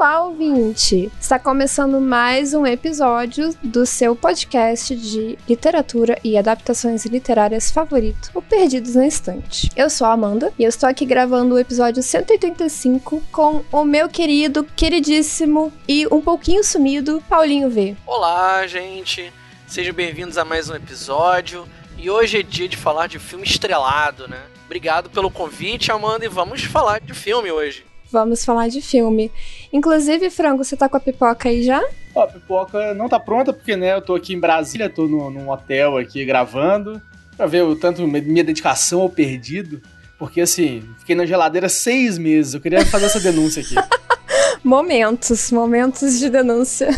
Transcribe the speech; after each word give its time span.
Olá, 0.00 0.22
ouvinte! 0.22 1.12
Está 1.20 1.38
começando 1.38 2.00
mais 2.00 2.54
um 2.54 2.64
episódio 2.64 3.54
do 3.62 3.84
seu 3.84 4.16
podcast 4.16 4.96
de 4.96 5.38
literatura 5.46 6.18
e 6.24 6.38
adaptações 6.38 7.04
literárias 7.04 7.70
favorito, 7.70 8.30
o 8.32 8.40
Perdidos 8.40 8.94
na 8.94 9.06
Estante. 9.06 9.70
Eu 9.76 9.90
sou 9.90 10.06
a 10.06 10.14
Amanda 10.14 10.54
e 10.58 10.64
eu 10.64 10.70
estou 10.70 10.88
aqui 10.88 11.04
gravando 11.04 11.54
o 11.54 11.58
episódio 11.58 12.02
185 12.02 13.22
com 13.30 13.62
o 13.70 13.84
meu 13.84 14.08
querido, 14.08 14.64
queridíssimo 14.74 15.70
e 15.86 16.06
um 16.06 16.22
pouquinho 16.22 16.64
sumido 16.64 17.22
Paulinho 17.28 17.68
V. 17.68 17.94
Olá, 18.06 18.66
gente! 18.66 19.30
Sejam 19.66 19.92
bem-vindos 19.92 20.38
a 20.38 20.46
mais 20.46 20.70
um 20.70 20.74
episódio. 20.74 21.68
E 21.98 22.08
hoje 22.08 22.38
é 22.38 22.42
dia 22.42 22.70
de 22.70 22.78
falar 22.78 23.06
de 23.06 23.18
filme 23.18 23.44
estrelado, 23.44 24.26
né? 24.26 24.40
Obrigado 24.64 25.10
pelo 25.10 25.30
convite, 25.30 25.92
Amanda, 25.92 26.24
e 26.24 26.28
vamos 26.28 26.64
falar 26.64 27.02
de 27.02 27.12
filme 27.12 27.52
hoje. 27.52 27.89
Vamos 28.10 28.44
falar 28.44 28.68
de 28.68 28.80
filme. 28.80 29.30
Inclusive, 29.72 30.30
Frango, 30.30 30.64
você 30.64 30.76
tá 30.76 30.88
com 30.88 30.96
a 30.96 31.00
pipoca 31.00 31.48
aí 31.48 31.62
já? 31.62 31.82
Ó, 32.14 32.22
a 32.22 32.26
pipoca 32.26 32.94
não 32.94 33.08
tá 33.08 33.20
pronta 33.20 33.52
porque, 33.52 33.76
né, 33.76 33.94
eu 33.94 34.02
tô 34.02 34.14
aqui 34.14 34.34
em 34.34 34.40
Brasília, 34.40 34.90
tô 34.90 35.06
no, 35.06 35.30
num 35.30 35.48
hotel 35.48 35.96
aqui 35.96 36.24
gravando, 36.24 37.00
pra 37.36 37.46
ver 37.46 37.62
o 37.62 37.76
tanto 37.76 38.06
minha 38.06 38.44
dedicação 38.44 39.00
ao 39.02 39.08
perdido. 39.08 39.80
Porque, 40.18 40.42
assim, 40.42 40.82
fiquei 40.98 41.14
na 41.14 41.24
geladeira 41.24 41.68
seis 41.68 42.18
meses. 42.18 42.52
Eu 42.52 42.60
queria 42.60 42.84
fazer 42.84 43.06
essa 43.06 43.20
denúncia 43.20 43.62
aqui. 43.62 43.74
momentos, 44.62 45.50
momentos 45.50 46.18
de 46.18 46.28
denúncia. 46.28 46.90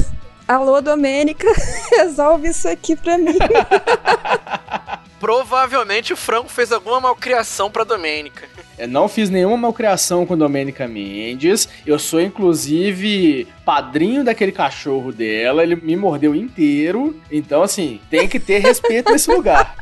Alô, 0.46 0.80
Domênica, 0.80 1.46
resolve 1.96 2.48
isso 2.48 2.66
aqui 2.66 2.96
pra 2.96 3.16
mim. 3.16 3.38
Provavelmente 5.20 6.12
o 6.12 6.16
Franco 6.16 6.48
fez 6.48 6.72
alguma 6.72 7.00
malcriação 7.00 7.70
pra 7.70 7.84
Domênica. 7.84 8.48
Eu 8.82 8.88
não 8.88 9.06
fiz 9.06 9.30
nenhuma 9.30 9.56
malcriação 9.56 10.26
com 10.26 10.36
Domênica 10.36 10.88
Mendes. 10.88 11.68
Eu 11.86 12.00
sou, 12.00 12.20
inclusive, 12.20 13.46
padrinho 13.64 14.24
daquele 14.24 14.50
cachorro 14.50 15.12
dela. 15.12 15.62
Ele 15.62 15.76
me 15.76 15.94
mordeu 15.94 16.34
inteiro. 16.34 17.16
Então, 17.30 17.62
assim, 17.62 18.00
tem 18.10 18.26
que 18.26 18.40
ter 18.40 18.58
respeito 18.58 19.12
nesse 19.12 19.32
lugar. 19.32 19.76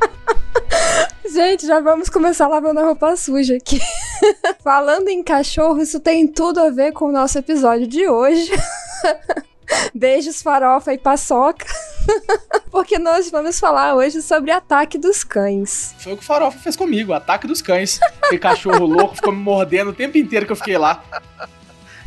Gente, 1.33 1.67
já 1.67 1.81
vamos 1.81 2.11
começar 2.11 2.47
lavando 2.47 2.81
a 2.81 2.85
roupa 2.85 3.17
suja 3.17 3.57
aqui. 3.57 3.81
Falando 4.63 5.09
em 5.09 5.23
cachorro, 5.23 5.81
isso 5.81 5.99
tem 5.99 6.27
tudo 6.27 6.61
a 6.61 6.69
ver 6.69 6.93
com 6.93 7.07
o 7.07 7.13
nosso 7.13 7.39
episódio 7.39 7.87
de 7.87 8.07
hoje. 8.07 8.53
Beijos, 9.97 10.43
farofa 10.43 10.93
e 10.93 10.99
paçoca. 10.99 11.65
Porque 12.71 12.99
nós 12.99 13.31
vamos 13.31 13.59
falar 13.59 13.95
hoje 13.95 14.23
sobre 14.23 14.51
Ataque 14.51 14.97
dos 14.97 15.25
Cães. 15.25 15.95
Foi 15.99 16.13
o 16.13 16.17
que 16.17 16.23
o 16.23 16.27
farofa 16.27 16.59
fez 16.59 16.77
comigo, 16.77 17.13
Ataque 17.13 17.47
dos 17.47 17.61
Cães. 17.61 17.99
Que 18.29 18.39
cachorro 18.39 18.87
louco 18.87 19.17
ficou 19.17 19.33
me 19.33 19.43
mordendo 19.43 19.91
o 19.91 19.95
tempo 19.95 20.19
inteiro 20.19 20.47
que 20.47 20.53
eu 20.53 20.57
fiquei 20.57 20.79
lá. 20.79 21.03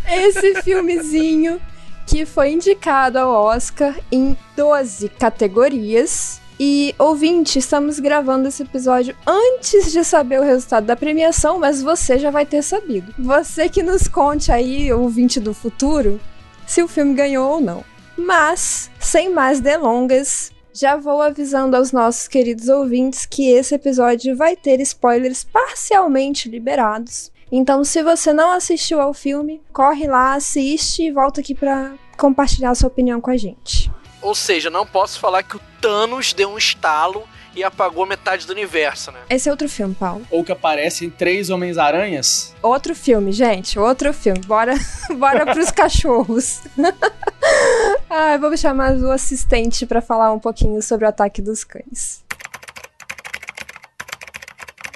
Esse 0.10 0.62
filmezinho 0.62 1.62
que 2.06 2.26
foi 2.26 2.52
indicado 2.52 3.20
ao 3.20 3.46
Oscar 3.46 3.96
em 4.12 4.38
12 4.56 5.10
categorias. 5.10 6.42
E, 6.60 6.94
ouvinte, 7.00 7.58
estamos 7.58 8.00
gravando 8.00 8.48
esse 8.48 8.62
episódio 8.62 9.16
antes 9.26 9.92
de 9.92 10.04
saber 10.04 10.40
o 10.40 10.44
resultado 10.44 10.86
da 10.86 10.96
premiação, 10.96 11.60
mas 11.60 11.82
você 11.82 12.20
já 12.20 12.30
vai 12.30 12.46
ter 12.46 12.62
sabido. 12.62 13.14
Você 13.18 13.68
que 13.68 13.82
nos 13.82 14.08
conte 14.08 14.52
aí, 14.52 14.94
ouvinte 14.94 15.40
do 15.40 15.54
futuro, 15.54 16.20
se 16.66 16.82
o 16.84 16.88
filme 16.88 17.16
ganhou 17.16 17.54
ou 17.54 17.60
não. 17.60 17.84
Mas, 18.18 18.92
sem 19.00 19.30
mais 19.30 19.60
delongas, 19.60 20.52
já 20.74 20.96
vou 20.96 21.22
avisando 21.22 21.76
aos 21.76 21.92
nossos 21.92 22.28
queridos 22.28 22.68
ouvintes 22.68 23.26
que 23.26 23.50
esse 23.50 23.76
episódio 23.76 24.36
vai 24.36 24.56
ter 24.56 24.80
spoilers 24.82 25.44
parcialmente 25.44 26.50
liberados. 26.50 27.32
Então, 27.52 27.84
se 27.84 28.02
você 28.02 28.34
não 28.34 28.52
assistiu 28.52 29.00
ao 29.00 29.14
filme, 29.14 29.62
corre 29.72 30.08
lá, 30.08 30.34
assiste 30.34 31.04
e 31.04 31.12
volta 31.12 31.42
aqui 31.42 31.54
para 31.54 31.94
compartilhar 32.18 32.74
sua 32.74 32.88
opinião 32.88 33.22
com 33.22 33.30
a 33.30 33.38
gente. 33.38 33.92
Ou 34.22 34.34
seja, 34.34 34.70
não 34.70 34.88
posso 34.88 35.20
falar 35.20 35.44
que 35.44 35.58
o 35.58 35.62
Thanos 35.80 36.34
deu 36.34 36.50
um 36.50 36.58
estalo 36.58 37.24
e 37.56 37.64
apagou 37.64 38.06
metade 38.06 38.46
do 38.48 38.54
universo, 38.54 39.12
né? 39.12 39.20
Esse 39.30 39.50
é 39.50 39.52
outro 39.52 39.70
filme, 39.70 39.94
Paulo. 39.94 40.26
Ou 40.32 40.44
que 40.44 40.52
aparecem 40.52 41.10
três 41.10 41.50
Homens-Aranhas. 41.50 42.54
Outro 42.62 42.96
filme, 42.96 43.32
gente. 43.32 43.78
Outro 43.78 44.14
filme. 44.14 44.42
Bora, 44.42 44.74
bora 45.18 45.46
pros 45.54 45.72
cachorros. 45.72 46.62
ah, 48.10 48.38
vamos 48.38 48.60
chamar 48.60 48.96
o 48.96 49.12
assistente 49.12 49.86
para 49.86 50.02
falar 50.02 50.32
um 50.34 50.40
pouquinho 50.40 50.82
sobre 50.82 51.06
o 51.06 51.10
ataque 51.10 51.42
dos 51.42 51.64
cães. 51.64 52.23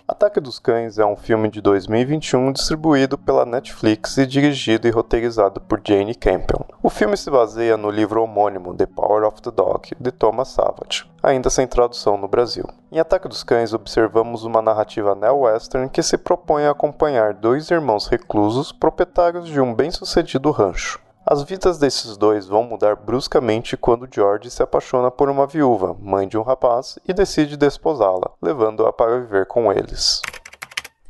Ataque 0.09 0.39
dos 0.39 0.57
Cães 0.57 0.97
é 0.97 1.05
um 1.05 1.17
filme 1.17 1.49
de 1.49 1.59
2021 1.59 2.53
distribuído 2.53 3.17
pela 3.17 3.45
Netflix 3.45 4.17
e 4.17 4.25
dirigido 4.25 4.87
e 4.87 4.89
roteirizado 4.89 5.59
por 5.59 5.81
Jane 5.85 6.15
Campion. 6.15 6.63
O 6.81 6.89
filme 6.89 7.17
se 7.17 7.29
baseia 7.29 7.75
no 7.75 7.89
livro 7.89 8.23
homônimo 8.23 8.73
The 8.73 8.85
Power 8.85 9.25
of 9.25 9.41
the 9.41 9.51
Dog, 9.51 9.91
de 9.99 10.09
Thomas 10.13 10.47
Savage, 10.47 11.11
ainda 11.21 11.49
sem 11.49 11.67
tradução 11.67 12.17
no 12.17 12.29
Brasil. 12.29 12.63
Em 12.89 12.99
Ataque 12.99 13.27
dos 13.27 13.43
Cães 13.43 13.73
observamos 13.73 14.45
uma 14.45 14.61
narrativa 14.61 15.13
neo-western 15.13 15.89
que 15.89 16.01
se 16.01 16.17
propõe 16.17 16.63
a 16.63 16.71
acompanhar 16.71 17.33
dois 17.33 17.69
irmãos 17.69 18.07
reclusos 18.07 18.71
proprietários 18.71 19.45
de 19.45 19.59
um 19.59 19.75
bem-sucedido 19.75 20.51
rancho. 20.51 21.01
As 21.29 21.43
vidas 21.43 21.77
desses 21.77 22.15
dois 22.15 22.47
vão 22.47 22.63
mudar 22.63 22.95
bruscamente 22.95 23.75
quando 23.75 24.07
George 24.09 24.49
se 24.49 24.63
apaixona 24.63 25.11
por 25.11 25.29
uma 25.29 25.45
viúva, 25.45 25.93
mãe 25.99 26.25
de 26.25 26.37
um 26.37 26.41
rapaz, 26.41 26.97
e 27.05 27.11
decide 27.11 27.57
desposá-la, 27.57 28.31
levando-a 28.41 28.93
para 28.93 29.19
viver 29.19 29.45
com 29.45 29.69
eles. 29.69 30.21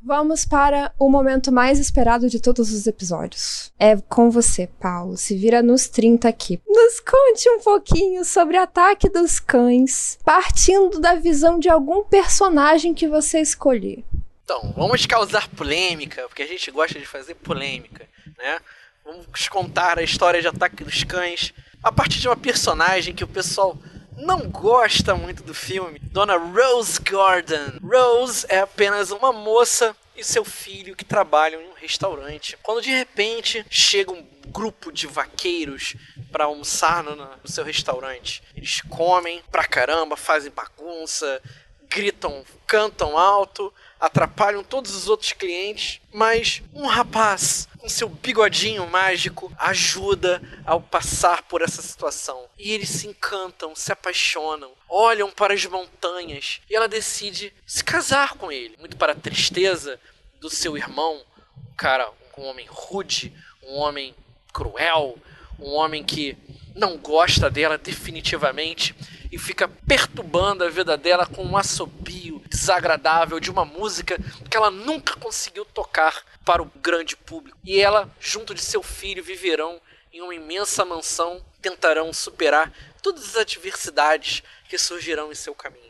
Vamos 0.02 0.44
para 0.44 0.92
o 0.98 1.08
momento 1.08 1.52
mais 1.52 1.78
esperado 1.78 2.30
de 2.30 2.40
todos 2.40 2.74
os 2.74 2.88
episódios. 2.88 3.72
É 3.78 3.96
com 3.96 4.32
você, 4.32 4.66
Paulo. 4.80 5.18
Se 5.18 5.38
vira 5.38 5.62
nos 5.62 5.88
30 5.88 6.28
aqui. 6.28 6.60
Nos 6.68 7.00
conte 7.00 7.48
um 7.52 7.60
pouquinho 7.60 8.26
sobre 8.26 8.58
Ataque 8.58 9.10
dos 9.10 9.40
Cães, 9.40 10.18
partindo 10.26 11.00
da 11.00 11.14
visão 11.14 11.60
de 11.60 11.70
algum 11.70 12.04
personagem 12.04 12.96
que 12.96 13.08
você 13.08 13.40
escolher. 13.40 14.04
Então, 14.44 14.74
vamos 14.76 15.06
causar 15.06 15.48
polêmica, 15.50 16.24
porque 16.28 16.42
a 16.42 16.48
gente 16.48 16.72
gosta 16.72 16.98
de 16.98 17.06
fazer 17.06 17.36
polêmica, 17.36 18.08
né? 18.36 18.60
Vamos 19.08 19.48
contar 19.48 19.98
a 19.98 20.04
história 20.04 20.42
de 20.42 20.50
Ataque 20.50 20.84
dos 20.84 21.02
Cães 21.06 21.54
a 21.82 21.94
partir 21.94 22.20
de 22.20 22.28
uma 22.28 22.36
personagem 22.36 23.16
que 23.16 23.24
o 23.24 23.28
pessoal 23.28 23.78
não 24.18 24.50
gosta 24.50 25.16
muito 25.16 25.44
do 25.44 25.54
filme, 25.54 25.98
Dona 25.98 26.36
Rose 26.36 27.00
Gordon. 27.00 27.80
Rose 27.82 28.46
é 28.50 28.60
apenas 28.60 29.10
uma 29.10 29.32
moça 29.32 29.96
e 30.14 30.26
seu 30.26 30.44
filho 30.44 30.94
que 30.94 31.06
trabalham 31.06 31.62
em 31.62 31.70
um 31.70 31.74
restaurante. 31.76 32.58
Quando 32.62 32.82
de 32.82 32.90
repente 32.90 33.66
chega 33.70 34.12
um 34.12 34.28
grupo 34.48 34.92
de 34.92 35.08
vaqueiros 35.08 35.96
para 36.30 36.44
almoçar 36.44 37.02
no, 37.02 37.16
no, 37.16 37.30
seu 37.46 37.64
restaurante. 37.64 38.44
Eles 38.58 38.82
comem 38.82 39.42
pra 39.50 39.64
caramba, 39.64 40.18
fazem 40.18 40.52
bagunça, 40.52 41.42
gritam, 41.88 42.44
cantam 42.66 43.18
alto, 43.18 43.74
atrapalham 44.00 44.64
todos 44.64 44.96
os 44.96 45.08
outros 45.08 45.34
clientes, 45.34 46.00
mas 46.14 46.62
um 46.74 46.86
rapaz 46.86 47.68
com 47.78 47.90
seu 47.90 48.10
bigodinho 48.10 48.88
mágico 48.88 49.52
ajuda 49.58 50.42
ao 50.66 50.82
passar 50.82 51.44
por 51.44 51.62
essa 51.62 51.82
situação. 51.82 52.46
E 52.58 52.72
eles 52.72 52.90
se 52.90 53.08
encantam, 53.08 53.76
se 53.76 53.92
apaixonam, 53.92 54.72
olham 54.90 55.32
para 55.32 55.54
as 55.54 55.66
montanhas 55.66 56.62
e 56.70 56.76
ela 56.76 56.88
decide 56.88 57.54
se 57.66 57.84
casar 57.84 58.34
com 58.34 58.52
ele. 58.52 58.76
Muito 58.80 58.98
para 58.98 59.14
a 59.14 59.16
tristeza 59.16 60.00
do 60.40 60.50
seu 60.50 60.78
irmão, 60.78 61.22
um 61.58 61.76
cara, 61.76 62.10
um 62.38 62.44
homem 62.44 62.68
rude, 62.70 63.34
um 63.64 63.76
homem 63.76 64.14
cruel, 64.54 65.18
um 65.60 65.70
homem 65.74 66.04
que 66.04 66.38
não 66.76 66.98
gosta 66.98 67.50
dela 67.50 67.78
definitivamente 67.78 68.96
e 69.32 69.38
fica 69.38 69.68
perturbando 69.68 70.64
a 70.64 70.70
vida 70.70 70.96
dela 70.96 71.26
com 71.26 71.44
um 71.44 71.58
assobio 71.58 72.37
desagradável 72.48 73.40
de 73.40 73.52
uma 73.52 73.66
música 73.66 74.18
que 74.50 74.58
ela 74.58 74.72
nunca 74.72 75.16
conseguiu 75.16 75.66
tocar 75.66 76.24
para 76.46 76.62
o 76.62 76.72
grande 76.82 77.16
público. 77.16 77.58
E 77.64 77.80
ela, 77.80 78.10
junto 78.20 78.54
de 78.54 78.62
seu 78.62 78.82
filho, 78.82 79.24
viverão 79.24 79.80
em 80.14 80.22
uma 80.22 80.34
imensa 80.34 80.84
mansão, 80.86 81.42
tentarão 81.62 82.12
superar 82.14 82.72
todas 83.04 83.24
as 83.30 83.38
adversidades 83.38 84.42
que 84.68 84.78
surgirão 84.78 85.32
em 85.32 85.36
seu 85.36 85.54
caminho. 85.54 85.88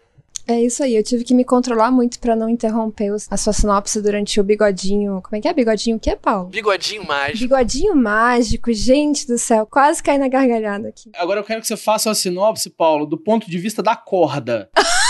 É 0.50 0.62
isso 0.62 0.82
aí, 0.82 0.96
eu 0.96 1.04
tive 1.04 1.26
que 1.26 1.36
me 1.36 1.44
controlar 1.44 1.92
muito 1.92 2.20
para 2.22 2.34
não 2.34 2.48
interromper 2.48 3.12
a 3.30 3.36
sua 3.36 3.52
sinopse 3.52 4.02
durante 4.02 4.40
o 4.40 4.44
bigodinho. 4.44 5.22
Como 5.22 5.36
é 5.36 5.42
que 5.42 5.48
é? 5.48 5.54
Bigodinho 5.54 5.98
o 5.98 6.00
que, 6.00 6.16
Paulo? 6.16 6.48
Bigodinho 6.48 7.06
mágico. 7.06 7.40
Bigodinho 7.40 7.94
mágico, 7.94 8.72
gente 8.72 9.28
do 9.28 9.38
céu, 9.38 9.66
quase 9.66 10.02
caí 10.02 10.18
na 10.18 10.30
gargalhada 10.30 10.88
aqui. 10.88 11.12
Agora 11.18 11.42
eu 11.42 11.44
quero 11.44 11.60
que 11.60 11.68
você 11.68 11.76
faça 11.76 12.10
a 12.10 12.16
sinopse, 12.16 12.70
Paulo, 12.70 13.06
do 13.06 13.18
ponto 13.18 13.52
de 13.52 13.58
vista 13.58 13.84
da 13.84 13.96
corda. 13.96 14.70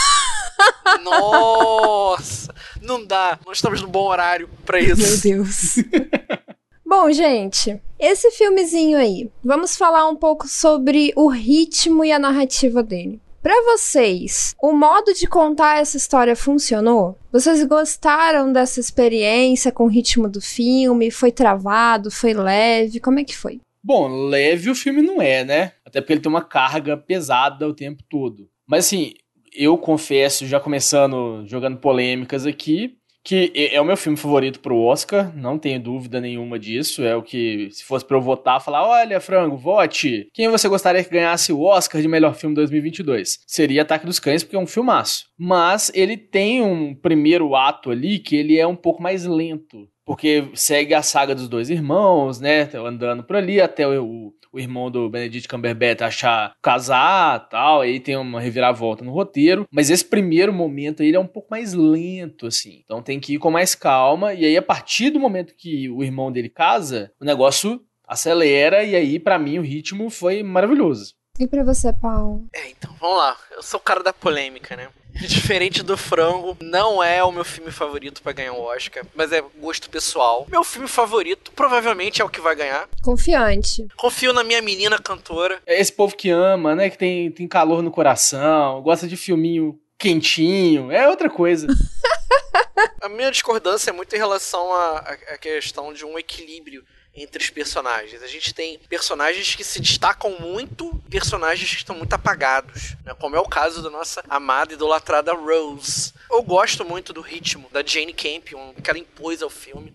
Nossa! 1.04 2.54
Não 2.82 3.06
dá, 3.06 3.40
nós 3.46 3.58
estamos 3.58 3.82
no 3.82 3.88
bom 3.88 4.08
horário 4.08 4.50
para 4.66 4.80
isso. 4.80 5.26
Meu 5.26 5.44
Deus. 5.44 5.76
Bom, 6.86 7.12
gente, 7.12 7.82
esse 8.00 8.32
filmezinho 8.32 8.98
aí, 8.98 9.30
vamos 9.44 9.76
falar 9.76 10.08
um 10.08 10.16
pouco 10.16 10.48
sobre 10.48 11.12
o 11.18 11.28
ritmo 11.28 12.06
e 12.06 12.14
a 12.14 12.18
narrativa 12.18 12.82
dele. 12.82 13.20
Para 13.44 13.62
vocês, 13.74 14.56
o 14.62 14.72
modo 14.72 15.14
de 15.14 15.28
contar 15.28 15.80
essa 15.80 15.98
história 15.98 16.36
funcionou? 16.36 17.18
Vocês 17.32 17.64
gostaram 17.66 18.54
dessa 18.54 18.80
experiência 18.80 19.72
com 19.72 19.84
o 19.84 19.90
ritmo 19.90 20.30
do 20.30 20.42
filme? 20.42 21.12
Foi 21.12 21.32
travado? 21.32 22.10
Foi 22.10 22.34
leve? 22.34 23.00
Como 23.00 23.20
é 23.20 23.24
que 23.24 23.36
foi? 23.36 23.60
Bom, 23.84 24.28
leve 24.28 24.70
o 24.70 24.76
filme 24.76 25.02
não 25.02 25.22
é, 25.22 25.44
né? 25.44 25.74
Até 25.86 26.02
porque 26.02 26.14
ele 26.14 26.22
tem 26.22 26.30
uma 26.30 26.44
carga 26.44 26.98
pesada 26.98 27.68
o 27.68 27.74
tempo 27.74 28.04
todo. 28.10 28.50
Mas 28.66 28.86
assim, 28.86 29.14
eu 29.54 29.78
confesso, 29.78 30.46
já 30.46 30.60
começando 30.60 31.44
jogando 31.46 31.78
polêmicas 31.78 32.46
aqui, 32.46 32.98
que 33.28 33.52
é 33.54 33.82
o 33.82 33.84
meu 33.84 33.98
filme 33.98 34.18
favorito 34.18 34.62
pro 34.62 34.80
Oscar, 34.80 35.36
não 35.36 35.60
tenho 35.60 35.82
dúvida 35.82 36.22
nenhuma 36.22 36.58
disso. 36.58 37.04
É 37.04 37.14
o 37.14 37.22
que, 37.22 37.68
se 37.72 37.84
fosse 37.84 38.06
pra 38.06 38.16
eu 38.16 38.22
votar, 38.22 38.64
falar: 38.64 38.88
olha, 38.88 39.20
Frango, 39.20 39.58
vote. 39.58 40.30
Quem 40.34 40.48
você 40.48 40.70
gostaria 40.70 41.04
que 41.04 41.10
ganhasse 41.10 41.52
o 41.52 41.62
Oscar 41.62 42.02
de 42.02 42.08
melhor 42.08 42.36
filme 42.36 42.56
2022? 42.56 43.40
Seria 43.46 43.82
Ataque 43.82 44.06
dos 44.06 44.18
Cães, 44.18 44.44
porque 44.44 44.56
é 44.56 44.60
um 44.60 44.66
filmaço. 44.66 45.26
Mas 45.38 45.92
ele 45.94 46.16
tem 46.16 46.62
um 46.62 46.96
primeiro 46.96 47.54
ato 47.54 47.92
ali 47.92 48.18
que 48.18 48.34
ele 48.34 48.58
é 48.58 48.66
um 48.66 48.78
pouco 48.78 49.04
mais 49.04 49.26
lento 49.26 49.90
porque 50.06 50.48
segue 50.54 50.94
a 50.94 51.02
saga 51.02 51.36
dos 51.36 51.50
dois 51.50 51.70
irmãos, 51.70 52.40
né? 52.40 52.70
Andando 52.76 53.26
por 53.26 53.36
ali 53.36 53.60
até 53.60 53.86
o, 53.86 54.32
o 54.52 54.60
irmão 54.60 54.90
do 54.90 55.10
Benedict 55.10 55.48
Cumberbatch 55.48 56.02
achar 56.02 56.54
casar 56.62 57.48
tal, 57.50 57.82
aí 57.82 58.00
tem 58.00 58.16
uma 58.16 58.40
reviravolta 58.40 59.04
no 59.04 59.12
roteiro, 59.12 59.68
mas 59.72 59.90
esse 59.90 60.06
primeiro 60.06 60.54
momento 60.54 61.04
aí 61.04 61.14
é 61.14 61.20
um 61.20 61.28
pouco 61.28 61.50
mais 61.52 61.74
lento, 61.74 62.48
assim, 62.48 62.82
então 62.84 63.02
tem 63.02 63.20
que 63.20 63.36
ir 63.36 63.40
com 63.40 63.52
mais 63.52 63.76
calma, 63.76 64.34
e 64.34 64.46
aí 64.46 64.58
a 64.58 64.62
partir 64.62 65.10
do 65.10 65.20
momento 65.20 65.56
que 65.56 65.90
o 65.90 66.04
irmão 66.04 66.32
dele 66.32 66.50
casa, 66.50 67.12
o 67.20 67.26
negócio 67.26 67.82
acelera, 68.08 68.84
e 68.84 68.96
aí 68.96 69.20
para 69.20 69.38
mim 69.38 69.60
o 69.60 69.64
ritmo 69.64 70.10
foi 70.10 70.44
maravilhoso. 70.44 71.16
E 71.40 71.46
pra 71.46 71.64
você, 71.64 71.94
Paulo? 71.94 72.48
É, 72.52 72.72
então, 72.72 72.92
vamos 73.00 73.18
lá. 73.20 73.38
Eu 73.52 73.62
sou 73.62 73.80
o 73.80 73.84
cara 73.84 74.02
da 74.02 74.12
polêmica, 74.12 74.76
né? 74.76 74.88
Diferente 75.22 75.84
do 75.84 75.98
Frango, 75.98 76.58
não 76.62 77.04
é 77.04 77.24
o 77.24 77.32
meu 77.32 77.44
filme 77.44 77.72
favorito 77.72 78.22
para 78.22 78.34
ganhar 78.34 78.54
o 78.54 78.58
um 78.58 78.62
Oscar, 78.62 79.06
mas 79.16 79.32
é 79.32 79.44
gosto 79.60 79.90
pessoal. 79.90 80.46
Meu 80.50 80.64
filme 80.64 80.88
favorito 80.88 81.52
provavelmente 81.52 82.22
é 82.22 82.26
o 82.26 82.30
que 82.30 82.42
vai 82.42 82.56
ganhar. 82.56 82.88
Confiante. 83.02 83.88
Confio 83.96 84.34
na 84.34 84.44
minha 84.44 84.62
menina 84.62 85.00
cantora. 85.00 85.60
É 85.66 85.80
esse 85.80 85.92
povo 85.92 86.16
que 86.16 86.30
ama, 86.30 86.76
né? 86.76 86.90
Que 86.90 86.98
tem, 86.98 87.32
tem 87.32 87.48
calor 87.48 87.82
no 87.82 87.92
coração, 87.92 88.82
gosta 88.82 89.08
de 89.08 89.18
filminho 89.18 89.80
quentinho, 89.98 90.92
é 90.92 91.08
outra 91.08 91.30
coisa. 91.30 91.68
a 93.02 93.10
minha 93.10 93.32
discordância 93.32 93.90
é 93.90 93.94
muito 93.94 94.16
em 94.16 94.20
relação 94.20 94.72
à 94.74 95.16
questão 95.40 95.94
de 95.94 96.06
um 96.06 96.18
equilíbrio 96.18 96.84
entre 97.18 97.44
os 97.44 97.50
personagens. 97.50 98.22
A 98.22 98.28
gente 98.28 98.54
tem 98.54 98.78
personagens 98.88 99.56
que 99.56 99.64
se 99.64 99.82
destacam 99.82 100.40
muito, 100.40 100.94
personagens 101.10 101.72
que 101.72 101.78
estão 101.78 101.96
muito 101.96 102.14
apagados, 102.14 102.96
né? 103.04 103.16
como 103.16 103.36
é 103.36 103.40
o 103.40 103.50
caso 103.50 103.82
da 103.82 103.90
nossa 103.90 104.24
amada 104.30 104.72
e 104.72 104.76
idolatrada 104.76 105.34
Rose. 105.34 106.14
Eu 106.30 106.44
gosto 106.44 106.86
muito 106.86 107.12
do 107.12 107.22
ritmo 107.22 107.68
da 107.72 107.84
Jane 107.84 108.14
Campion, 108.14 108.74
que 108.76 108.90
ela 108.90 109.00
impôs 109.00 109.42
ao 109.42 109.50
filme. 109.50 109.92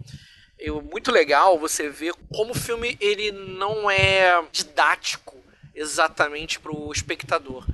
Eu, 0.59 0.83
muito 0.83 1.13
legal 1.13 1.59
você 1.59 1.89
ver 1.89 2.13
como 2.35 2.53
o 2.53 2.59
filme 2.59 2.97
ele 3.01 3.31
não 3.31 3.89
é 3.89 4.45
didático 4.51 5.37
exatamente 5.75 6.59
para 6.59 6.73
o 6.73 6.93
espectador 6.93 7.65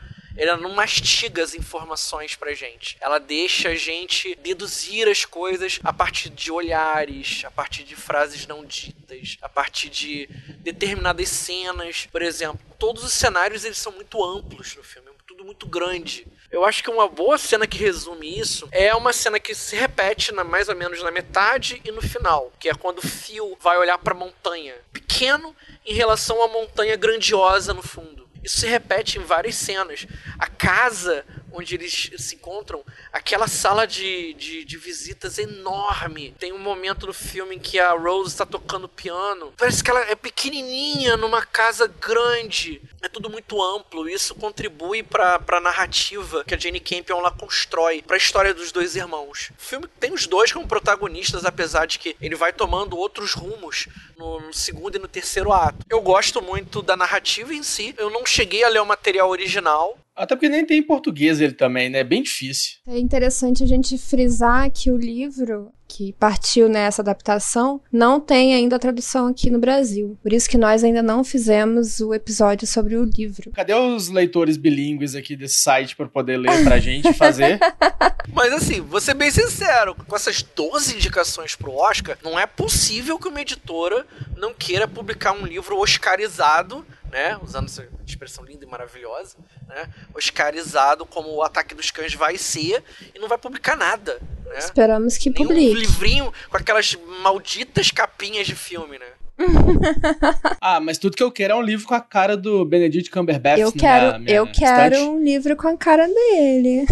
ela 0.46 0.56
não 0.56 0.70
mastiga 0.70 1.42
as 1.42 1.54
informações 1.54 2.34
pra 2.34 2.54
gente. 2.54 2.96
Ela 3.00 3.18
deixa 3.18 3.70
a 3.70 3.74
gente 3.74 4.34
deduzir 4.36 5.08
as 5.08 5.24
coisas 5.24 5.80
a 5.82 5.92
partir 5.92 6.30
de 6.30 6.52
olhares, 6.52 7.42
a 7.44 7.50
partir 7.50 7.84
de 7.84 7.96
frases 7.96 8.46
não 8.46 8.64
ditas, 8.64 9.36
a 9.42 9.48
partir 9.48 9.88
de 9.88 10.28
determinadas 10.60 11.28
cenas. 11.28 12.06
Por 12.10 12.22
exemplo, 12.22 12.60
todos 12.78 13.02
os 13.02 13.12
cenários 13.12 13.64
eles 13.64 13.78
são 13.78 13.92
muito 13.92 14.24
amplos 14.24 14.76
no 14.76 14.82
filme, 14.82 15.08
tudo 15.26 15.44
muito 15.44 15.66
grande. 15.66 16.26
Eu 16.50 16.64
acho 16.64 16.82
que 16.82 16.90
uma 16.90 17.06
boa 17.06 17.36
cena 17.36 17.66
que 17.66 17.76
resume 17.76 18.38
isso 18.38 18.68
é 18.72 18.94
uma 18.94 19.12
cena 19.12 19.38
que 19.38 19.54
se 19.54 19.76
repete 19.76 20.32
na, 20.32 20.42
mais 20.42 20.68
ou 20.68 20.74
menos 20.74 21.02
na 21.02 21.10
metade 21.10 21.80
e 21.84 21.92
no 21.92 22.00
final, 22.00 22.52
que 22.58 22.68
é 22.68 22.74
quando 22.74 22.98
o 22.98 23.06
Phil 23.06 23.56
vai 23.60 23.76
olhar 23.76 23.98
para 23.98 24.14
a 24.14 24.16
montanha, 24.16 24.74
pequeno 24.92 25.54
em 25.84 25.92
relação 25.92 26.42
à 26.42 26.48
montanha 26.48 26.96
grandiosa 26.96 27.74
no 27.74 27.82
fundo. 27.82 28.27
Isso 28.48 28.60
se 28.60 28.66
repete 28.66 29.18
em 29.18 29.22
várias 29.22 29.56
cenas. 29.56 30.06
A 30.38 30.46
casa 30.46 31.22
onde 31.52 31.74
eles 31.74 32.10
se 32.16 32.36
encontram, 32.36 32.84
aquela 33.12 33.48
sala 33.48 33.86
de, 33.86 34.34
de, 34.34 34.64
de, 34.64 34.76
visitas 34.76 35.38
enorme. 35.38 36.34
Tem 36.38 36.52
um 36.52 36.58
momento 36.58 37.06
no 37.06 37.12
filme 37.12 37.56
em 37.56 37.58
que 37.58 37.78
a 37.78 37.92
Rose 37.92 38.30
está 38.30 38.46
tocando 38.46 38.88
piano. 38.88 39.52
Parece 39.56 39.82
que 39.82 39.90
ela 39.90 40.00
é 40.00 40.14
pequenininha 40.14 41.16
numa 41.16 41.44
casa 41.44 41.86
grande. 41.86 42.80
É 43.02 43.08
tudo 43.08 43.30
muito 43.30 43.62
amplo. 43.62 44.08
Isso 44.08 44.34
contribui 44.34 45.02
para 45.02 45.40
a 45.48 45.60
narrativa 45.60 46.44
que 46.44 46.54
a 46.54 46.58
Jane 46.58 46.80
Campion 46.80 47.20
lá 47.20 47.30
constrói 47.30 48.02
para 48.02 48.16
a 48.16 48.18
história 48.18 48.54
dos 48.54 48.72
dois 48.72 48.96
irmãos. 48.96 49.50
O 49.58 49.62
filme 49.62 49.86
tem 49.98 50.12
os 50.12 50.26
dois 50.26 50.52
como 50.52 50.66
protagonistas, 50.66 51.44
apesar 51.44 51.86
de 51.86 51.98
que 51.98 52.16
ele 52.20 52.34
vai 52.34 52.52
tomando 52.52 52.96
outros 52.96 53.32
rumos 53.32 53.88
no, 54.16 54.40
no 54.40 54.52
segundo 54.52 54.96
e 54.96 54.98
no 54.98 55.08
terceiro 55.08 55.52
ato. 55.52 55.84
Eu 55.88 56.00
gosto 56.00 56.42
muito 56.42 56.82
da 56.82 56.96
narrativa 56.96 57.54
em 57.54 57.62
si. 57.62 57.94
Eu 57.98 58.10
não 58.10 58.24
cheguei 58.24 58.64
a 58.64 58.68
ler 58.68 58.80
o 58.80 58.86
material 58.86 59.28
original, 59.28 59.98
até 60.18 60.34
porque 60.34 60.48
nem 60.48 60.66
tem 60.66 60.78
em 60.78 60.82
português 60.82 61.40
ele 61.40 61.52
também, 61.52 61.88
né? 61.88 62.00
É 62.00 62.04
bem 62.04 62.22
difícil. 62.22 62.78
É 62.86 62.98
interessante 62.98 63.62
a 63.62 63.66
gente 63.66 63.96
frisar 63.96 64.70
que 64.70 64.90
o 64.90 64.96
livro 64.96 65.72
que 65.88 66.12
partiu 66.12 66.68
nessa 66.68 67.00
adaptação 67.00 67.80
não 67.90 68.20
tem 68.20 68.54
ainda 68.54 68.76
a 68.76 68.78
tradução 68.78 69.26
aqui 69.26 69.48
no 69.48 69.58
Brasil. 69.58 70.18
Por 70.22 70.32
isso 70.32 70.48
que 70.48 70.58
nós 70.58 70.84
ainda 70.84 71.02
não 71.02 71.24
fizemos 71.24 71.98
o 72.00 72.12
episódio 72.12 72.66
sobre 72.66 72.94
o 72.94 73.04
livro. 73.04 73.50
Cadê 73.52 73.74
os 73.74 74.08
leitores 74.08 74.58
bilíngues 74.58 75.14
aqui 75.14 75.34
desse 75.34 75.56
site 75.56 75.96
para 75.96 76.06
poder 76.06 76.36
ler 76.36 76.62
pra 76.62 76.76
gente 76.78 77.12
fazer? 77.14 77.58
Mas 78.34 78.52
assim, 78.52 78.82
vou 78.82 79.00
ser 79.00 79.14
bem 79.14 79.30
sincero, 79.30 79.94
com 79.94 80.14
essas 80.14 80.42
12 80.42 80.96
indicações 80.96 81.56
pro 81.56 81.74
Oscar, 81.74 82.18
não 82.22 82.38
é 82.38 82.46
possível 82.46 83.18
que 83.18 83.28
uma 83.28 83.40
editora 83.40 84.06
não 84.36 84.52
queira 84.52 84.86
publicar 84.86 85.32
um 85.32 85.46
livro 85.46 85.78
oscarizado 85.78 86.84
né? 87.10 87.38
Usando 87.42 87.66
essa 87.66 87.86
expressão 88.06 88.44
linda 88.44 88.64
e 88.64 88.68
maravilhosa, 88.68 89.36
né? 89.66 89.88
Oscarizado 90.14 91.06
como 91.06 91.30
o 91.30 91.42
Ataque 91.42 91.74
dos 91.74 91.90
Cães 91.90 92.14
vai 92.14 92.36
ser 92.36 92.82
e 93.14 93.18
não 93.18 93.28
vai 93.28 93.38
publicar 93.38 93.76
nada, 93.76 94.20
né? 94.46 94.58
Esperamos 94.58 95.16
que 95.16 95.30
Nenhum 95.30 95.48
publique. 95.48 95.74
Um 95.74 95.78
livrinho 95.78 96.32
com 96.48 96.56
aquelas 96.56 96.96
malditas 97.22 97.90
capinhas 97.90 98.46
de 98.46 98.54
filme, 98.54 98.98
né? 98.98 99.06
ah, 100.60 100.80
mas 100.80 100.98
tudo 100.98 101.16
que 101.16 101.22
eu 101.22 101.30
quero 101.30 101.52
é 101.52 101.56
um 101.56 101.62
livro 101.62 101.86
com 101.86 101.94
a 101.94 102.00
cara 102.00 102.36
do 102.36 102.64
Benedict 102.64 103.10
Cumberbatch. 103.10 103.60
Eu 103.60 103.72
quero, 103.72 104.18
minha, 104.18 104.36
eu 104.36 104.46
quero 104.48 104.96
um 105.10 105.22
livro 105.22 105.56
com 105.56 105.68
a 105.68 105.76
cara 105.76 106.08
dele. 106.08 106.86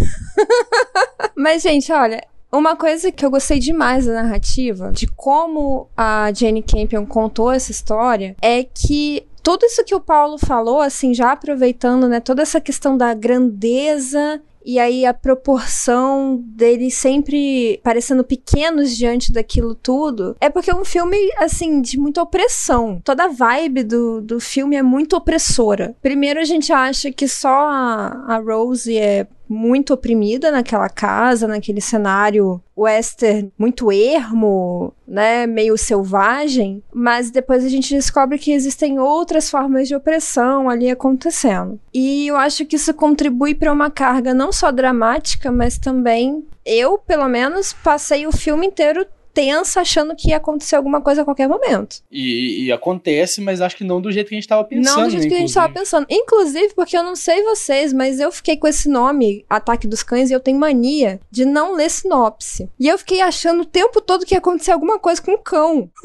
mas 1.35 1.63
gente, 1.63 1.91
olha, 1.93 2.23
uma 2.53 2.77
coisa 2.77 3.11
que 3.11 3.25
eu 3.25 3.31
gostei 3.31 3.59
demais 3.59 4.07
da 4.07 4.23
narrativa, 4.23 4.93
de 4.93 5.07
como 5.09 5.91
a 5.97 6.33
Jane 6.33 6.63
Campion 6.63 7.05
contou 7.05 7.51
essa 7.51 7.73
história, 7.73 8.37
é 8.41 8.63
que 8.63 9.27
tudo 9.47 9.65
isso 9.65 9.85
que 9.85 9.95
o 9.95 10.01
Paulo 10.01 10.39
falou, 10.39 10.81
assim, 10.81 11.15
já 11.15 11.31
aproveitando, 11.31 12.09
né, 12.09 12.19
toda 12.19 12.43
essa 12.43 12.61
questão 12.61 12.97
da 12.97 13.15
grandeza 13.15 14.43
e 14.65 14.81
aí 14.81 15.07
a 15.07 15.15
proporção 15.15 16.43
deles 16.45 16.95
sempre 16.95 17.79
parecendo 17.85 18.25
pequenos 18.25 18.97
diante 18.97 19.33
daquilo 19.33 19.77
tudo, 19.77 20.35
é 20.41 20.51
porque 20.51 20.73
é 20.73 20.75
um 20.75 20.85
filme, 20.85 21.17
assim, 21.39 21.81
de 21.81 21.97
muita 21.97 22.21
opressão. 22.21 23.01
Toda 23.05 23.27
a 23.27 23.29
vibe 23.29 23.85
do, 23.85 24.21
do 24.21 24.41
filme 24.41 24.75
é 24.75 24.83
muito 24.83 25.15
opressora. 25.15 25.95
Primeiro 26.03 26.41
a 26.41 26.45
gente 26.45 26.73
acha 26.73 27.13
que 27.13 27.29
só 27.29 27.69
a, 27.69 28.25
a 28.27 28.39
Rose 28.39 28.99
é 28.99 29.29
muito 29.49 29.95
oprimida 29.95 30.51
naquela 30.51 30.89
casa, 30.89 31.47
naquele 31.47 31.81
cenário 31.81 32.61
western 32.77 33.51
muito 33.59 33.91
ermo, 33.91 34.93
né, 35.09 35.47
meio 35.47 35.79
selvagem, 35.79 36.83
mas 36.93 37.31
depois 37.31 37.65
a 37.65 37.69
gente 37.69 37.95
descobre 37.95 38.39
que 38.39 38.53
existem 38.53 38.99
outras 38.99 39.49
formas 39.49 39.89
de 39.89 39.95
opressão 39.95 40.69
ali 40.69 40.91
acontecendo. 40.91 41.81
E 41.95 42.27
eu 42.27 42.37
acho 42.37 42.67
que 42.67 42.77
isso 42.77 42.93
contribui 42.93 43.55
para 43.55 43.73
uma 43.73 43.91
carga 43.91 44.35
não 44.35 44.53
só 44.53 44.71
dramática, 44.71 45.51
mas 45.51 45.79
também 45.79 46.45
eu, 46.65 46.99
pelo 46.99 47.29
menos, 47.29 47.73
passei 47.73 48.27
o 48.27 48.33
filme 48.33 48.67
inteiro 48.67 49.07
tensa, 49.37 49.83
achando 49.83 50.17
que 50.17 50.31
ia 50.31 50.39
acontecer 50.39 50.77
alguma 50.77 51.03
coisa 51.03 51.21
a 51.21 51.25
qualquer 51.27 51.47
momento. 51.47 51.97
E, 52.11 52.65
e, 52.65 52.73
acontece, 52.73 53.43
mas 53.43 53.61
acho 53.61 53.77
que 53.77 53.85
não 53.85 54.01
do 54.01 54.11
jeito 54.11 54.29
que 54.29 54.35
a 54.35 54.39
gente 54.39 54.49
tava 54.49 54.65
pensando. 54.65 54.97
Não 54.97 55.05
do 55.05 55.11
jeito 55.11 55.29
que 55.29 55.35
a 55.35 55.39
gente 55.39 55.53
tava 55.53 55.71
pensando. 55.71 56.07
Inclusive, 56.09 56.73
porque 56.75 56.97
eu 56.97 57.03
não 57.03 57.15
sei 57.15 57.43
vocês, 57.43 57.93
mas 57.93 58.19
eu 58.19 58.33
fiquei 58.33 58.57
com 58.57 58.67
esse 58.67 58.89
nome, 58.89 59.45
Ataque 59.51 59.87
dos 59.87 60.03
Cães, 60.03 60.31
e 60.31 60.33
eu 60.33 60.41
tenho 60.41 60.59
mania 60.59 61.21
de 61.31 61.45
não 61.45 61.75
ler 61.75 61.91
sinopse. 61.91 62.71
E 62.81 62.89
eu 62.89 62.97
fiquei 62.97 63.21
achando 63.21 63.61
o 63.61 63.67
tempo 63.67 64.01
todo 64.01 64.25
que 64.25 64.35
ia 64.35 64.39
acontecer 64.39 64.73
alguma 64.73 64.99
coisa 64.99 65.21
com 65.21 65.33
o 65.33 65.39
cão. 65.39 65.91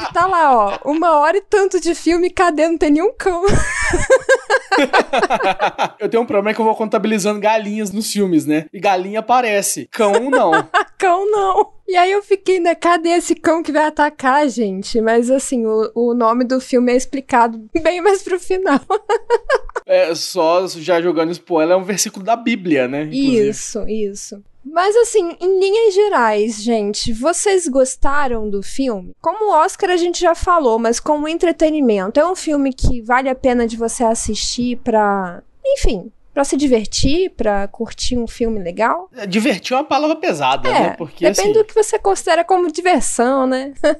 E 0.00 0.12
tá 0.12 0.26
lá, 0.26 0.54
ó, 0.54 0.78
uma 0.84 1.18
hora 1.18 1.36
e 1.36 1.40
tanto 1.40 1.80
de 1.80 1.94
filme, 1.94 2.30
cadê? 2.30 2.68
Não 2.68 2.76
tem 2.76 2.90
nenhum 2.90 3.12
cão. 3.16 3.44
eu 5.98 6.08
tenho 6.08 6.22
um 6.22 6.26
problema 6.26 6.54
que 6.54 6.60
eu 6.60 6.64
vou 6.64 6.74
contabilizando 6.74 7.40
galinhas 7.40 7.90
nos 7.90 8.12
filmes, 8.12 8.46
né? 8.46 8.66
E 8.72 8.80
galinha 8.80 9.20
aparece, 9.20 9.88
cão 9.90 10.30
não. 10.30 10.49
cão 10.98 11.30
não. 11.30 11.72
E 11.88 11.96
aí 11.96 12.12
eu 12.12 12.22
fiquei, 12.22 12.60
né? 12.60 12.74
Cadê 12.74 13.10
esse 13.10 13.34
cão 13.34 13.62
que 13.62 13.72
vai 13.72 13.84
atacar, 13.84 14.48
gente? 14.48 15.00
Mas 15.00 15.30
assim, 15.30 15.66
o, 15.66 15.90
o 15.94 16.14
nome 16.14 16.44
do 16.44 16.60
filme 16.60 16.92
é 16.92 16.96
explicado 16.96 17.58
bem 17.82 18.00
mais 18.00 18.22
pro 18.22 18.38
final. 18.38 18.80
é, 19.86 20.14
só 20.14 20.66
já 20.68 21.00
jogando 21.00 21.32
spoiler, 21.32 21.74
é 21.74 21.76
um 21.76 21.84
versículo 21.84 22.24
da 22.24 22.36
Bíblia, 22.36 22.86
né? 22.86 23.02
Inclusive. 23.04 23.48
Isso, 23.48 23.88
isso. 23.88 24.44
Mas 24.64 24.94
assim, 24.94 25.36
em 25.40 25.58
linhas 25.58 25.94
gerais, 25.94 26.62
gente, 26.62 27.12
vocês 27.12 27.66
gostaram 27.66 28.48
do 28.48 28.62
filme? 28.62 29.12
Como 29.20 29.46
o 29.46 29.54
Oscar 29.54 29.90
a 29.90 29.96
gente 29.96 30.20
já 30.20 30.34
falou, 30.34 30.78
mas 30.78 31.00
como 31.00 31.26
entretenimento, 31.26 32.20
é 32.20 32.30
um 32.30 32.36
filme 32.36 32.72
que 32.72 33.00
vale 33.00 33.28
a 33.30 33.34
pena 33.34 33.66
de 33.66 33.76
você 33.76 34.04
assistir 34.04 34.76
pra, 34.76 35.42
enfim, 35.64 36.12
para 36.32 36.44
se 36.44 36.56
divertir, 36.56 37.30
para 37.30 37.66
curtir 37.68 38.16
um 38.16 38.26
filme 38.26 38.60
legal? 38.60 39.10
É, 39.14 39.26
divertir 39.26 39.72
é 39.74 39.76
uma 39.76 39.84
palavra 39.84 40.16
pesada, 40.16 40.68
é, 40.68 40.72
né? 40.72 40.94
Porque 40.96 41.24
depende 41.24 41.40
assim, 41.40 41.52
do 41.52 41.64
que 41.64 41.74
você 41.74 41.98
considera 41.98 42.44
como 42.44 42.70
diversão, 42.70 43.46
né? 43.46 43.74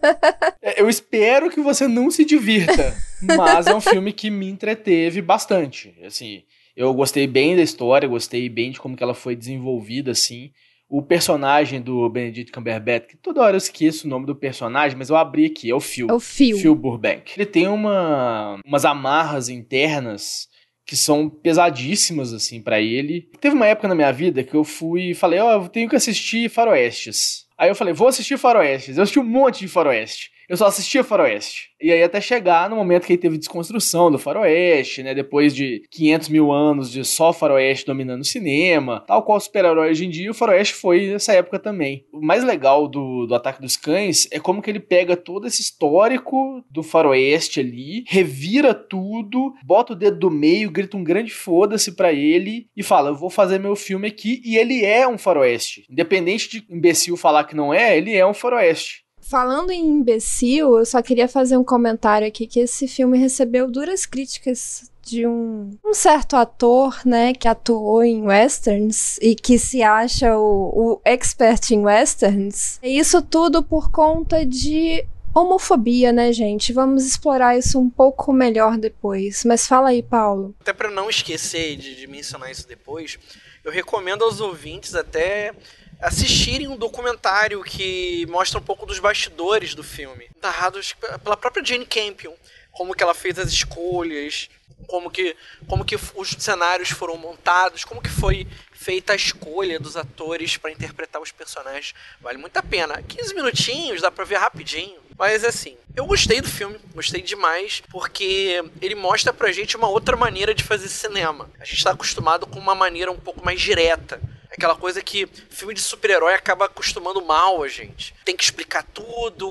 É, 0.62 0.80
eu 0.80 0.88
espero 0.88 1.48
que 1.48 1.60
você 1.60 1.88
não 1.88 2.10
se 2.10 2.24
divirta, 2.24 2.94
mas 3.22 3.66
é 3.66 3.74
um 3.74 3.80
filme 3.80 4.12
que 4.12 4.30
me 4.30 4.48
entreteve 4.48 5.22
bastante. 5.22 5.94
Assim, 6.04 6.42
eu 6.76 6.92
gostei 6.92 7.26
bem 7.26 7.56
da 7.56 7.62
história, 7.62 8.08
gostei 8.08 8.48
bem 8.48 8.70
de 8.70 8.78
como 8.80 8.96
que 8.96 9.02
ela 9.02 9.14
foi 9.14 9.34
desenvolvida, 9.34 10.10
assim. 10.10 10.50
O 10.88 11.02
personagem 11.02 11.80
do 11.80 12.08
Benedict 12.10 12.52
Cumberbatch, 12.52 13.06
que 13.06 13.16
toda 13.16 13.40
hora 13.40 13.54
eu 13.54 13.58
esqueço 13.58 14.06
o 14.06 14.10
nome 14.10 14.26
do 14.26 14.34
personagem, 14.34 14.98
mas 14.98 15.08
eu 15.08 15.16
abri 15.16 15.46
aqui, 15.46 15.70
é 15.70 15.74
o 15.74 15.80
Phil. 15.80 16.08
É 16.10 16.12
o 16.12 16.20
Phil. 16.20 16.58
Phil 16.58 16.74
Burbank. 16.74 17.32
Ele 17.36 17.46
tem 17.46 17.68
uma, 17.68 18.60
umas 18.64 18.84
amarras 18.84 19.48
internas 19.48 20.49
que 20.90 20.96
são 20.96 21.30
pesadíssimas, 21.30 22.32
assim, 22.32 22.60
para 22.60 22.80
ele. 22.80 23.28
Teve 23.40 23.54
uma 23.54 23.68
época 23.68 23.86
na 23.86 23.94
minha 23.94 24.10
vida 24.10 24.42
que 24.42 24.56
eu 24.56 24.64
fui 24.64 25.10
e 25.10 25.14
falei, 25.14 25.38
ó, 25.38 25.46
oh, 25.46 25.62
eu 25.62 25.68
tenho 25.68 25.88
que 25.88 25.94
assistir 25.94 26.50
faroestes. 26.50 27.46
Aí 27.56 27.68
eu 27.68 27.76
falei, 27.76 27.94
vou 27.94 28.08
assistir 28.08 28.36
faroestes. 28.36 28.96
Eu 28.96 29.04
assisti 29.04 29.20
um 29.20 29.24
monte 29.24 29.60
de 29.60 29.68
faroeste. 29.68 30.32
Eu 30.50 30.56
só 30.56 30.66
assistia 30.66 31.04
faroeste. 31.04 31.70
E 31.80 31.92
aí 31.92 32.02
até 32.02 32.20
chegar 32.20 32.68
no 32.68 32.74
momento 32.74 33.06
que 33.06 33.12
ele 33.12 33.22
teve 33.22 33.38
desconstrução 33.38 34.10
do 34.10 34.18
faroeste, 34.18 35.00
né? 35.00 35.14
Depois 35.14 35.54
de 35.54 35.84
500 35.92 36.28
mil 36.28 36.50
anos 36.50 36.90
de 36.90 37.04
só 37.04 37.32
faroeste 37.32 37.86
dominando 37.86 38.22
o 38.22 38.26
cinema, 38.26 39.04
tal 39.06 39.22
qual 39.22 39.38
super-herói 39.38 39.90
hoje 39.90 40.06
em 40.06 40.10
dia, 40.10 40.28
o 40.28 40.34
faroeste 40.34 40.74
foi 40.74 41.06
nessa 41.12 41.32
época 41.34 41.60
também. 41.60 42.04
O 42.12 42.20
mais 42.20 42.42
legal 42.42 42.88
do, 42.88 43.26
do 43.26 43.34
Ataque 43.36 43.62
dos 43.62 43.76
Cães 43.76 44.26
é 44.32 44.40
como 44.40 44.60
que 44.60 44.68
ele 44.68 44.80
pega 44.80 45.16
todo 45.16 45.46
esse 45.46 45.62
histórico 45.62 46.64
do 46.68 46.82
faroeste 46.82 47.60
ali, 47.60 48.02
revira 48.08 48.74
tudo, 48.74 49.54
bota 49.64 49.92
o 49.92 49.96
dedo 49.96 50.18
do 50.18 50.30
meio, 50.32 50.68
grita 50.68 50.96
um 50.96 51.04
grande 51.04 51.30
foda-se 51.30 51.92
pra 51.92 52.12
ele 52.12 52.66
e 52.76 52.82
fala, 52.82 53.10
eu 53.10 53.14
vou 53.14 53.30
fazer 53.30 53.60
meu 53.60 53.76
filme 53.76 54.08
aqui 54.08 54.42
e 54.44 54.56
ele 54.56 54.84
é 54.84 55.06
um 55.06 55.16
faroeste. 55.16 55.86
Independente 55.88 56.50
de 56.50 56.66
imbecil 56.68 57.16
falar 57.16 57.44
que 57.44 57.54
não 57.54 57.72
é, 57.72 57.96
ele 57.96 58.16
é 58.16 58.26
um 58.26 58.34
faroeste. 58.34 59.08
Falando 59.30 59.70
em 59.70 59.86
imbecil, 59.86 60.76
eu 60.76 60.84
só 60.84 61.00
queria 61.00 61.28
fazer 61.28 61.56
um 61.56 61.62
comentário 61.62 62.26
aqui 62.26 62.48
que 62.48 62.58
esse 62.58 62.88
filme 62.88 63.16
recebeu 63.16 63.70
duras 63.70 64.04
críticas 64.04 64.90
de 65.02 65.24
um, 65.24 65.70
um 65.86 65.94
certo 65.94 66.34
ator, 66.34 67.00
né, 67.06 67.32
que 67.32 67.46
atuou 67.46 68.02
em 68.02 68.22
westerns 68.22 69.18
e 69.18 69.36
que 69.36 69.56
se 69.56 69.84
acha 69.84 70.36
o, 70.36 70.96
o 70.96 71.00
expert 71.04 71.70
em 71.70 71.84
westerns. 71.84 72.80
E 72.82 72.98
isso 72.98 73.22
tudo 73.22 73.62
por 73.62 73.92
conta 73.92 74.44
de 74.44 75.06
homofobia, 75.32 76.12
né, 76.12 76.32
gente? 76.32 76.72
Vamos 76.72 77.06
explorar 77.06 77.56
isso 77.56 77.78
um 77.78 77.88
pouco 77.88 78.32
melhor 78.32 78.76
depois. 78.76 79.44
Mas 79.44 79.64
fala 79.64 79.90
aí, 79.90 80.02
Paulo. 80.02 80.56
Até 80.60 80.72
para 80.72 80.90
não 80.90 81.08
esquecer 81.08 81.76
de, 81.76 81.94
de 81.94 82.08
mencionar 82.08 82.50
isso 82.50 82.66
depois, 82.66 83.16
eu 83.64 83.70
recomendo 83.70 84.24
aos 84.24 84.40
ouvintes 84.40 84.96
até 84.96 85.52
assistirem 86.00 86.68
um 86.68 86.76
documentário 86.76 87.62
que 87.62 88.26
mostra 88.26 88.58
um 88.58 88.62
pouco 88.62 88.86
dos 88.86 88.98
bastidores 88.98 89.74
do 89.74 89.82
filme, 89.82 90.30
narrados 90.42 90.94
pela 91.22 91.36
própria 91.36 91.64
Jane 91.64 91.86
Campion, 91.86 92.32
como 92.72 92.94
que 92.94 93.02
ela 93.02 93.14
fez 93.14 93.38
as 93.38 93.50
escolhas, 93.50 94.48
como 94.86 95.10
que, 95.10 95.36
como 95.68 95.84
que 95.84 95.94
os 95.94 96.30
cenários 96.38 96.90
foram 96.90 97.16
montados, 97.16 97.84
como 97.84 98.00
que 98.00 98.08
foi 98.08 98.46
feita 98.72 99.12
a 99.12 99.16
escolha 99.16 99.78
dos 99.78 99.96
atores 99.96 100.56
para 100.56 100.72
interpretar 100.72 101.20
os 101.20 101.30
personagens. 101.30 101.94
Vale 102.20 102.38
muito 102.38 102.56
a 102.56 102.62
pena. 102.62 103.02
15 103.02 103.34
minutinhos, 103.34 104.00
dá 104.00 104.10
pra 104.10 104.24
ver 104.24 104.36
rapidinho. 104.36 104.98
Mas 105.18 105.44
assim, 105.44 105.76
eu 105.94 106.06
gostei 106.06 106.40
do 106.40 106.48
filme, 106.48 106.80
gostei 106.94 107.20
demais, 107.20 107.82
porque 107.90 108.64
ele 108.80 108.94
mostra 108.94 109.34
pra 109.34 109.52
gente 109.52 109.76
uma 109.76 109.88
outra 109.88 110.16
maneira 110.16 110.54
de 110.54 110.64
fazer 110.64 110.88
cinema. 110.88 111.50
A 111.60 111.64
gente 111.64 111.84
tá 111.84 111.90
acostumado 111.90 112.46
com 112.46 112.58
uma 112.58 112.74
maneira 112.74 113.12
um 113.12 113.18
pouco 113.18 113.44
mais 113.44 113.60
direta 113.60 114.20
aquela 114.50 114.76
coisa 114.76 115.02
que 115.02 115.26
filme 115.48 115.74
de 115.74 115.80
super-herói 115.80 116.34
acaba 116.34 116.66
acostumando 116.66 117.24
mal 117.24 117.62
a 117.62 117.68
gente. 117.68 118.14
Tem 118.24 118.36
que 118.36 118.44
explicar 118.44 118.82
tudo, 118.82 119.48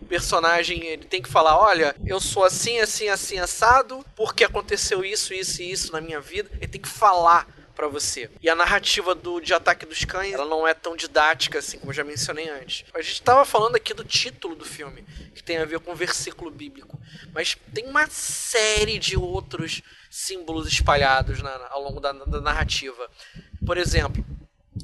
o 0.00 0.04
personagem 0.06 0.84
ele 0.84 1.04
tem 1.04 1.22
que 1.22 1.28
falar, 1.28 1.58
olha, 1.58 1.94
eu 2.06 2.20
sou 2.20 2.44
assim, 2.44 2.80
assim, 2.80 3.08
assim, 3.08 3.38
assado, 3.38 4.04
porque 4.16 4.44
aconteceu 4.44 5.04
isso, 5.04 5.34
isso 5.34 5.62
e 5.62 5.70
isso 5.70 5.92
na 5.92 6.00
minha 6.00 6.20
vida. 6.20 6.50
Ele 6.54 6.68
tem 6.68 6.80
que 6.80 6.88
falar 6.88 7.46
para 7.78 7.86
você. 7.86 8.28
E 8.42 8.50
a 8.50 8.56
narrativa 8.56 9.14
do 9.14 9.38
de 9.38 9.54
Ataque 9.54 9.86
dos 9.86 10.04
Cães, 10.04 10.32
ela 10.32 10.44
não 10.44 10.66
é 10.66 10.74
tão 10.74 10.96
didática 10.96 11.60
assim, 11.60 11.78
como 11.78 11.92
eu 11.92 11.94
já 11.94 12.02
mencionei 12.02 12.48
antes. 12.48 12.84
A 12.92 13.00
gente 13.00 13.12
estava 13.12 13.44
falando 13.44 13.76
aqui 13.76 13.94
do 13.94 14.02
título 14.02 14.56
do 14.56 14.64
filme, 14.64 15.04
que 15.32 15.44
tem 15.44 15.58
a 15.58 15.64
ver 15.64 15.78
com 15.78 15.92
o 15.92 15.94
versículo 15.94 16.50
bíblico, 16.50 16.98
mas 17.32 17.56
tem 17.72 17.86
uma 17.86 18.08
série 18.08 18.98
de 18.98 19.16
outros 19.16 19.80
símbolos 20.10 20.66
espalhados 20.66 21.40
na, 21.40 21.68
ao 21.70 21.80
longo 21.80 22.00
da, 22.00 22.10
da 22.10 22.40
narrativa. 22.40 23.08
Por 23.64 23.78
exemplo, 23.78 24.24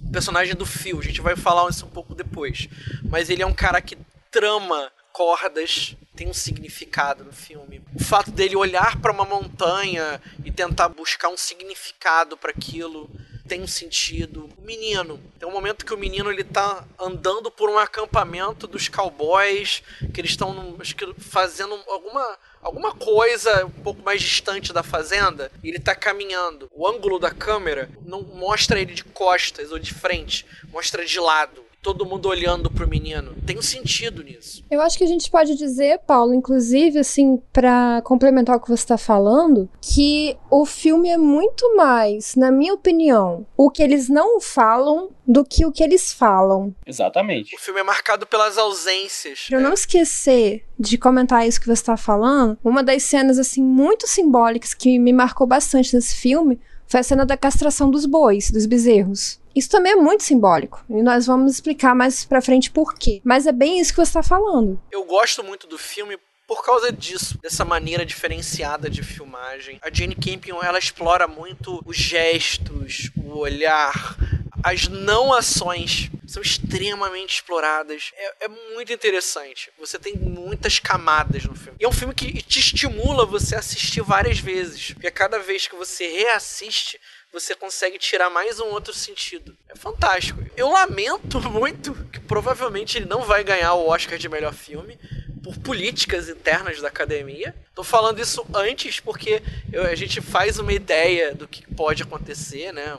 o 0.02 0.10
personagem 0.10 0.54
do 0.54 0.66
Phil, 0.66 0.98
a 0.98 1.02
gente 1.02 1.20
vai 1.20 1.36
falar 1.36 1.68
isso 1.70 1.86
um 1.86 1.90
pouco 1.90 2.14
depois. 2.14 2.68
Mas 3.02 3.30
ele 3.30 3.42
é 3.42 3.46
um 3.46 3.54
cara 3.54 3.80
que 3.80 3.96
trama 4.30 4.90
cordas 5.12 5.96
tem 6.16 6.28
um 6.28 6.34
significado 6.34 7.24
no 7.24 7.32
filme. 7.32 7.82
O 7.94 8.02
fato 8.02 8.30
dele 8.30 8.56
olhar 8.56 9.00
para 9.00 9.12
uma 9.12 9.24
montanha 9.24 10.20
e 10.44 10.50
tentar 10.50 10.88
buscar 10.88 11.28
um 11.28 11.36
significado 11.36 12.36
para 12.36 12.50
aquilo 12.50 13.10
tem 13.46 13.60
um 13.60 13.66
sentido. 13.66 14.48
O 14.56 14.62
menino, 14.62 15.20
tem 15.38 15.48
um 15.48 15.52
momento 15.52 15.84
que 15.84 15.92
o 15.92 15.98
menino 15.98 16.30
ele 16.30 16.44
tá 16.44 16.84
andando 16.98 17.50
por 17.50 17.68
um 17.68 17.78
acampamento 17.78 18.66
dos 18.66 18.88
cowboys, 18.88 19.82
que 20.12 20.20
eles 20.20 20.30
estão 20.30 20.76
fazendo 21.18 21.74
alguma 21.88 22.38
alguma 22.64 22.94
coisa 22.94 23.66
um 23.66 23.82
pouco 23.82 24.02
mais 24.02 24.22
distante 24.22 24.72
da 24.72 24.82
fazenda 24.82 25.52
e 25.62 25.68
ele 25.68 25.78
tá 25.78 25.94
caminhando. 25.94 26.68
O 26.72 26.88
ângulo 26.88 27.18
da 27.18 27.30
câmera 27.30 27.90
não 28.04 28.22
mostra 28.22 28.80
ele 28.80 28.94
de 28.94 29.04
costas 29.04 29.70
ou 29.70 29.78
de 29.78 29.92
frente, 29.92 30.46
mostra 30.72 31.04
de 31.04 31.20
lado 31.20 31.62
todo 31.84 32.06
mundo 32.06 32.30
olhando 32.30 32.70
pro 32.70 32.88
menino. 32.88 33.34
Tem 33.46 33.58
um 33.58 33.62
sentido 33.62 34.24
nisso. 34.24 34.64
Eu 34.70 34.80
acho 34.80 34.96
que 34.96 35.04
a 35.04 35.06
gente 35.06 35.30
pode 35.30 35.54
dizer, 35.54 36.00
Paulo, 36.06 36.32
inclusive, 36.32 36.98
assim, 36.98 37.40
para 37.52 38.00
complementar 38.02 38.56
o 38.56 38.60
que 38.60 38.70
você 38.70 38.86
tá 38.86 38.96
falando, 38.96 39.68
que 39.82 40.34
o 40.50 40.64
filme 40.64 41.10
é 41.10 41.18
muito 41.18 41.76
mais, 41.76 42.34
na 42.36 42.50
minha 42.50 42.72
opinião, 42.72 43.46
o 43.54 43.70
que 43.70 43.82
eles 43.82 44.08
não 44.08 44.40
falam 44.40 45.10
do 45.26 45.44
que 45.44 45.66
o 45.66 45.70
que 45.70 45.82
eles 45.84 46.10
falam. 46.10 46.74
Exatamente. 46.86 47.54
O 47.54 47.58
filme 47.58 47.80
é 47.80 47.84
marcado 47.84 48.26
pelas 48.26 48.56
ausências. 48.56 49.46
Pra 49.48 49.58
eu 49.58 49.62
não 49.62 49.74
esquecer 49.74 50.64
de 50.78 50.96
comentar 50.96 51.46
isso 51.46 51.60
que 51.60 51.66
você 51.66 51.84
tá 51.84 51.98
falando, 51.98 52.58
uma 52.64 52.82
das 52.82 53.02
cenas, 53.02 53.38
assim, 53.38 53.62
muito 53.62 54.08
simbólicas 54.08 54.72
que 54.72 54.98
me 54.98 55.12
marcou 55.12 55.46
bastante 55.46 55.94
nesse 55.94 56.14
filme 56.16 56.58
foi 56.86 57.00
a 57.00 57.02
cena 57.02 57.26
da 57.26 57.36
castração 57.36 57.90
dos 57.90 58.06
bois, 58.06 58.50
dos 58.50 58.66
bezerros. 58.66 59.38
Isso 59.54 59.70
também 59.70 59.92
é 59.92 59.96
muito 59.96 60.22
simbólico. 60.22 60.84
E 60.88 61.02
nós 61.02 61.26
vamos 61.26 61.52
explicar 61.52 61.94
mais 61.94 62.24
pra 62.24 62.42
frente 62.42 62.70
por 62.70 62.94
quê. 62.94 63.20
Mas 63.24 63.46
é 63.46 63.52
bem 63.52 63.78
isso 63.78 63.92
que 63.92 64.04
você 64.04 64.12
tá 64.12 64.22
falando. 64.22 64.80
Eu 64.90 65.04
gosto 65.04 65.42
muito 65.44 65.66
do 65.66 65.78
filme 65.78 66.18
por 66.46 66.62
causa 66.64 66.92
disso, 66.92 67.38
dessa 67.38 67.64
maneira 67.64 68.04
diferenciada 68.04 68.90
de 68.90 69.02
filmagem. 69.02 69.78
A 69.82 69.90
Jane 69.90 70.14
Campion, 70.14 70.62
ela 70.62 70.78
explora 70.78 71.26
muito 71.26 71.82
os 71.86 71.96
gestos, 71.96 73.10
o 73.16 73.38
olhar, 73.38 74.16
as 74.62 74.88
não 74.88 75.32
ações 75.32 76.10
são 76.26 76.42
extremamente 76.42 77.34
exploradas. 77.34 78.12
É, 78.16 78.46
é, 78.46 78.48
muito 78.48 78.92
interessante. 78.92 79.70
Você 79.78 79.98
tem 79.98 80.16
muitas 80.16 80.78
camadas 80.78 81.44
no 81.44 81.54
filme. 81.54 81.76
E 81.78 81.84
é 81.84 81.88
um 81.88 81.92
filme 81.92 82.14
que 82.14 82.42
te 82.42 82.60
estimula 82.60 83.26
você 83.26 83.54
a 83.54 83.58
assistir 83.58 84.00
várias 84.00 84.38
vezes. 84.38 84.92
Porque 84.92 85.10
cada 85.10 85.38
vez 85.38 85.66
que 85.66 85.76
você 85.76 86.08
reassiste, 86.08 86.98
você 87.34 87.52
consegue 87.52 87.98
tirar 87.98 88.30
mais 88.30 88.60
um 88.60 88.66
outro 88.66 88.94
sentido. 88.94 89.58
É 89.68 89.74
fantástico. 89.74 90.40
Eu 90.56 90.70
lamento 90.70 91.40
muito 91.50 91.92
que 92.12 92.20
provavelmente 92.20 92.96
ele 92.96 93.06
não 93.06 93.22
vai 93.22 93.42
ganhar 93.42 93.74
o 93.74 93.88
Oscar 93.88 94.16
de 94.16 94.28
melhor 94.28 94.54
filme 94.54 94.96
por 95.42 95.58
políticas 95.58 96.28
internas 96.28 96.80
da 96.80 96.86
academia. 96.86 97.52
Tô 97.74 97.82
falando 97.82 98.20
isso 98.20 98.46
antes 98.54 99.00
porque 99.00 99.42
eu, 99.72 99.82
a 99.82 99.96
gente 99.96 100.20
faz 100.20 100.60
uma 100.60 100.72
ideia 100.72 101.34
do 101.34 101.48
que 101.48 101.66
pode 101.74 102.04
acontecer, 102.04 102.72
né? 102.72 102.96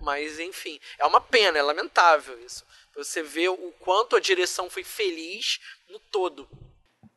Mas 0.00 0.38
enfim, 0.38 0.78
é 0.96 1.04
uma 1.04 1.20
pena, 1.20 1.58
é 1.58 1.62
lamentável 1.62 2.38
isso. 2.46 2.64
Você 2.94 3.20
vê 3.20 3.48
o 3.48 3.74
quanto 3.80 4.14
a 4.14 4.20
direção 4.20 4.70
foi 4.70 4.84
feliz 4.84 5.58
no 5.90 5.98
todo. 5.98 6.48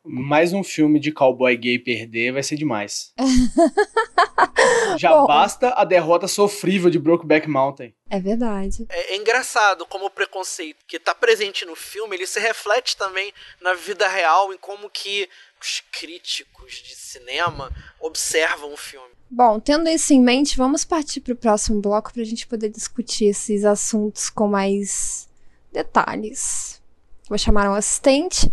Mais 0.06 0.52
um 0.52 0.62
filme 0.62 1.00
de 1.00 1.10
cowboy 1.12 1.56
gay 1.56 1.78
perder 1.78 2.32
vai 2.32 2.42
ser 2.42 2.56
demais. 2.56 3.12
Já 4.98 5.10
Bom, 5.10 5.26
basta 5.26 5.70
a 5.70 5.84
derrota 5.84 6.28
sofrível 6.28 6.88
de 6.88 6.98
Brokeback 6.98 7.48
Mountain. 7.48 7.94
É 8.08 8.20
verdade. 8.20 8.86
É, 8.88 9.14
é, 9.14 9.16
engraçado 9.16 9.84
como 9.86 10.06
o 10.06 10.10
preconceito 10.10 10.84
que 10.86 10.96
está 10.96 11.14
presente 11.14 11.64
no 11.64 11.74
filme, 11.74 12.16
ele 12.16 12.26
se 12.26 12.38
reflete 12.38 12.96
também 12.96 13.32
na 13.60 13.74
vida 13.74 14.06
real, 14.08 14.52
em 14.52 14.58
como 14.58 14.88
que 14.88 15.28
os 15.60 15.82
críticos 15.92 16.72
de 16.74 16.94
cinema 16.94 17.72
observam 18.00 18.72
o 18.72 18.76
filme. 18.76 19.14
Bom, 19.28 19.58
tendo 19.58 19.88
isso 19.88 20.12
em 20.12 20.20
mente, 20.20 20.56
vamos 20.56 20.84
partir 20.84 21.20
para 21.20 21.32
o 21.32 21.36
próximo 21.36 21.80
bloco 21.80 22.12
para 22.12 22.22
a 22.22 22.26
gente 22.26 22.46
poder 22.46 22.68
discutir 22.68 23.26
esses 23.26 23.64
assuntos 23.64 24.30
com 24.30 24.46
mais 24.46 25.28
detalhes. 25.72 26.80
Vou 27.28 27.36
chamar 27.36 27.68
um 27.68 27.74
assistente. 27.74 28.52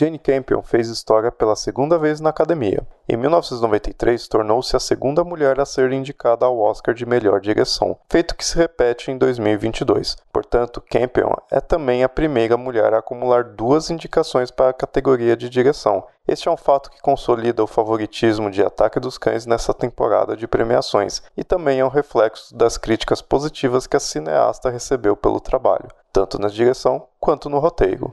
Jane 0.00 0.18
Campion 0.18 0.62
fez 0.62 0.88
história 0.88 1.30
pela 1.30 1.54
segunda 1.54 1.98
vez 1.98 2.20
na 2.20 2.30
academia. 2.30 2.80
Em 3.06 3.18
1993, 3.18 4.28
tornou-se 4.28 4.74
a 4.74 4.80
segunda 4.80 5.22
mulher 5.22 5.60
a 5.60 5.66
ser 5.66 5.92
indicada 5.92 6.46
ao 6.46 6.58
Oscar 6.58 6.94
de 6.94 7.04
melhor 7.04 7.38
direção, 7.38 7.98
feito 8.08 8.34
que 8.34 8.42
se 8.42 8.56
repete 8.56 9.10
em 9.10 9.18
2022. 9.18 10.16
Portanto, 10.32 10.82
Campion 10.90 11.34
é 11.50 11.60
também 11.60 12.02
a 12.02 12.08
primeira 12.08 12.56
mulher 12.56 12.94
a 12.94 13.00
acumular 13.00 13.44
duas 13.44 13.90
indicações 13.90 14.50
para 14.50 14.70
a 14.70 14.72
categoria 14.72 15.36
de 15.36 15.50
direção. 15.50 16.06
Este 16.26 16.48
é 16.48 16.50
um 16.50 16.56
fato 16.56 16.90
que 16.90 17.02
consolida 17.02 17.62
o 17.62 17.66
favoritismo 17.66 18.50
de 18.50 18.62
Ataque 18.64 18.98
dos 18.98 19.18
Cães 19.18 19.44
nessa 19.44 19.74
temporada 19.74 20.34
de 20.34 20.48
premiações 20.48 21.22
e 21.36 21.44
também 21.44 21.80
é 21.80 21.84
um 21.84 21.88
reflexo 21.88 22.56
das 22.56 22.78
críticas 22.78 23.20
positivas 23.20 23.86
que 23.86 23.98
a 23.98 24.00
cineasta 24.00 24.70
recebeu 24.70 25.14
pelo 25.14 25.40
trabalho, 25.40 25.88
tanto 26.10 26.38
na 26.38 26.48
direção 26.48 27.06
quanto 27.20 27.50
no 27.50 27.58
roteiro. 27.58 28.10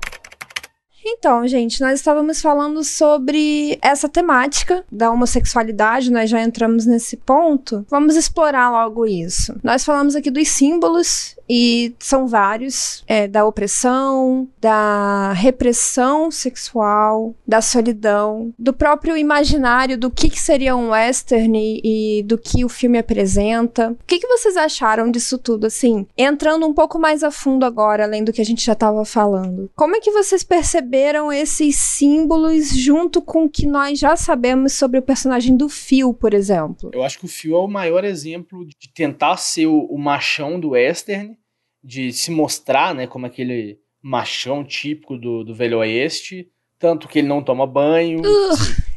Então, 1.09 1.47
gente, 1.47 1.79
nós 1.79 1.99
estávamos 1.99 2.41
falando 2.41 2.83
sobre 2.83 3.79
essa 3.81 4.09
temática 4.09 4.83
da 4.91 5.09
homossexualidade, 5.09 6.11
nós 6.11 6.29
já 6.29 6.41
entramos 6.41 6.85
nesse 6.85 7.15
ponto. 7.15 7.85
Vamos 7.89 8.17
explorar 8.17 8.69
logo 8.69 9.05
isso. 9.05 9.55
Nós 9.63 9.85
falamos 9.85 10.17
aqui 10.17 10.29
dos 10.29 10.49
símbolos 10.49 11.37
e 11.49 11.95
são 11.97 12.27
vários 12.27 13.05
é, 13.07 13.25
da 13.25 13.45
opressão, 13.45 14.49
da 14.59 15.31
repressão 15.31 16.29
sexual, 16.29 17.33
da 17.47 17.61
solidão, 17.61 18.53
do 18.59 18.73
próprio 18.73 19.15
imaginário 19.15 19.97
do 19.97 20.11
que, 20.11 20.29
que 20.29 20.41
seria 20.41 20.75
um 20.75 20.89
western 20.89 21.57
e, 21.57 22.19
e, 22.19 22.23
do 22.23 22.37
que 22.37 22.65
o 22.65 22.69
filme 22.69 22.97
apresenta. 22.97 23.91
O 23.91 23.97
que, 24.05 24.19
que 24.19 24.27
vocês 24.27 24.57
acharam 24.57 25.09
disso 25.09 25.37
tudo, 25.37 25.67
assim? 25.67 26.05
Entrando 26.17 26.67
um 26.67 26.73
pouco 26.73 26.99
mais 26.99 27.23
a 27.23 27.31
fundo 27.31 27.65
agora, 27.65 28.03
além 28.03 28.25
do 28.25 28.33
que 28.33 28.41
a 28.41 28.45
gente 28.45 28.65
já 28.65 28.73
estava 28.73 29.05
falando. 29.05 29.71
Como 29.73 29.95
é 29.95 30.01
que 30.01 30.11
vocês 30.11 30.43
perceberam 30.43 30.96
esses 31.31 31.75
símbolos 31.75 32.69
junto 32.69 33.21
com 33.21 33.45
o 33.45 33.49
que 33.49 33.65
nós 33.65 33.99
já 33.99 34.15
sabemos 34.15 34.73
sobre 34.73 34.99
o 34.99 35.01
personagem 35.01 35.55
do 35.55 35.69
Phil, 35.69 36.13
por 36.13 36.33
exemplo? 36.33 36.91
Eu 36.93 37.03
acho 37.03 37.19
que 37.19 37.25
o 37.25 37.29
Phil 37.29 37.55
é 37.55 37.59
o 37.59 37.67
maior 37.67 38.03
exemplo 38.03 38.65
de 38.65 38.89
tentar 38.93 39.37
ser 39.37 39.67
o, 39.67 39.85
o 39.85 39.97
machão 39.97 40.59
do 40.59 40.69
western 40.69 41.37
de 41.83 42.11
se 42.11 42.31
mostrar, 42.31 42.93
né, 42.93 43.07
como 43.07 43.25
aquele 43.25 43.79
machão 44.01 44.63
típico 44.63 45.17
do, 45.17 45.43
do 45.43 45.55
Velho 45.55 45.79
Oeste, 45.79 46.49
tanto 46.79 47.07
que 47.07 47.19
ele 47.19 47.27
não 47.27 47.41
toma 47.41 47.65
banho, 47.65 48.21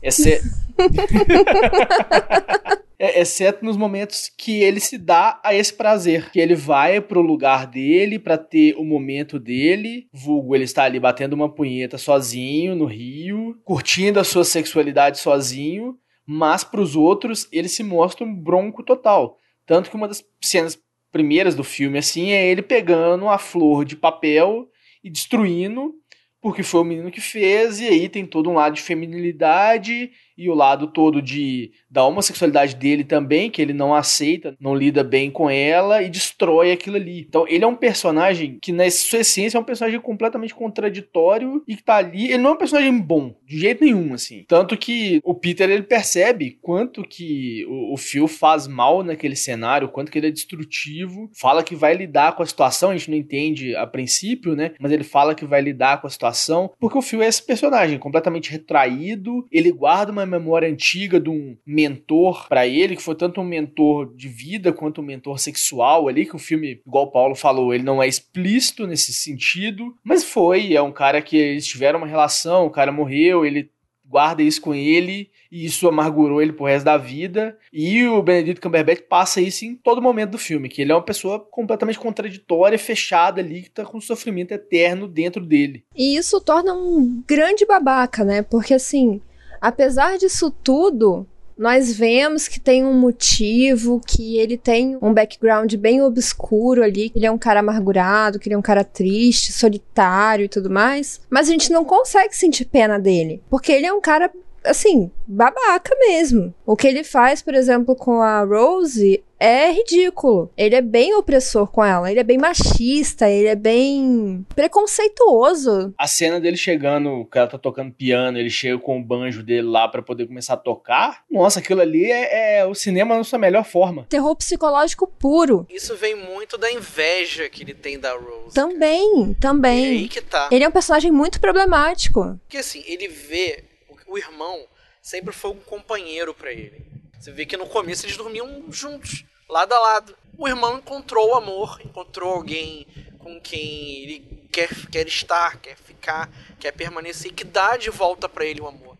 exce... 0.02 0.34
é, 0.34 0.40
exceto 3.00 3.64
nos 3.64 3.78
momentos 3.78 4.30
que 4.36 4.62
ele 4.62 4.78
se 4.78 4.98
dá 4.98 5.40
a 5.42 5.54
esse 5.54 5.72
prazer, 5.72 6.30
que 6.30 6.38
ele 6.38 6.54
vai 6.54 7.00
pro 7.00 7.22
lugar 7.22 7.66
dele 7.66 8.18
para 8.18 8.36
ter 8.36 8.74
o 8.76 8.84
momento 8.84 9.38
dele, 9.38 10.06
vulgo 10.12 10.54
ele 10.54 10.64
está 10.64 10.84
ali 10.84 11.00
batendo 11.00 11.32
uma 11.32 11.48
punheta 11.48 11.96
sozinho 11.96 12.74
no 12.74 12.84
rio, 12.84 13.58
curtindo 13.64 14.20
a 14.20 14.24
sua 14.24 14.44
sexualidade 14.44 15.18
sozinho, 15.18 15.96
mas 16.26 16.62
para 16.62 16.80
os 16.80 16.94
outros 16.94 17.48
ele 17.50 17.68
se 17.68 17.82
mostra 17.82 18.24
um 18.26 18.34
bronco 18.34 18.82
total. 18.82 19.38
Tanto 19.64 19.88
que 19.88 19.96
uma 19.96 20.08
das 20.08 20.22
cenas 20.42 20.78
primeiras 21.10 21.54
do 21.54 21.64
filme, 21.64 21.98
assim, 21.98 22.32
é 22.32 22.46
ele 22.46 22.62
pegando 22.62 23.28
a 23.28 23.38
flor 23.38 23.84
de 23.84 23.96
papel 23.96 24.68
e 25.02 25.10
destruindo, 25.10 25.94
porque 26.40 26.62
foi 26.62 26.80
o 26.80 26.84
menino 26.84 27.10
que 27.10 27.20
fez, 27.20 27.80
e 27.80 27.86
aí 27.86 28.08
tem 28.08 28.24
todo 28.24 28.50
um 28.50 28.54
lado 28.54 28.74
de 28.74 28.82
feminilidade 28.82 30.10
e 30.40 30.48
o 30.48 30.54
lado 30.54 30.86
todo 30.86 31.20
de 31.20 31.70
da 31.90 32.04
homossexualidade 32.04 32.76
dele 32.76 33.02
também, 33.02 33.50
que 33.50 33.60
ele 33.60 33.72
não 33.72 33.94
aceita, 33.94 34.56
não 34.60 34.74
lida 34.74 35.02
bem 35.02 35.30
com 35.30 35.50
ela 35.50 36.02
e 36.02 36.08
destrói 36.08 36.70
aquilo 36.70 36.96
ali. 36.96 37.26
Então, 37.28 37.46
ele 37.48 37.64
é 37.64 37.66
um 37.66 37.74
personagem 37.74 38.58
que 38.62 38.72
na 38.72 38.88
sua 38.90 39.20
essência 39.20 39.58
é 39.58 39.60
um 39.60 39.64
personagem 39.64 40.00
completamente 40.00 40.54
contraditório 40.54 41.62
e 41.66 41.76
que 41.76 41.82
tá 41.82 41.96
ali, 41.96 42.26
ele 42.26 42.38
não 42.38 42.50
é 42.50 42.52
um 42.54 42.58
personagem 42.58 42.96
bom, 42.98 43.34
de 43.44 43.58
jeito 43.58 43.84
nenhum, 43.84 44.14
assim. 44.14 44.44
Tanto 44.46 44.76
que 44.76 45.20
o 45.24 45.34
Peter, 45.34 45.68
ele 45.68 45.82
percebe 45.82 46.58
quanto 46.62 47.02
que 47.02 47.66
o, 47.68 47.94
o 47.94 47.96
Phil 47.96 48.28
faz 48.28 48.68
mal 48.68 49.02
naquele 49.02 49.36
cenário, 49.36 49.88
quanto 49.88 50.12
que 50.12 50.18
ele 50.18 50.28
é 50.28 50.30
destrutivo, 50.30 51.28
fala 51.34 51.64
que 51.64 51.74
vai 51.74 51.94
lidar 51.94 52.36
com 52.36 52.42
a 52.42 52.46
situação, 52.46 52.90
a 52.90 52.96
gente 52.96 53.10
não 53.10 53.16
entende 53.16 53.74
a 53.74 53.86
princípio, 53.86 54.54
né? 54.54 54.72
Mas 54.78 54.92
ele 54.92 55.04
fala 55.04 55.34
que 55.34 55.44
vai 55.44 55.60
lidar 55.60 56.00
com 56.00 56.06
a 56.06 56.10
situação, 56.10 56.70
porque 56.78 56.96
o 56.96 57.02
Phil 57.02 57.22
é 57.22 57.26
esse 57.26 57.44
personagem 57.44 57.98
completamente 57.98 58.50
retraído, 58.50 59.46
ele 59.50 59.72
guarda 59.72 60.12
uma 60.12 60.22
memória 60.30 60.68
antiga 60.68 61.20
de 61.20 61.28
um 61.28 61.56
mentor 61.66 62.48
para 62.48 62.66
ele, 62.66 62.96
que 62.96 63.02
foi 63.02 63.14
tanto 63.14 63.40
um 63.40 63.44
mentor 63.44 64.14
de 64.14 64.28
vida 64.28 64.72
quanto 64.72 65.00
um 65.00 65.04
mentor 65.04 65.38
sexual 65.38 66.08
ali, 66.08 66.24
que 66.24 66.36
o 66.36 66.38
filme, 66.38 66.80
igual 66.86 67.04
o 67.04 67.10
Paulo 67.10 67.34
falou, 67.34 67.74
ele 67.74 67.84
não 67.84 68.02
é 68.02 68.08
explícito 68.08 68.86
nesse 68.86 69.12
sentido, 69.12 69.94
mas 70.04 70.24
foi, 70.24 70.74
é 70.74 70.82
um 70.82 70.92
cara 70.92 71.20
que 71.20 71.36
eles 71.36 71.66
tiveram 71.66 71.98
uma 71.98 72.06
relação, 72.06 72.66
o 72.66 72.70
cara 72.70 72.92
morreu, 72.92 73.44
ele 73.44 73.70
guarda 74.10 74.42
isso 74.42 74.60
com 74.60 74.74
ele 74.74 75.30
e 75.52 75.64
isso 75.64 75.86
amargurou 75.88 76.42
ele 76.42 76.52
pro 76.52 76.66
resto 76.66 76.84
da 76.84 76.96
vida. 76.96 77.56
E 77.72 78.04
o 78.06 78.20
Benedito 78.22 78.60
Cumberbatch 78.60 79.02
passa 79.08 79.40
isso 79.40 79.64
em 79.64 79.76
todo 79.76 80.02
momento 80.02 80.32
do 80.32 80.38
filme, 80.38 80.68
que 80.68 80.82
ele 80.82 80.90
é 80.90 80.94
uma 80.94 81.02
pessoa 81.02 81.38
completamente 81.38 81.98
contraditória, 81.98 82.78
fechada 82.78 83.40
ali, 83.40 83.62
que 83.62 83.70
tá 83.70 83.84
com 83.84 84.00
sofrimento 84.00 84.52
eterno 84.52 85.06
dentro 85.06 85.46
dele. 85.46 85.84
E 85.94 86.16
isso 86.16 86.40
torna 86.40 86.74
um 86.74 87.22
grande 87.26 87.64
babaca, 87.64 88.24
né? 88.24 88.42
Porque 88.42 88.74
assim, 88.74 89.20
Apesar 89.60 90.16
disso 90.16 90.50
tudo, 90.50 91.26
nós 91.60 91.92
vemos 91.92 92.48
que 92.48 92.58
tem 92.58 92.86
um 92.86 92.94
motivo, 92.94 94.00
que 94.06 94.38
ele 94.38 94.56
tem 94.56 94.96
um 95.02 95.12
background 95.12 95.74
bem 95.74 96.00
obscuro 96.00 96.82
ali, 96.82 97.10
que 97.10 97.18
ele 97.18 97.26
é 97.26 97.30
um 97.30 97.36
cara 97.36 97.60
amargurado, 97.60 98.38
que 98.38 98.48
ele 98.48 98.54
é 98.54 98.58
um 98.58 98.62
cara 98.62 98.82
triste, 98.82 99.52
solitário 99.52 100.46
e 100.46 100.48
tudo 100.48 100.70
mais. 100.70 101.20
Mas 101.28 101.48
a 101.48 101.52
gente 101.52 101.70
não 101.70 101.84
consegue 101.84 102.34
sentir 102.34 102.64
pena 102.64 102.98
dele, 102.98 103.42
porque 103.50 103.72
ele 103.72 103.84
é 103.84 103.92
um 103.92 104.00
cara 104.00 104.32
assim, 104.64 105.10
babaca 105.26 105.94
mesmo. 105.98 106.54
O 106.66 106.76
que 106.76 106.86
ele 106.86 107.04
faz, 107.04 107.42
por 107.42 107.54
exemplo, 107.54 107.94
com 107.94 108.20
a 108.20 108.42
Rose 108.42 109.22
é 109.40 109.72
ridículo. 109.72 110.52
Ele 110.54 110.74
é 110.74 110.82
bem 110.82 111.14
opressor 111.14 111.66
com 111.66 111.82
ela, 111.82 112.10
ele 112.10 112.20
é 112.20 112.24
bem 112.24 112.36
machista, 112.36 113.28
ele 113.28 113.48
é 113.48 113.56
bem 113.56 114.44
preconceituoso. 114.54 115.94
A 115.96 116.06
cena 116.06 116.38
dele 116.38 116.58
chegando, 116.58 117.10
o 117.10 117.24
cara 117.24 117.46
tá 117.46 117.58
tocando 117.58 117.92
piano, 117.92 118.36
ele 118.36 118.50
chega 118.50 118.78
com 118.78 118.98
o 118.98 119.02
banjo 119.02 119.42
dele 119.42 119.62
lá 119.62 119.88
para 119.88 120.02
poder 120.02 120.26
começar 120.26 120.54
a 120.54 120.58
tocar. 120.58 121.24
Nossa, 121.30 121.60
aquilo 121.60 121.80
ali 121.80 122.04
é, 122.10 122.58
é, 122.58 122.66
o 122.66 122.74
cinema 122.74 123.16
na 123.16 123.24
sua 123.24 123.38
melhor 123.38 123.64
forma. 123.64 124.04
Terror 124.10 124.36
psicológico 124.36 125.06
puro. 125.06 125.66
Isso 125.70 125.96
vem 125.96 126.14
muito 126.14 126.58
da 126.58 126.70
inveja 126.70 127.48
que 127.48 127.62
ele 127.62 127.74
tem 127.74 127.98
da 127.98 128.12
Rose. 128.12 128.54
Também, 128.54 129.24
cara. 129.24 129.36
também. 129.40 129.84
E 129.84 129.98
aí 130.00 130.08
que 130.08 130.20
tá. 130.20 130.50
Ele 130.52 130.64
é 130.64 130.68
um 130.68 130.72
personagem 130.72 131.10
muito 131.10 131.40
problemático. 131.40 132.38
Porque 132.42 132.58
assim, 132.58 132.82
ele 132.86 133.08
vê 133.08 133.69
o 134.10 134.18
irmão 134.18 134.66
sempre 135.00 135.32
foi 135.32 135.52
um 135.52 135.60
companheiro 135.60 136.34
para 136.34 136.52
ele. 136.52 136.84
Você 137.18 137.30
vê 137.30 137.46
que 137.46 137.56
no 137.56 137.66
começo 137.66 138.04
eles 138.04 138.16
dormiam 138.16 138.64
juntos, 138.70 139.24
lado 139.48 139.72
a 139.72 139.78
lado. 139.78 140.16
O 140.36 140.48
irmão 140.48 140.78
encontrou 140.78 141.30
o 141.30 141.34
amor, 141.34 141.80
encontrou 141.84 142.34
alguém 142.34 142.86
com 143.18 143.40
quem 143.40 144.02
ele 144.02 144.48
quer, 144.50 144.68
quer 144.90 145.06
estar, 145.06 145.58
quer 145.58 145.76
ficar, 145.76 146.28
quer 146.58 146.72
permanecer, 146.72 147.32
que 147.32 147.44
dá 147.44 147.76
de 147.76 147.88
volta 147.88 148.28
para 148.28 148.44
ele 148.44 148.60
o 148.60 148.66
amor. 148.66 148.98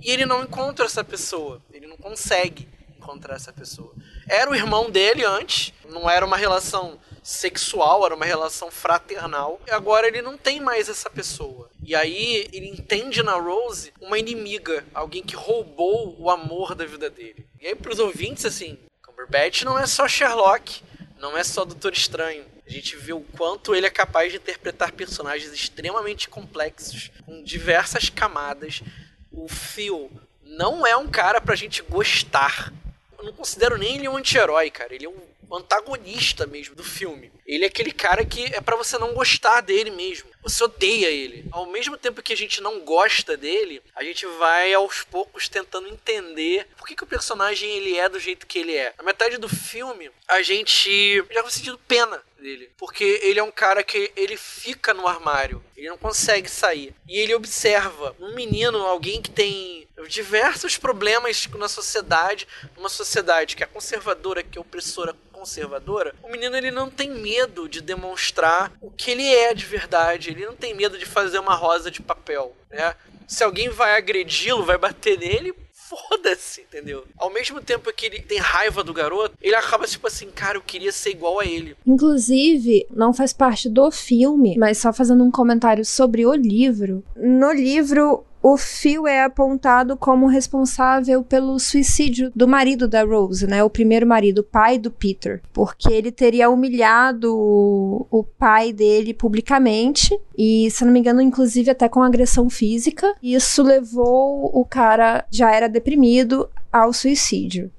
E 0.00 0.10
ele 0.10 0.26
não 0.26 0.42
encontra 0.42 0.86
essa 0.86 1.04
pessoa, 1.04 1.62
ele 1.72 1.86
não 1.86 1.96
consegue 1.96 2.68
encontrar 2.96 3.36
essa 3.36 3.52
pessoa. 3.52 3.94
Era 4.26 4.50
o 4.50 4.54
irmão 4.56 4.90
dele 4.90 5.24
antes, 5.24 5.72
não 5.88 6.10
era 6.10 6.26
uma 6.26 6.36
relação 6.36 6.98
sexual, 7.28 8.06
era 8.06 8.14
uma 8.14 8.24
relação 8.24 8.70
fraternal. 8.70 9.60
E 9.66 9.70
agora 9.70 10.08
ele 10.08 10.22
não 10.22 10.38
tem 10.38 10.60
mais 10.60 10.88
essa 10.88 11.10
pessoa. 11.10 11.68
E 11.84 11.94
aí 11.94 12.48
ele 12.52 12.68
entende 12.68 13.22
na 13.22 13.34
Rose 13.34 13.92
uma 14.00 14.18
inimiga, 14.18 14.82
alguém 14.94 15.22
que 15.22 15.36
roubou 15.36 16.16
o 16.18 16.30
amor 16.30 16.74
da 16.74 16.86
vida 16.86 17.10
dele. 17.10 17.46
E 17.60 17.66
aí 17.66 17.74
pros 17.74 17.98
ouvintes, 17.98 18.46
assim, 18.46 18.78
Cumberbatch 19.02 19.62
não 19.62 19.78
é 19.78 19.86
só 19.86 20.08
Sherlock, 20.08 20.82
não 21.18 21.36
é 21.36 21.44
só 21.44 21.66
Doutor 21.66 21.92
Estranho. 21.92 22.46
A 22.66 22.70
gente 22.70 22.96
vê 22.96 23.12
o 23.12 23.20
quanto 23.36 23.74
ele 23.74 23.86
é 23.86 23.90
capaz 23.90 24.32
de 24.32 24.38
interpretar 24.38 24.92
personagens 24.92 25.52
extremamente 25.52 26.30
complexos, 26.30 27.10
com 27.26 27.42
diversas 27.42 28.08
camadas. 28.08 28.82
O 29.30 29.48
Phil 29.48 30.10
não 30.42 30.86
é 30.86 30.96
um 30.96 31.08
cara 31.08 31.42
pra 31.42 31.54
gente 31.54 31.82
gostar. 31.82 32.72
Eu 33.18 33.24
não 33.24 33.32
considero 33.34 33.76
nem 33.76 33.96
ele 33.96 34.08
um 34.08 34.16
anti-herói, 34.16 34.70
cara. 34.70 34.94
Ele 34.94 35.04
é 35.04 35.08
um 35.08 35.28
o 35.48 35.56
antagonista 35.56 36.46
mesmo 36.46 36.74
do 36.74 36.84
filme. 36.84 37.32
Ele 37.46 37.64
é 37.64 37.68
aquele 37.68 37.92
cara 37.92 38.24
que 38.24 38.44
é 38.54 38.60
para 38.60 38.76
você 38.76 38.98
não 38.98 39.14
gostar 39.14 39.60
dele 39.62 39.90
mesmo. 39.90 40.28
Você 40.42 40.62
odeia 40.62 41.08
ele. 41.08 41.46
Ao 41.50 41.66
mesmo 41.66 41.96
tempo 41.96 42.22
que 42.22 42.32
a 42.32 42.36
gente 42.36 42.60
não 42.60 42.80
gosta 42.80 43.36
dele, 43.36 43.82
a 43.94 44.04
gente 44.04 44.26
vai 44.38 44.72
aos 44.74 45.02
poucos 45.02 45.48
tentando 45.48 45.88
entender 45.88 46.66
por 46.76 46.86
que, 46.86 46.94
que 46.94 47.04
o 47.04 47.06
personagem 47.06 47.68
ele 47.70 47.96
é 47.96 48.08
do 48.08 48.20
jeito 48.20 48.46
que 48.46 48.58
ele 48.58 48.74
é. 48.74 48.92
Na 48.98 49.04
metade 49.04 49.38
do 49.38 49.48
filme, 49.48 50.10
a 50.26 50.42
gente 50.42 51.24
já 51.30 51.42
vai 51.42 51.50
sentindo 51.50 51.78
pena 51.78 52.22
dele, 52.38 52.70
porque 52.76 53.20
ele 53.22 53.40
é 53.40 53.42
um 53.42 53.50
cara 53.50 53.82
que 53.82 54.12
ele 54.14 54.36
fica 54.36 54.94
no 54.94 55.08
armário, 55.08 55.62
ele 55.76 55.88
não 55.88 55.98
consegue 55.98 56.48
sair. 56.48 56.94
E 57.08 57.18
ele 57.18 57.34
observa 57.34 58.14
um 58.20 58.34
menino, 58.34 58.78
alguém 58.78 59.20
que 59.20 59.30
tem 59.30 59.88
diversos 60.08 60.78
problemas 60.78 61.46
na 61.56 61.68
sociedade, 61.68 62.46
uma 62.76 62.88
sociedade 62.88 63.56
que 63.56 63.64
é 63.64 63.66
conservadora, 63.66 64.42
que 64.42 64.56
é 64.56 64.60
opressora, 64.60 65.16
conservadora, 65.38 66.14
o 66.22 66.30
menino 66.30 66.56
ele 66.56 66.70
não 66.70 66.90
tem 66.90 67.10
medo 67.10 67.68
de 67.68 67.80
demonstrar 67.80 68.72
o 68.80 68.90
que 68.90 69.10
ele 69.10 69.26
é 69.26 69.54
de 69.54 69.64
verdade, 69.64 70.30
ele 70.30 70.44
não 70.44 70.54
tem 70.54 70.74
medo 70.74 70.98
de 70.98 71.06
fazer 71.06 71.38
uma 71.38 71.54
rosa 71.54 71.90
de 71.90 72.02
papel, 72.02 72.54
né? 72.70 72.94
Se 73.26 73.44
alguém 73.44 73.68
vai 73.68 73.96
agredi-lo, 73.96 74.64
vai 74.64 74.78
bater 74.78 75.18
nele, 75.18 75.54
foda-se, 75.72 76.62
entendeu? 76.62 77.04
Ao 77.16 77.30
mesmo 77.30 77.60
tempo 77.60 77.92
que 77.92 78.06
ele 78.06 78.20
tem 78.20 78.38
raiva 78.38 78.82
do 78.82 78.92
garoto, 78.92 79.34
ele 79.40 79.54
acaba 79.54 79.86
tipo 79.86 80.06
assim, 80.06 80.30
cara, 80.30 80.58
eu 80.58 80.62
queria 80.62 80.92
ser 80.92 81.10
igual 81.10 81.40
a 81.40 81.44
ele. 81.44 81.76
Inclusive, 81.86 82.86
não 82.90 83.12
faz 83.12 83.32
parte 83.32 83.68
do 83.68 83.90
filme, 83.90 84.56
mas 84.58 84.78
só 84.78 84.92
fazendo 84.92 85.24
um 85.24 85.30
comentário 85.30 85.84
sobre 85.84 86.26
o 86.26 86.34
livro. 86.34 87.02
No 87.16 87.52
livro, 87.52 88.24
o 88.52 88.56
Phil 88.56 89.06
é 89.06 89.24
apontado 89.24 89.96
como 89.96 90.26
responsável 90.26 91.22
pelo 91.22 91.58
suicídio 91.58 92.32
do 92.34 92.48
marido 92.48 92.88
da 92.88 93.04
Rose, 93.04 93.46
né? 93.46 93.62
O 93.62 93.68
primeiro 93.68 94.06
marido, 94.06 94.38
o 94.38 94.44
pai 94.44 94.78
do 94.78 94.90
Peter. 94.90 95.42
Porque 95.52 95.92
ele 95.92 96.10
teria 96.10 96.48
humilhado 96.48 97.36
o 97.36 98.24
pai 98.38 98.72
dele 98.72 99.12
publicamente. 99.12 100.18
E, 100.36 100.70
se 100.70 100.82
não 100.84 100.92
me 100.92 101.00
engano, 101.00 101.20
inclusive 101.20 101.70
até 101.70 101.88
com 101.88 102.02
agressão 102.02 102.48
física. 102.48 103.14
Isso 103.22 103.62
levou 103.62 104.50
o 104.52 104.64
cara, 104.64 105.26
já 105.30 105.54
era 105.54 105.68
deprimido, 105.68 106.48
ao 106.72 106.92
suicídio. 106.92 107.70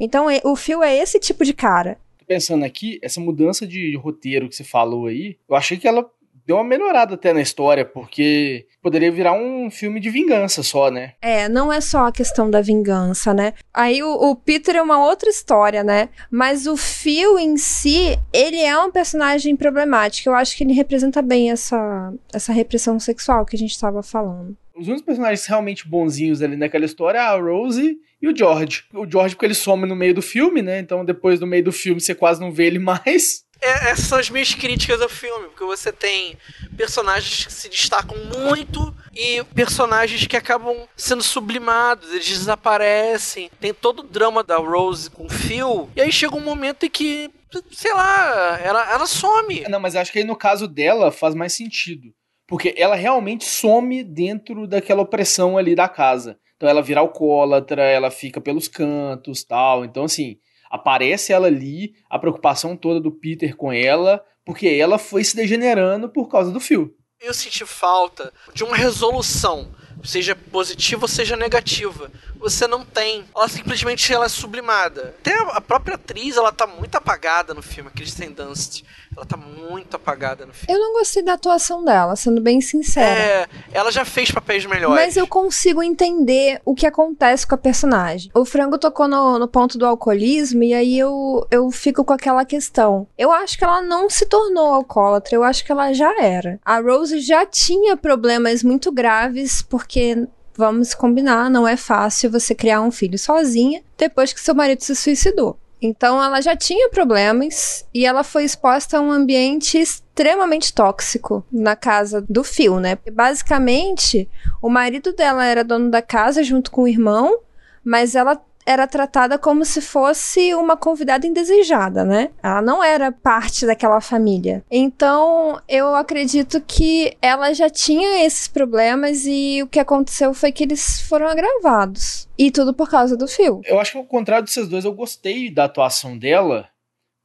Então, 0.00 0.26
o 0.44 0.56
Phil 0.56 0.82
é 0.82 0.96
esse 0.96 1.20
tipo 1.20 1.44
de 1.44 1.54
cara. 1.54 1.98
Pensando 2.26 2.64
aqui, 2.64 2.98
essa 3.00 3.20
mudança 3.20 3.64
de 3.64 3.96
roteiro 3.96 4.48
que 4.48 4.56
você 4.56 4.64
falou 4.64 5.06
aí, 5.06 5.36
eu 5.48 5.54
achei 5.54 5.76
que 5.76 5.86
ela 5.86 6.04
deu 6.46 6.56
uma 6.56 6.64
melhorada 6.64 7.14
até 7.14 7.32
na 7.32 7.40
história, 7.40 7.84
porque 7.84 8.66
poderia 8.80 9.10
virar 9.10 9.32
um 9.32 9.70
filme 9.70 9.98
de 9.98 10.08
vingança 10.08 10.62
só, 10.62 10.90
né? 10.90 11.14
É, 11.20 11.48
não 11.48 11.72
é 11.72 11.80
só 11.80 12.06
a 12.06 12.12
questão 12.12 12.48
da 12.48 12.60
vingança, 12.60 13.34
né? 13.34 13.52
Aí 13.74 14.02
o, 14.02 14.12
o, 14.12 14.36
Peter 14.36 14.76
é 14.76 14.82
uma 14.82 15.04
outra 15.04 15.28
história, 15.28 15.82
né? 15.82 16.08
Mas 16.30 16.66
o 16.66 16.76
Phil 16.76 17.38
em 17.38 17.56
si, 17.56 18.16
ele 18.32 18.60
é 18.60 18.78
um 18.78 18.92
personagem 18.92 19.56
problemático. 19.56 20.28
Eu 20.28 20.34
acho 20.34 20.56
que 20.56 20.62
ele 20.62 20.72
representa 20.72 21.20
bem 21.20 21.50
essa, 21.50 22.12
essa 22.32 22.52
repressão 22.52 23.00
sexual 23.00 23.44
que 23.44 23.56
a 23.56 23.58
gente 23.58 23.72
estava 23.72 24.02
falando. 24.02 24.56
Os 24.76 24.88
únicos 24.88 25.06
personagens 25.06 25.46
realmente 25.46 25.88
bonzinhos 25.88 26.42
ali 26.42 26.54
naquela 26.54 26.84
história 26.84 27.18
é 27.18 27.22
a 27.22 27.34
Rose 27.34 27.98
e 28.20 28.28
o 28.28 28.36
George. 28.36 28.84
O 28.92 29.10
George, 29.10 29.34
porque 29.34 29.46
ele 29.46 29.54
some 29.54 29.86
no 29.86 29.96
meio 29.96 30.14
do 30.14 30.20
filme, 30.20 30.60
né? 30.60 30.78
Então, 30.78 31.02
depois 31.02 31.40
do 31.40 31.46
meio 31.46 31.64
do 31.64 31.72
filme, 31.72 31.98
você 32.00 32.14
quase 32.14 32.40
não 32.40 32.52
vê 32.52 32.66
ele 32.66 32.78
mais. 32.80 33.45
É, 33.66 33.90
essas 33.90 34.06
são 34.06 34.18
as 34.18 34.30
minhas 34.30 34.54
críticas 34.54 35.02
ao 35.02 35.08
filme, 35.08 35.48
porque 35.48 35.64
você 35.64 35.92
tem 35.92 36.38
personagens 36.76 37.46
que 37.46 37.52
se 37.52 37.68
destacam 37.68 38.16
muito 38.26 38.94
e 39.12 39.42
personagens 39.54 40.24
que 40.26 40.36
acabam 40.36 40.86
sendo 40.96 41.22
sublimados, 41.22 42.12
eles 42.12 42.28
desaparecem. 42.28 43.50
Tem 43.60 43.74
todo 43.74 44.00
o 44.00 44.02
drama 44.04 44.44
da 44.44 44.56
Rose 44.58 45.10
com 45.10 45.26
o 45.26 45.28
Phil, 45.28 45.90
e 45.96 46.00
aí 46.00 46.12
chega 46.12 46.36
um 46.36 46.40
momento 46.40 46.86
em 46.86 46.90
que, 46.90 47.28
sei 47.72 47.92
lá, 47.92 48.60
ela, 48.62 48.92
ela 48.92 49.06
some. 49.06 49.64
Não, 49.68 49.80
mas 49.80 49.96
acho 49.96 50.12
que 50.12 50.20
aí 50.20 50.24
no 50.24 50.36
caso 50.36 50.68
dela 50.68 51.10
faz 51.10 51.34
mais 51.34 51.52
sentido. 51.52 52.14
Porque 52.46 52.72
ela 52.78 52.94
realmente 52.94 53.44
some 53.44 54.04
dentro 54.04 54.68
daquela 54.68 55.02
opressão 55.02 55.58
ali 55.58 55.74
da 55.74 55.88
casa. 55.88 56.38
Então 56.56 56.68
ela 56.68 56.80
vira 56.80 57.00
alcoólatra, 57.00 57.82
ela 57.82 58.10
fica 58.10 58.40
pelos 58.40 58.68
cantos 58.68 59.42
tal. 59.42 59.84
Então, 59.84 60.04
assim, 60.04 60.36
aparece 60.70 61.32
ela 61.32 61.46
ali, 61.46 61.94
a 62.08 62.18
preocupação 62.18 62.76
toda 62.76 63.00
do 63.00 63.10
Peter 63.10 63.56
com 63.56 63.72
ela, 63.72 64.24
porque 64.44 64.68
ela 64.68 64.98
foi 64.98 65.24
se 65.24 65.34
degenerando 65.34 66.08
por 66.08 66.28
causa 66.28 66.50
do 66.50 66.60
fio. 66.60 66.94
Eu 67.20 67.32
senti 67.32 67.64
falta 67.64 68.32
de 68.54 68.62
uma 68.62 68.76
resolução, 68.76 69.74
seja 70.04 70.36
positiva 70.36 71.04
ou 71.04 71.08
seja 71.08 71.36
negativa. 71.36 72.10
Você 72.38 72.66
não 72.66 72.84
tem. 72.84 73.24
Ela 73.34 73.48
simplesmente 73.48 74.12
ela 74.12 74.26
é 74.26 74.28
sublimada. 74.28 75.14
Até 75.20 75.34
a 75.34 75.60
própria 75.60 75.96
atriz, 75.96 76.36
ela 76.36 76.52
tá 76.52 76.66
muito 76.66 76.94
apagada 76.94 77.54
no 77.54 77.62
filme, 77.62 77.90
Kristen 77.90 78.32
Dunst. 78.32 78.82
Ela 79.16 79.24
tá 79.24 79.36
muito 79.36 79.96
apagada 79.96 80.46
no 80.46 80.52
filme. 80.52 80.72
Eu 80.72 80.78
não 80.78 80.92
gostei 80.92 81.22
da 81.22 81.34
atuação 81.34 81.84
dela, 81.84 82.16
sendo 82.16 82.40
bem 82.40 82.60
sincera. 82.60 83.20
É, 83.20 83.48
ela 83.72 83.90
já 83.90 84.04
fez 84.04 84.30
papéis 84.30 84.64
melhores. 84.66 84.94
Mas 84.96 85.16
eu 85.16 85.26
consigo 85.26 85.82
entender 85.82 86.60
o 86.64 86.74
que 86.74 86.86
acontece 86.86 87.46
com 87.46 87.54
a 87.54 87.58
personagem. 87.58 88.30
O 88.34 88.44
Frango 88.44 88.78
tocou 88.78 89.08
no, 89.08 89.38
no 89.38 89.48
ponto 89.48 89.78
do 89.78 89.86
alcoolismo 89.86 90.62
e 90.62 90.74
aí 90.74 90.98
eu, 90.98 91.46
eu 91.50 91.70
fico 91.70 92.04
com 92.04 92.12
aquela 92.12 92.44
questão. 92.44 93.06
Eu 93.16 93.32
acho 93.32 93.56
que 93.58 93.64
ela 93.64 93.82
não 93.82 94.10
se 94.10 94.26
tornou 94.26 94.74
alcoólatra, 94.74 95.34
eu 95.34 95.42
acho 95.42 95.64
que 95.64 95.72
ela 95.72 95.92
já 95.92 96.14
era. 96.20 96.58
A 96.64 96.80
Rose 96.80 97.20
já 97.20 97.46
tinha 97.46 97.96
problemas 97.96 98.62
muito 98.62 98.92
graves 98.92 99.62
porque 99.62 100.26
vamos 100.56 100.94
combinar, 100.94 101.50
não 101.50 101.66
é 101.66 101.76
fácil 101.76 102.30
você 102.30 102.54
criar 102.54 102.80
um 102.80 102.90
filho 102.90 103.18
sozinha 103.18 103.82
depois 103.96 104.32
que 104.32 104.40
seu 104.40 104.54
marido 104.54 104.82
se 104.82 104.94
suicidou. 104.94 105.58
Então 105.80 106.22
ela 106.22 106.40
já 106.40 106.56
tinha 106.56 106.88
problemas 106.88 107.86
e 107.92 108.06
ela 108.06 108.24
foi 108.24 108.44
exposta 108.44 108.98
a 108.98 109.00
um 109.00 109.12
ambiente 109.12 109.78
extremamente 109.78 110.72
tóxico 110.72 111.44
na 111.52 111.76
casa 111.76 112.24
do 112.28 112.42
Phil, 112.42 112.80
né? 112.80 112.98
Basicamente, 113.12 114.28
o 114.62 114.70
marido 114.70 115.12
dela 115.12 115.44
era 115.44 115.62
dono 115.62 115.90
da 115.90 116.00
casa 116.00 116.42
junto 116.42 116.70
com 116.70 116.82
o 116.82 116.88
irmão, 116.88 117.40
mas 117.84 118.14
ela 118.14 118.40
era 118.66 118.86
tratada 118.86 119.38
como 119.38 119.64
se 119.64 119.80
fosse 119.80 120.52
uma 120.54 120.76
convidada 120.76 121.26
indesejada, 121.26 122.04
né? 122.04 122.30
Ela 122.42 122.60
não 122.60 122.82
era 122.82 123.12
parte 123.12 123.64
daquela 123.64 124.00
família. 124.00 124.64
Então, 124.70 125.60
eu 125.68 125.94
acredito 125.94 126.60
que 126.60 127.16
ela 127.22 127.52
já 127.54 127.70
tinha 127.70 128.26
esses 128.26 128.48
problemas 128.48 129.24
e 129.24 129.62
o 129.62 129.68
que 129.68 129.78
aconteceu 129.78 130.34
foi 130.34 130.50
que 130.50 130.64
eles 130.64 131.00
foram 131.02 131.28
agravados. 131.28 132.28
E 132.36 132.50
tudo 132.50 132.74
por 132.74 132.90
causa 132.90 133.16
do 133.16 133.28
fio. 133.28 133.60
Eu 133.64 133.78
acho 133.78 133.92
que 133.92 133.98
ao 133.98 134.04
contrário 134.04 134.44
desses 134.44 134.68
dois, 134.68 134.84
eu 134.84 134.92
gostei 134.92 135.50
da 135.50 135.64
atuação 135.64 136.18
dela, 136.18 136.68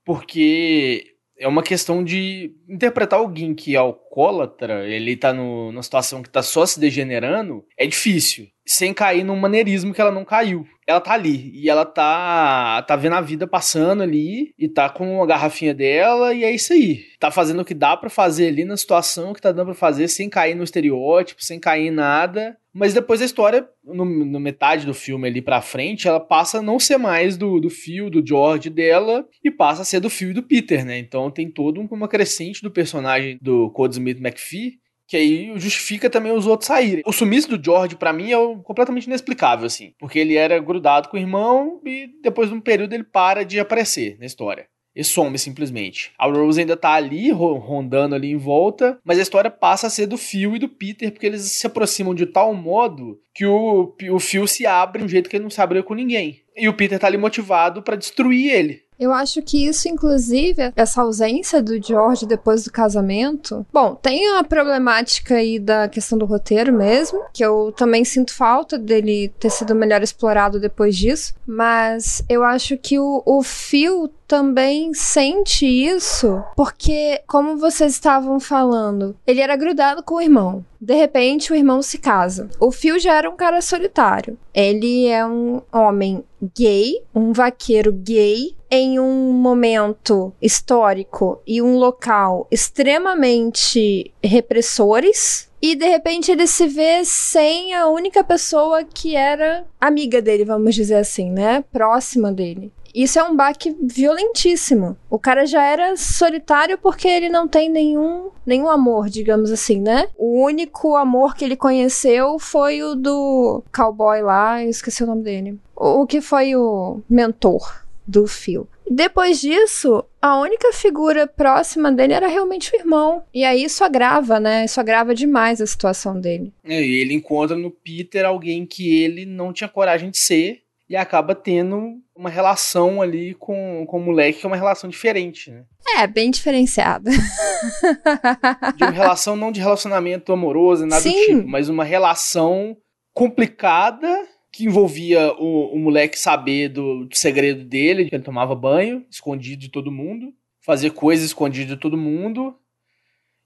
porque 0.05 1.11
é 1.41 1.47
uma 1.47 1.63
questão 1.63 2.03
de 2.03 2.55
interpretar 2.69 3.17
alguém 3.17 3.55
que 3.55 3.75
é 3.75 3.79
alcoólatra, 3.79 4.87
ele 4.87 5.17
tá 5.17 5.33
no, 5.33 5.71
numa 5.71 5.81
situação 5.81 6.21
que 6.21 6.29
tá 6.29 6.43
só 6.43 6.65
se 6.67 6.79
degenerando, 6.79 7.65
é 7.75 7.87
difícil. 7.87 8.47
Sem 8.63 8.93
cair 8.93 9.23
num 9.23 9.35
maneirismo 9.35 9.91
que 9.91 9.99
ela 9.99 10.11
não 10.11 10.23
caiu. 10.23 10.67
Ela 10.91 11.01
tá 11.01 11.13
ali. 11.13 11.51
E 11.53 11.69
ela 11.69 11.85
tá, 11.85 12.81
tá 12.83 12.95
vendo 12.95 13.15
a 13.15 13.21
vida 13.21 13.47
passando 13.47 14.03
ali. 14.03 14.53
E 14.57 14.67
tá 14.67 14.89
com 14.89 15.23
a 15.23 15.25
garrafinha 15.25 15.73
dela. 15.73 16.33
E 16.33 16.43
é 16.43 16.51
isso 16.51 16.73
aí. 16.73 17.05
Tá 17.19 17.31
fazendo 17.31 17.61
o 17.61 17.65
que 17.65 17.73
dá 17.73 17.95
para 17.95 18.09
fazer 18.09 18.47
ali 18.47 18.65
na 18.65 18.77
situação 18.77 19.33
que 19.33 19.41
tá 19.41 19.51
dando 19.51 19.67
pra 19.67 19.75
fazer, 19.75 20.07
sem 20.07 20.29
cair 20.29 20.55
no 20.55 20.63
estereótipo, 20.63 21.43
sem 21.43 21.59
cair 21.59 21.87
em 21.87 21.91
nada. 21.91 22.57
Mas 22.73 22.93
depois 22.93 23.21
a 23.21 23.25
história, 23.25 23.67
no, 23.83 24.05
no, 24.05 24.39
metade 24.39 24.85
do 24.85 24.93
filme 24.93 25.27
ali 25.27 25.41
pra 25.41 25.61
frente, 25.61 26.07
ela 26.07 26.19
passa 26.19 26.59
a 26.59 26.61
não 26.61 26.79
ser 26.79 26.97
mais 26.97 27.35
do, 27.35 27.59
do 27.59 27.69
Phil, 27.69 28.09
do 28.09 28.25
George 28.25 28.69
dela, 28.69 29.27
e 29.43 29.51
passa 29.51 29.81
a 29.81 29.85
ser 29.85 29.99
do 29.99 30.09
Phil 30.09 30.31
e 30.31 30.33
do 30.33 30.43
Peter, 30.43 30.85
né? 30.85 30.97
Então 30.97 31.29
tem 31.29 31.51
todo 31.51 31.81
uma 31.81 32.07
crescente 32.07 32.61
do 32.61 32.71
personagem 32.71 33.37
do 33.41 33.69
Code 33.71 33.95
Smith 33.95 34.19
McPhee, 34.19 34.79
que 35.11 35.17
aí 35.17 35.51
justifica 35.57 36.09
também 36.09 36.31
os 36.31 36.47
outros 36.47 36.67
saírem. 36.67 37.03
O 37.05 37.11
sumiço 37.11 37.49
do 37.49 37.61
George, 37.61 37.97
para 37.97 38.13
mim, 38.13 38.31
é 38.31 38.37
completamente 38.63 39.07
inexplicável, 39.07 39.65
assim. 39.65 39.93
Porque 39.99 40.17
ele 40.17 40.37
era 40.37 40.57
grudado 40.57 41.09
com 41.09 41.17
o 41.17 41.19
irmão 41.19 41.81
e 41.85 42.09
depois 42.23 42.47
de 42.47 42.55
um 42.55 42.61
período 42.61 42.93
ele 42.93 43.03
para 43.03 43.43
de 43.43 43.59
aparecer 43.59 44.17
na 44.17 44.25
história 44.25 44.67
e 44.95 45.03
some 45.03 45.37
simplesmente. 45.37 46.11
A 46.17 46.27
Rose 46.27 46.59
ainda 46.59 46.77
tá 46.77 46.93
ali, 46.93 47.31
rondando 47.31 48.15
ali 48.15 48.31
em 48.31 48.37
volta, 48.37 48.99
mas 49.03 49.19
a 49.19 49.21
história 49.21 49.49
passa 49.49 49.87
a 49.87 49.89
ser 49.89 50.05
do 50.05 50.17
Phil 50.17 50.55
e 50.55 50.59
do 50.59 50.69
Peter, 50.69 51.11
porque 51.11 51.25
eles 51.25 51.43
se 51.43 51.67
aproximam 51.67 52.13
de 52.13 52.25
tal 52.25 52.53
modo 52.53 53.19
que 53.33 53.45
o, 53.45 53.93
o 54.11 54.19
Phil 54.19 54.47
se 54.47 54.65
abre 54.65 54.99
de 54.99 55.05
um 55.05 55.09
jeito 55.09 55.29
que 55.29 55.35
ele 55.35 55.43
não 55.43 55.49
se 55.49 55.61
abriu 55.61 55.83
com 55.83 55.93
ninguém. 55.93 56.41
E 56.55 56.67
o 56.67 56.73
Peter 56.73 56.99
tá 56.99 57.07
ali 57.07 57.17
motivado 57.17 57.81
para 57.81 57.95
destruir 57.95 58.51
ele. 58.51 58.83
Eu 59.01 59.11
acho 59.11 59.41
que 59.41 59.65
isso, 59.65 59.89
inclusive, 59.89 60.71
essa 60.75 61.01
ausência 61.01 61.59
do 61.59 61.81
George 61.81 62.27
depois 62.27 62.63
do 62.63 62.71
casamento. 62.71 63.65
Bom, 63.73 63.95
tem 63.95 64.37
a 64.37 64.43
problemática 64.43 65.37
aí 65.37 65.57
da 65.57 65.89
questão 65.89 66.19
do 66.19 66.25
roteiro 66.25 66.71
mesmo, 66.71 67.19
que 67.33 67.43
eu 67.43 67.73
também 67.75 68.05
sinto 68.05 68.31
falta 68.31 68.77
dele 68.77 69.33
ter 69.39 69.49
sido 69.49 69.73
melhor 69.73 70.03
explorado 70.03 70.59
depois 70.59 70.95
disso. 70.95 71.33
Mas 71.47 72.23
eu 72.29 72.43
acho 72.43 72.77
que 72.77 72.99
o, 72.99 73.23
o 73.25 73.41
Phil 73.41 74.07
também 74.31 74.93
sente 74.93 75.65
isso 75.65 76.41
porque, 76.55 77.21
como 77.27 77.57
vocês 77.57 77.91
estavam 77.91 78.39
falando, 78.39 79.13
ele 79.27 79.41
era 79.41 79.57
grudado 79.57 80.01
com 80.03 80.15
o 80.15 80.21
irmão. 80.21 80.65
De 80.79 80.95
repente, 80.95 81.51
o 81.51 81.55
irmão 81.55 81.81
se 81.81 81.97
casa. 81.97 82.49
O 82.57 82.71
Phil 82.71 82.97
já 82.97 83.17
era 83.17 83.29
um 83.29 83.35
cara 83.35 83.61
solitário. 83.61 84.37
Ele 84.53 85.05
é 85.05 85.25
um 85.25 85.61
homem 85.69 86.23
gay, 86.57 87.03
um 87.13 87.33
vaqueiro 87.33 87.91
gay, 87.91 88.55
em 88.71 89.01
um 89.01 89.33
momento 89.33 90.31
histórico 90.41 91.41
e 91.45 91.61
um 91.61 91.75
local 91.75 92.47
extremamente 92.49 94.13
repressores. 94.23 95.51
E 95.61 95.75
de 95.75 95.85
repente 95.85 96.31
ele 96.31 96.47
se 96.47 96.67
vê 96.67 97.03
sem 97.03 97.73
a 97.75 97.87
única 97.89 98.23
pessoa 98.23 98.85
que 98.85 99.13
era 99.13 99.65
amiga 99.79 100.21
dele, 100.21 100.45
vamos 100.45 100.73
dizer 100.73 100.95
assim, 100.95 101.29
né? 101.29 101.65
Próxima 101.69 102.31
dele. 102.31 102.71
Isso 102.93 103.19
é 103.19 103.23
um 103.23 103.35
baque 103.35 103.75
violentíssimo. 103.81 104.97
O 105.09 105.19
cara 105.19 105.45
já 105.45 105.63
era 105.63 105.95
solitário 105.95 106.77
porque 106.77 107.07
ele 107.07 107.29
não 107.29 107.47
tem 107.47 107.69
nenhum, 107.69 108.29
nenhum 108.45 108.69
amor, 108.69 109.09
digamos 109.09 109.51
assim, 109.51 109.79
né? 109.79 110.07
O 110.17 110.43
único 110.43 110.95
amor 110.95 111.35
que 111.35 111.45
ele 111.45 111.55
conheceu 111.55 112.37
foi 112.39 112.81
o 112.83 112.95
do 112.95 113.63
cowboy 113.73 114.21
lá, 114.21 114.63
eu 114.63 114.69
esqueci 114.69 115.03
o 115.03 115.07
nome 115.07 115.23
dele. 115.23 115.59
O, 115.75 116.01
o 116.01 116.07
que 116.07 116.21
foi 116.21 116.55
o 116.55 117.01
mentor 117.09 117.81
do 118.05 118.27
Phil. 118.27 118.67
Depois 118.89 119.39
disso, 119.39 120.03
a 120.21 120.37
única 120.37 120.73
figura 120.73 121.25
próxima 121.25 121.89
dele 121.89 122.11
era 122.11 122.27
realmente 122.27 122.73
o 122.73 122.77
irmão. 122.77 123.23
E 123.33 123.45
aí 123.45 123.63
isso 123.63 123.85
agrava, 123.85 124.37
né? 124.37 124.65
Isso 124.65 124.81
agrava 124.81 125.15
demais 125.15 125.61
a 125.61 125.65
situação 125.65 126.19
dele. 126.19 126.51
É, 126.61 126.83
e 126.83 126.97
ele 126.97 127.13
encontra 127.13 127.55
no 127.55 127.71
Peter 127.71 128.25
alguém 128.25 128.65
que 128.65 129.01
ele 129.01 129.25
não 129.25 129.53
tinha 129.53 129.69
coragem 129.69 130.09
de 130.09 130.17
ser 130.17 130.63
e 130.91 130.95
acaba 130.97 131.33
tendo 131.33 132.01
uma 132.13 132.29
relação 132.29 133.01
ali 133.01 133.33
com, 133.35 133.85
com 133.87 133.97
o 133.97 134.03
moleque 134.03 134.41
que 134.41 134.45
é 134.45 134.49
uma 134.49 134.57
relação 134.57 134.89
diferente, 134.89 135.49
né? 135.49 135.63
É, 135.95 136.05
bem 136.05 136.29
diferenciada. 136.29 137.09
de 138.75 138.83
uma 138.83 138.91
relação 138.91 139.37
não 139.37 139.53
de 139.53 139.61
relacionamento 139.61 140.33
amoroso, 140.33 140.85
nada 140.85 141.01
Sim. 141.01 141.11
do 141.13 141.37
tipo, 141.37 141.47
mas 141.47 141.69
uma 141.69 141.85
relação 141.85 142.75
complicada 143.13 144.27
que 144.51 144.65
envolvia 144.65 145.31
o, 145.39 145.73
o 145.73 145.79
moleque 145.79 146.19
saber 146.19 146.67
do, 146.67 147.05
do 147.05 147.15
segredo 147.15 147.63
dele, 147.63 148.09
que 148.09 148.13
ele 148.13 148.23
tomava 148.23 148.53
banho, 148.53 149.05
escondido 149.09 149.61
de 149.61 149.69
todo 149.69 149.89
mundo, 149.89 150.33
fazer 150.59 150.91
coisas 150.91 151.27
escondido 151.27 151.73
de 151.75 151.79
todo 151.79 151.97
mundo, 151.97 152.53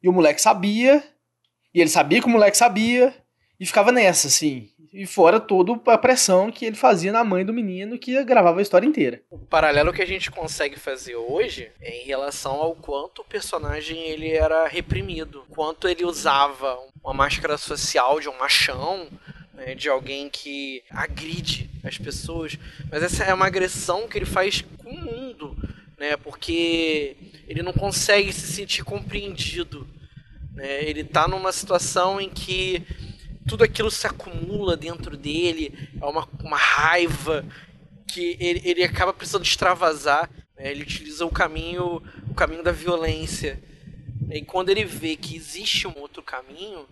e 0.01 0.09
o 0.09 0.11
moleque 0.11 0.41
sabia, 0.41 1.03
e 1.71 1.79
ele 1.79 1.91
sabia 1.91 2.19
que 2.19 2.27
o 2.27 2.31
moleque 2.31 2.57
sabia, 2.57 3.13
e 3.59 3.67
ficava 3.67 3.91
nessa, 3.91 4.29
assim. 4.29 4.67
E 4.97 5.05
fora 5.05 5.41
toda 5.41 5.73
a 5.91 5.97
pressão 5.97 6.49
que 6.49 6.65
ele 6.65 6.77
fazia 6.77 7.11
na 7.11 7.21
mãe 7.21 7.45
do 7.45 7.51
menino 7.51 7.99
que 7.99 8.23
gravava 8.23 8.59
a 8.59 8.61
história 8.61 8.87
inteira. 8.87 9.21
O 9.29 9.37
paralelo 9.37 9.91
que 9.91 10.01
a 10.01 10.07
gente 10.07 10.31
consegue 10.31 10.79
fazer 10.79 11.17
hoje 11.17 11.69
é 11.81 12.01
em 12.01 12.05
relação 12.05 12.53
ao 12.53 12.73
quanto 12.75 13.21
o 13.21 13.25
personagem 13.25 13.97
ele 14.03 14.29
era 14.29 14.69
reprimido, 14.69 15.43
quanto 15.49 15.89
ele 15.89 16.05
usava 16.05 16.79
uma 17.03 17.13
máscara 17.13 17.57
social 17.57 18.21
de 18.21 18.29
um 18.29 18.37
machão, 18.37 19.09
né, 19.53 19.75
de 19.75 19.89
alguém 19.89 20.29
que 20.29 20.81
agride 20.89 21.69
as 21.83 21.97
pessoas, 21.97 22.57
mas 22.89 23.03
essa 23.03 23.25
é 23.25 23.33
uma 23.33 23.47
agressão 23.47 24.07
que 24.07 24.17
ele 24.17 24.25
faz 24.25 24.63
com 24.77 24.91
o 24.91 24.97
mundo, 24.97 25.57
né, 25.97 26.15
porque 26.15 27.17
ele 27.49 27.61
não 27.61 27.73
consegue 27.73 28.31
se 28.31 28.47
sentir 28.47 28.85
compreendido, 28.85 29.85
né, 30.53 30.85
ele 30.85 31.03
tá 31.03 31.27
numa 31.27 31.51
situação 31.51 32.21
em 32.21 32.29
que 32.29 32.81
tudo 33.47 33.63
aquilo 33.63 33.91
se 33.91 34.07
acumula 34.07 34.75
dentro 34.75 35.15
dele, 35.15 35.89
é 36.01 36.05
uma, 36.05 36.27
uma 36.41 36.57
raiva 36.57 37.45
que 38.07 38.37
ele, 38.39 38.61
ele 38.63 38.83
acaba 38.83 39.13
precisando 39.13 39.43
extravasar. 39.43 40.29
Né? 40.57 40.71
Ele 40.71 40.83
utiliza 40.83 41.25
o 41.25 41.31
caminho, 41.31 42.01
o 42.29 42.33
caminho 42.33 42.63
da 42.63 42.71
violência. 42.71 43.61
E 44.31 44.41
quando 44.41 44.69
ele 44.69 44.83
vê 44.83 45.15
que 45.15 45.35
existe 45.35 45.87
um 45.87 45.97
outro 45.97 46.23
caminho, 46.23 46.87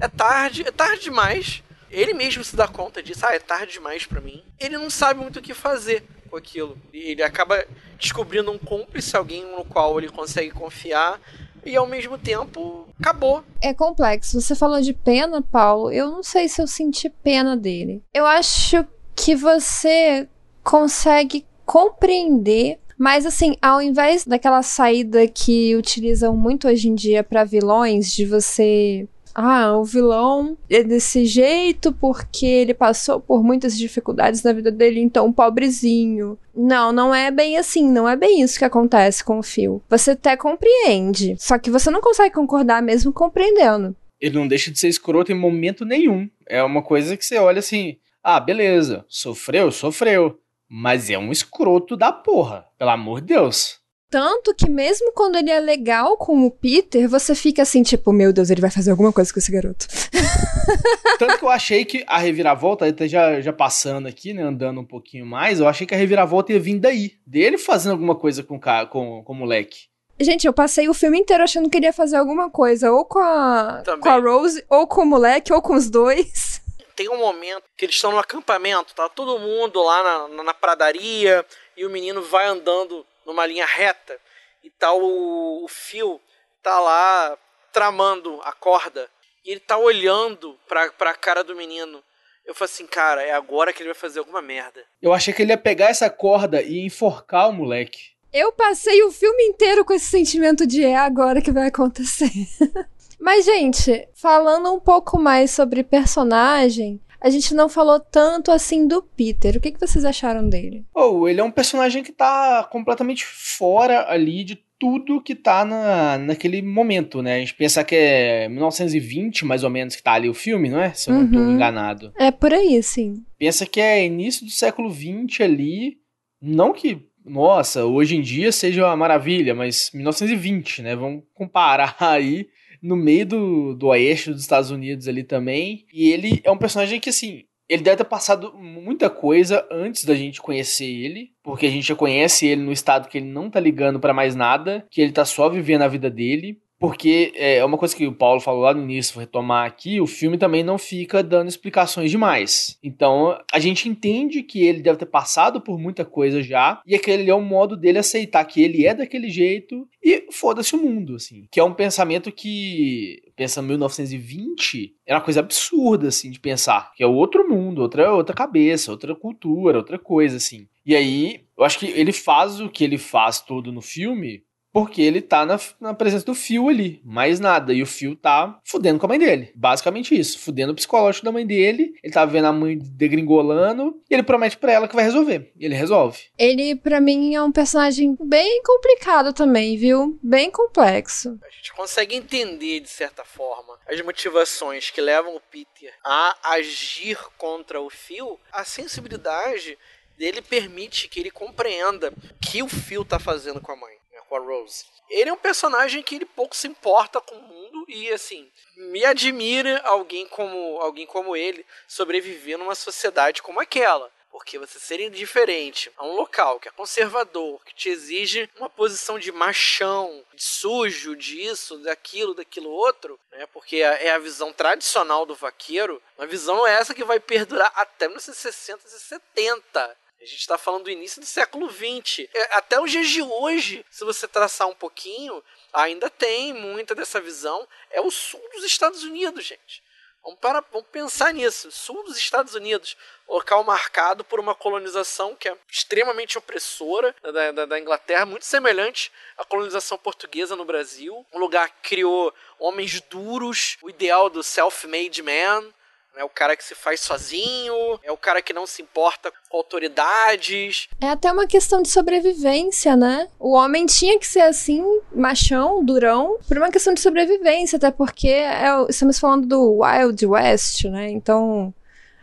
é 0.00 0.08
tarde, 0.08 0.62
é 0.66 0.70
tarde 0.70 1.04
demais. 1.04 1.62
Ele 1.90 2.14
mesmo 2.14 2.42
se 2.44 2.56
dá 2.56 2.66
conta 2.68 3.02
disso. 3.02 3.26
Ah, 3.26 3.34
é 3.34 3.38
tarde 3.38 3.74
demais 3.74 4.06
para 4.06 4.20
mim. 4.20 4.42
Ele 4.58 4.76
não 4.78 4.88
sabe 4.88 5.20
muito 5.20 5.38
o 5.38 5.42
que 5.42 5.54
fazer 5.54 6.04
com 6.30 6.36
aquilo. 6.36 6.78
Ele 6.92 7.22
acaba 7.22 7.66
descobrindo 7.98 8.50
um 8.50 8.58
cúmplice, 8.58 9.16
alguém 9.16 9.44
no 9.44 9.64
qual 9.64 9.98
ele 9.98 10.08
consegue 10.08 10.50
confiar 10.50 11.20
e 11.68 11.76
ao 11.76 11.86
mesmo 11.86 12.18
tempo 12.18 12.86
acabou. 12.98 13.44
É 13.60 13.74
complexo. 13.74 14.40
Você 14.40 14.54
falou 14.54 14.80
de 14.80 14.92
pena, 14.92 15.42
Paulo. 15.42 15.92
Eu 15.92 16.10
não 16.10 16.22
sei 16.22 16.48
se 16.48 16.60
eu 16.60 16.66
senti 16.66 17.08
pena 17.08 17.56
dele. 17.56 18.02
Eu 18.14 18.26
acho 18.26 18.86
que 19.14 19.34
você 19.34 20.28
consegue 20.62 21.44
compreender. 21.64 22.78
Mas 22.96 23.24
assim, 23.24 23.54
ao 23.62 23.80
invés 23.80 24.24
daquela 24.24 24.62
saída 24.62 25.28
que 25.28 25.76
utilizam 25.76 26.36
muito 26.36 26.66
hoje 26.66 26.88
em 26.88 26.94
dia 26.96 27.22
para 27.22 27.44
vilões, 27.44 28.10
de 28.10 28.26
você 28.26 29.08
ah, 29.40 29.76
o 29.76 29.84
vilão 29.84 30.58
é 30.68 30.82
desse 30.82 31.24
jeito 31.24 31.92
porque 31.92 32.44
ele 32.44 32.74
passou 32.74 33.20
por 33.20 33.40
muitas 33.44 33.78
dificuldades 33.78 34.42
na 34.42 34.52
vida 34.52 34.68
dele, 34.68 34.98
então 34.98 35.32
pobrezinho. 35.32 36.36
Não, 36.52 36.90
não 36.90 37.14
é 37.14 37.30
bem 37.30 37.56
assim, 37.56 37.88
não 37.88 38.08
é 38.08 38.16
bem 38.16 38.42
isso 38.42 38.58
que 38.58 38.64
acontece 38.64 39.22
com 39.22 39.38
o 39.38 39.42
Phil. 39.42 39.80
Você 39.88 40.10
até 40.10 40.36
compreende, 40.36 41.36
só 41.38 41.56
que 41.56 41.70
você 41.70 41.88
não 41.88 42.00
consegue 42.00 42.34
concordar 42.34 42.82
mesmo 42.82 43.12
compreendendo. 43.12 43.94
Ele 44.20 44.36
não 44.36 44.48
deixa 44.48 44.72
de 44.72 44.78
ser 44.80 44.88
escroto 44.88 45.30
em 45.30 45.38
momento 45.38 45.84
nenhum. 45.84 46.28
É 46.44 46.60
uma 46.64 46.82
coisa 46.82 47.16
que 47.16 47.24
você 47.24 47.38
olha 47.38 47.60
assim, 47.60 47.96
ah, 48.24 48.40
beleza, 48.40 49.04
sofreu, 49.08 49.70
sofreu. 49.70 50.36
Mas 50.68 51.10
é 51.10 51.16
um 51.16 51.30
escroto 51.30 51.96
da 51.96 52.10
porra, 52.10 52.66
pelo 52.76 52.90
amor 52.90 53.20
de 53.20 53.28
Deus. 53.28 53.78
Tanto 54.10 54.54
que 54.54 54.70
mesmo 54.70 55.12
quando 55.12 55.36
ele 55.36 55.50
é 55.50 55.60
legal 55.60 56.16
com 56.16 56.46
o 56.46 56.50
Peter, 56.50 57.06
você 57.08 57.34
fica 57.34 57.60
assim, 57.60 57.82
tipo, 57.82 58.10
meu 58.10 58.32
Deus, 58.32 58.48
ele 58.48 58.60
vai 58.60 58.70
fazer 58.70 58.90
alguma 58.90 59.12
coisa 59.12 59.30
com 59.30 59.38
esse 59.38 59.52
garoto. 59.52 59.86
Tanto 61.18 61.38
que 61.38 61.44
eu 61.44 61.50
achei 61.50 61.84
que 61.84 62.04
a 62.06 62.16
reviravolta, 62.16 62.86
até 62.86 63.06
já, 63.06 63.40
já 63.42 63.52
passando 63.52 64.08
aqui, 64.08 64.32
né, 64.32 64.42
andando 64.42 64.80
um 64.80 64.84
pouquinho 64.84 65.26
mais, 65.26 65.60
eu 65.60 65.68
achei 65.68 65.86
que 65.86 65.94
a 65.94 65.98
reviravolta 65.98 66.52
ia 66.52 66.60
vir 66.60 66.78
daí. 66.78 67.12
Dele 67.26 67.58
fazendo 67.58 67.92
alguma 67.92 68.14
coisa 68.14 68.42
com, 68.42 68.58
com, 68.58 69.22
com 69.22 69.32
o 69.32 69.36
moleque. 69.36 69.88
Gente, 70.18 70.46
eu 70.46 70.52
passei 70.54 70.88
o 70.88 70.94
filme 70.94 71.18
inteiro 71.18 71.44
achando 71.44 71.68
que 71.68 71.76
ele 71.76 71.86
ia 71.86 71.92
fazer 71.92 72.16
alguma 72.16 72.50
coisa, 72.50 72.90
ou 72.90 73.04
com 73.04 73.18
a, 73.18 73.82
Também. 73.84 74.00
com 74.00 74.08
a 74.08 74.18
Rose, 74.18 74.64
ou 74.70 74.86
com 74.86 75.02
o 75.02 75.06
moleque, 75.06 75.52
ou 75.52 75.60
com 75.60 75.74
os 75.74 75.90
dois. 75.90 76.62
Tem 76.96 77.08
um 77.08 77.18
momento 77.18 77.62
que 77.76 77.84
eles 77.84 77.94
estão 77.94 78.10
no 78.10 78.18
acampamento, 78.18 78.92
tá 78.94 79.08
todo 79.08 79.38
mundo 79.38 79.80
lá 79.80 80.02
na, 80.02 80.28
na, 80.28 80.42
na 80.44 80.54
pradaria, 80.54 81.46
e 81.76 81.86
o 81.86 81.90
menino 81.90 82.20
vai 82.22 82.46
andando 82.48 83.06
numa 83.28 83.46
linha 83.46 83.66
reta, 83.66 84.18
e 84.64 84.70
tá 84.70 84.92
o, 84.92 85.64
o 85.64 85.68
fio, 85.68 86.18
tá 86.62 86.80
lá 86.80 87.38
tramando 87.70 88.40
a 88.42 88.52
corda, 88.52 89.08
e 89.44 89.50
ele 89.50 89.60
tá 89.60 89.76
olhando 89.76 90.58
pra, 90.66 90.90
pra 90.92 91.14
cara 91.14 91.44
do 91.44 91.54
menino. 91.54 92.02
Eu 92.44 92.54
falei 92.54 92.72
assim, 92.72 92.86
cara, 92.86 93.22
é 93.22 93.32
agora 93.32 93.72
que 93.72 93.82
ele 93.82 93.90
vai 93.90 94.00
fazer 94.00 94.18
alguma 94.18 94.40
merda. 94.40 94.82
Eu 95.02 95.12
achei 95.12 95.34
que 95.34 95.42
ele 95.42 95.52
ia 95.52 95.58
pegar 95.58 95.90
essa 95.90 96.08
corda 96.08 96.62
e 96.62 96.80
enforcar 96.84 97.50
o 97.50 97.52
moleque. 97.52 98.16
Eu 98.32 98.50
passei 98.52 99.02
o 99.02 99.12
filme 99.12 99.44
inteiro 99.44 99.84
com 99.84 99.92
esse 99.92 100.06
sentimento 100.06 100.66
de 100.66 100.82
é 100.82 100.96
agora 100.96 101.42
que 101.42 101.52
vai 101.52 101.68
acontecer. 101.68 102.30
Mas, 103.20 103.44
gente, 103.44 104.08
falando 104.14 104.72
um 104.72 104.80
pouco 104.80 105.18
mais 105.18 105.50
sobre 105.50 105.82
personagem, 105.82 107.00
a 107.20 107.30
gente 107.30 107.54
não 107.54 107.68
falou 107.68 107.98
tanto 108.00 108.50
assim 108.50 108.86
do 108.86 109.02
Peter. 109.02 109.56
O 109.56 109.60
que, 109.60 109.72
que 109.72 109.80
vocês 109.80 110.04
acharam 110.04 110.48
dele? 110.48 110.84
Oh, 110.94 111.28
ele 111.28 111.40
é 111.40 111.44
um 111.44 111.50
personagem 111.50 112.02
que 112.02 112.12
tá 112.12 112.66
completamente 112.70 113.24
fora 113.24 114.10
ali 114.10 114.44
de 114.44 114.58
tudo 114.78 115.20
que 115.20 115.34
tá 115.34 115.64
na, 115.64 116.16
naquele 116.18 116.62
momento, 116.62 117.20
né? 117.20 117.34
A 117.34 117.38
gente 117.40 117.54
pensa 117.54 117.82
que 117.82 117.96
é 117.96 118.48
1920, 118.48 119.44
mais 119.44 119.64
ou 119.64 119.70
menos, 119.70 119.96
que 119.96 120.02
tá 120.02 120.12
ali 120.12 120.28
o 120.28 120.34
filme, 120.34 120.68
não 120.68 120.80
é? 120.80 120.92
Se 120.94 121.10
eu 121.10 121.14
não 121.14 121.28
tô 121.28 121.38
Uhum. 121.40 121.50
enganado. 121.54 122.12
É 122.16 122.30
por 122.30 122.54
aí, 122.54 122.80
sim. 122.82 123.24
Pensa 123.38 123.66
que 123.66 123.80
é 123.80 124.04
início 124.06 124.44
do 124.46 124.52
século 124.52 124.88
XX 124.88 125.40
ali. 125.40 125.96
Não 126.40 126.72
que, 126.72 127.02
nossa, 127.24 127.84
hoje 127.86 128.14
em 128.16 128.20
dia 128.20 128.52
seja 128.52 128.86
uma 128.86 128.96
maravilha, 128.96 129.52
mas 129.52 129.90
1920, 129.92 130.82
né? 130.82 130.94
Vamos 130.94 131.24
comparar 131.34 131.96
aí 131.98 132.46
no 132.82 132.96
meio 132.96 133.26
do, 133.26 133.74
do 133.74 133.86
oeste 133.88 134.30
dos 134.30 134.40
Estados 134.40 134.70
Unidos 134.70 135.08
ali 135.08 135.22
também. 135.22 135.86
E 135.92 136.10
ele 136.10 136.40
é 136.44 136.50
um 136.50 136.58
personagem 136.58 137.00
que, 137.00 137.10
assim, 137.10 137.44
ele 137.68 137.82
deve 137.82 137.98
ter 137.98 138.04
passado 138.04 138.54
muita 138.54 139.10
coisa 139.10 139.66
antes 139.70 140.04
da 140.04 140.14
gente 140.14 140.40
conhecer 140.40 140.86
ele, 140.86 141.32
porque 141.42 141.66
a 141.66 141.70
gente 141.70 141.86
já 141.86 141.94
conhece 141.94 142.46
ele 142.46 142.62
no 142.62 142.72
estado 142.72 143.08
que 143.08 143.18
ele 143.18 143.26
não 143.26 143.50
tá 143.50 143.60
ligando 143.60 144.00
pra 144.00 144.14
mais 144.14 144.34
nada, 144.34 144.86
que 144.90 145.00
ele 145.00 145.12
tá 145.12 145.24
só 145.24 145.48
vivendo 145.50 145.82
a 145.82 145.88
vida 145.88 146.08
dele. 146.08 146.58
Porque 146.78 147.32
é 147.34 147.64
uma 147.64 147.76
coisa 147.76 147.96
que 147.96 148.06
o 148.06 148.14
Paulo 148.14 148.40
falou 148.40 148.62
lá 148.62 148.72
no 148.72 148.82
início, 148.82 149.14
vou 149.14 149.20
retomar 149.20 149.66
aqui, 149.66 150.00
o 150.00 150.06
filme 150.06 150.38
também 150.38 150.62
não 150.62 150.78
fica 150.78 151.22
dando 151.22 151.48
explicações 151.48 152.10
demais. 152.10 152.78
Então, 152.82 153.36
a 153.52 153.58
gente 153.58 153.88
entende 153.88 154.42
que 154.42 154.64
ele 154.64 154.80
deve 154.80 154.98
ter 154.98 155.06
passado 155.06 155.60
por 155.60 155.78
muita 155.78 156.04
coisa 156.04 156.42
já, 156.42 156.80
e 156.86 156.94
aquele 156.94 157.28
é 157.28 157.34
o 157.34 157.40
modo 157.40 157.76
dele 157.76 157.98
aceitar 157.98 158.44
que 158.44 158.62
ele 158.62 158.86
é 158.86 158.94
daquele 158.94 159.28
jeito 159.28 159.88
e 160.02 160.26
foda-se 160.30 160.74
o 160.76 160.78
mundo, 160.78 161.16
assim. 161.16 161.46
Que 161.50 161.58
é 161.58 161.64
um 161.64 161.74
pensamento 161.74 162.30
que, 162.30 163.22
pensando 163.34 163.64
em 163.64 163.68
1920, 163.70 164.94
era 165.04 165.18
uma 165.18 165.24
coisa 165.24 165.40
absurda, 165.40 166.08
assim, 166.08 166.30
de 166.30 166.38
pensar. 166.38 166.92
Que 166.94 167.02
é 167.02 167.06
outro 167.06 167.48
mundo, 167.48 167.82
outra, 167.82 168.12
outra 168.12 168.34
cabeça, 168.34 168.92
outra 168.92 169.14
cultura, 169.14 169.78
outra 169.78 169.98
coisa, 169.98 170.36
assim. 170.36 170.68
E 170.86 170.94
aí, 170.94 171.40
Eu 171.58 171.64
acho 171.64 171.80
que 171.80 171.86
ele 171.86 172.12
faz 172.12 172.60
o 172.60 172.68
que 172.68 172.84
ele 172.84 172.96
faz 172.96 173.40
todo 173.40 173.72
no 173.72 173.82
filme 173.82 174.44
porque 174.78 175.02
ele 175.02 175.20
tá 175.20 175.44
na, 175.44 175.58
na 175.80 175.92
presença 175.92 176.24
do 176.24 176.36
Phil 176.36 176.68
ali, 176.68 177.02
mais 177.04 177.40
nada. 177.40 177.72
E 177.72 177.82
o 177.82 177.86
Phil 177.86 178.14
tá 178.14 178.60
fudendo 178.62 179.00
com 179.00 179.06
a 179.06 179.08
mãe 179.08 179.18
dele. 179.18 179.50
Basicamente 179.52 180.16
isso, 180.16 180.38
fudendo 180.38 180.70
o 180.70 180.74
psicológico 180.76 181.24
da 181.24 181.32
mãe 181.32 181.44
dele. 181.44 181.94
Ele 182.00 182.12
tá 182.12 182.24
vendo 182.24 182.44
a 182.44 182.52
mãe 182.52 182.78
degringolando 182.78 184.00
e 184.08 184.14
ele 184.14 184.22
promete 184.22 184.56
para 184.56 184.70
ela 184.70 184.86
que 184.86 184.94
vai 184.94 185.04
resolver. 185.04 185.52
E 185.58 185.64
ele 185.64 185.74
resolve. 185.74 186.26
Ele, 186.38 186.76
para 186.76 187.00
mim, 187.00 187.34
é 187.34 187.42
um 187.42 187.50
personagem 187.50 188.16
bem 188.20 188.62
complicado 188.62 189.32
também, 189.32 189.76
viu? 189.76 190.16
Bem 190.22 190.48
complexo. 190.48 191.36
A 191.44 191.50
gente 191.50 191.72
consegue 191.72 192.14
entender, 192.14 192.78
de 192.78 192.88
certa 192.88 193.24
forma, 193.24 193.80
as 193.88 194.00
motivações 194.02 194.90
que 194.90 195.00
levam 195.00 195.34
o 195.34 195.40
Peter 195.40 195.92
a 196.04 196.52
agir 196.52 197.18
contra 197.36 197.80
o 197.80 197.90
Phil. 197.90 198.38
A 198.52 198.62
sensibilidade 198.62 199.76
dele 200.16 200.40
permite 200.40 201.08
que 201.08 201.18
ele 201.18 201.32
compreenda 201.32 202.10
o 202.10 202.34
que 202.40 202.62
o 202.62 202.68
Phil 202.68 203.04
tá 203.04 203.18
fazendo 203.18 203.60
com 203.60 203.72
a 203.72 203.76
mãe 203.76 203.97
com 204.28 204.36
a 204.36 204.40
Rose. 204.40 204.84
Ele 205.08 205.30
é 205.30 205.32
um 205.32 205.38
personagem 205.38 206.02
que 206.02 206.16
ele 206.16 206.26
pouco 206.26 206.54
se 206.54 206.68
importa 206.68 207.20
com 207.20 207.34
o 207.34 207.42
mundo 207.42 207.84
e 207.88 208.12
assim, 208.12 208.50
me 208.76 209.04
admira 209.04 209.80
alguém 209.84 210.26
como 210.28 210.78
alguém 210.80 211.06
como 211.06 211.34
ele 211.34 211.64
sobreviver 211.86 212.58
numa 212.58 212.74
sociedade 212.74 213.42
como 213.42 213.60
aquela. 213.60 214.10
Porque 214.30 214.58
você 214.58 214.78
ser 214.78 215.00
indiferente 215.00 215.90
a 215.96 216.04
um 216.04 216.12
local 216.12 216.60
que 216.60 216.68
é 216.68 216.70
conservador, 216.70 217.64
que 217.64 217.74
te 217.74 217.88
exige 217.88 218.48
uma 218.58 218.68
posição 218.68 219.18
de 219.18 219.32
machão, 219.32 220.22
de 220.34 220.44
sujo, 220.44 221.16
disso, 221.16 221.78
daquilo, 221.78 222.34
daquilo 222.34 222.70
outro, 222.70 223.18
né? 223.32 223.46
Porque 223.46 223.76
é 223.76 224.10
a 224.10 224.18
visão 224.18 224.52
tradicional 224.52 225.24
do 225.24 225.34
vaqueiro, 225.34 226.00
uma 226.16 226.26
visão 226.26 226.66
é 226.66 226.74
essa 226.74 226.94
que 226.94 227.04
vai 227.04 227.18
perdurar 227.18 227.72
até 227.74 228.06
1960 228.06 228.86
e 228.86 228.90
70. 228.90 229.96
A 230.20 230.24
gente 230.24 230.40
está 230.40 230.58
falando 230.58 230.84
do 230.84 230.90
início 230.90 231.20
do 231.20 231.26
século 231.26 231.70
XX. 231.70 232.28
É, 232.34 232.56
até 232.56 232.80
os 232.80 232.90
dias 232.90 233.08
de 233.08 233.22
hoje, 233.22 233.86
se 233.88 234.04
você 234.04 234.26
traçar 234.26 234.66
um 234.66 234.74
pouquinho, 234.74 235.42
ainda 235.72 236.10
tem 236.10 236.52
muita 236.52 236.94
dessa 236.94 237.20
visão. 237.20 237.66
É 237.90 238.00
o 238.00 238.10
sul 238.10 238.42
dos 238.52 238.64
Estados 238.64 239.04
Unidos, 239.04 239.44
gente. 239.44 239.82
Vamos, 240.22 240.40
para, 240.40 240.60
vamos 240.72 240.88
pensar 240.88 241.32
nisso. 241.32 241.70
Sul 241.70 242.02
dos 242.02 242.18
Estados 242.18 242.54
Unidos, 242.54 242.96
local 243.28 243.62
marcado 243.62 244.24
por 244.24 244.40
uma 244.40 244.54
colonização 244.54 245.34
que 245.34 245.48
é 245.48 245.56
extremamente 245.70 246.36
opressora 246.36 247.14
da, 247.22 247.52
da, 247.52 247.64
da, 247.64 247.78
Inglaterra, 247.78 248.26
muito 248.26 248.44
semelhante 248.44 249.12
à 249.36 249.44
colonização 249.44 249.96
portuguesa 249.96 250.56
no 250.56 250.64
Brasil. 250.64 251.24
Um 251.32 251.38
lugar 251.38 251.70
que 251.70 251.90
criou 251.90 252.34
homens 252.58 253.00
duros, 253.02 253.78
o 253.80 253.88
ideal 253.88 254.28
do 254.28 254.42
self-made 254.42 255.22
man, 255.22 255.72
é 256.18 256.24
o 256.24 256.28
cara 256.28 256.56
que 256.56 256.64
se 256.64 256.74
faz 256.74 257.00
sozinho, 257.00 257.98
é 258.02 258.10
o 258.10 258.16
cara 258.16 258.42
que 258.42 258.52
não 258.52 258.66
se 258.66 258.82
importa 258.82 259.32
com 259.48 259.56
autoridades. 259.56 260.88
É 261.00 261.08
até 261.08 261.30
uma 261.30 261.46
questão 261.46 261.80
de 261.80 261.88
sobrevivência, 261.88 262.96
né? 262.96 263.28
O 263.38 263.52
homem 263.52 263.86
tinha 263.86 264.18
que 264.18 264.26
ser 264.26 264.40
assim, 264.40 264.84
machão, 265.14 265.84
durão, 265.84 266.36
por 266.46 266.58
uma 266.58 266.70
questão 266.70 266.92
de 266.92 267.00
sobrevivência, 267.00 267.76
até 267.76 267.90
porque 267.90 268.28
é, 268.28 268.66
estamos 268.88 269.18
falando 269.18 269.46
do 269.46 269.80
Wild 269.80 270.26
West, 270.26 270.84
né? 270.86 271.08
Então 271.10 271.72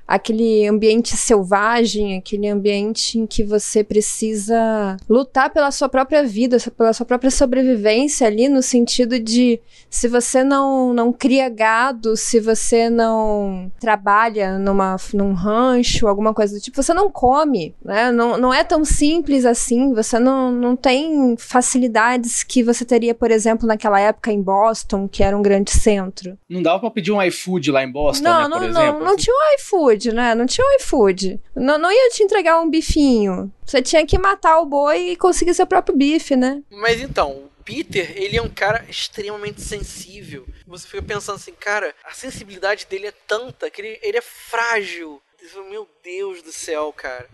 aquele 0.07 0.67
ambiente 0.67 1.17
selvagem, 1.17 2.17
aquele 2.17 2.47
ambiente 2.47 3.17
em 3.17 3.25
que 3.25 3.43
você 3.43 3.83
precisa 3.83 4.97
lutar 5.09 5.49
pela 5.49 5.71
sua 5.71 5.89
própria 5.89 6.23
vida, 6.23 6.57
pela 6.77 6.93
sua 6.93 7.05
própria 7.05 7.31
sobrevivência 7.31 8.27
ali, 8.27 8.47
no 8.47 8.61
sentido 8.61 9.19
de 9.19 9.59
se 9.89 10.07
você 10.07 10.43
não, 10.43 10.93
não 10.93 11.11
cria 11.11 11.49
gado, 11.49 12.15
se 12.15 12.39
você 12.39 12.89
não 12.89 13.71
trabalha 13.79 14.59
numa, 14.59 14.97
num 15.13 15.33
rancho, 15.33 16.07
alguma 16.07 16.33
coisa 16.33 16.55
do 16.55 16.61
tipo, 16.61 16.81
você 16.81 16.93
não 16.93 17.09
come, 17.09 17.73
né? 17.83 18.11
Não, 18.11 18.37
não 18.37 18.53
é 18.53 18.63
tão 18.63 18.85
simples 18.85 19.45
assim, 19.45 19.93
você 19.93 20.19
não, 20.19 20.51
não 20.51 20.75
tem 20.75 21.35
facilidades 21.37 22.43
que 22.43 22.61
você 22.61 22.85
teria, 22.85 23.15
por 23.15 23.31
exemplo, 23.31 23.67
naquela 23.67 23.99
época 23.99 24.31
em 24.31 24.41
Boston, 24.41 25.07
que 25.07 25.23
era 25.23 25.35
um 25.35 25.41
grande 25.41 25.71
centro. 25.71 26.37
Não 26.47 26.61
dava 26.61 26.79
pra 26.79 26.91
pedir 26.91 27.11
um 27.11 27.21
iFood 27.23 27.71
lá 27.71 27.83
em 27.83 27.91
Boston, 27.91 28.23
não, 28.23 28.41
né, 28.41 28.47
não, 28.47 28.59
por 28.59 28.61
não, 28.61 28.81
exemplo? 28.81 28.99
Não, 28.99 29.05
não 29.07 29.15
tinha 29.15 29.33
um 29.33 29.55
iFood 29.55 29.94
iFood, 29.95 30.11
né? 30.11 30.35
Não 30.35 30.45
tinha 30.45 30.77
iFood. 30.77 31.39
Não, 31.55 31.77
não 31.77 31.91
ia 31.91 32.09
te 32.09 32.23
entregar 32.23 32.59
um 32.59 32.69
bifinho. 32.69 33.51
Você 33.65 33.81
tinha 33.81 34.05
que 34.05 34.17
matar 34.17 34.59
o 34.59 34.65
boi 34.65 35.11
e 35.11 35.15
conseguir 35.15 35.53
seu 35.53 35.65
próprio 35.65 35.95
bife, 35.95 36.35
né? 36.35 36.61
Mas 36.69 37.01
então, 37.01 37.31
o 37.31 37.49
Peter, 37.63 38.13
ele 38.15 38.37
é 38.37 38.41
um 38.41 38.49
cara 38.49 38.85
extremamente 38.89 39.61
sensível. 39.61 40.45
Você 40.67 40.87
fica 40.87 41.01
pensando 41.01 41.35
assim, 41.35 41.53
cara, 41.53 41.93
a 42.03 42.11
sensibilidade 42.11 42.85
dele 42.85 43.07
é 43.07 43.13
tanta 43.27 43.69
que 43.69 43.81
ele, 43.81 43.99
ele 44.01 44.17
é 44.17 44.21
frágil. 44.21 45.21
Meu 45.69 45.87
Deus 46.03 46.41
do 46.41 46.51
céu, 46.51 46.91
cara. 46.91 47.27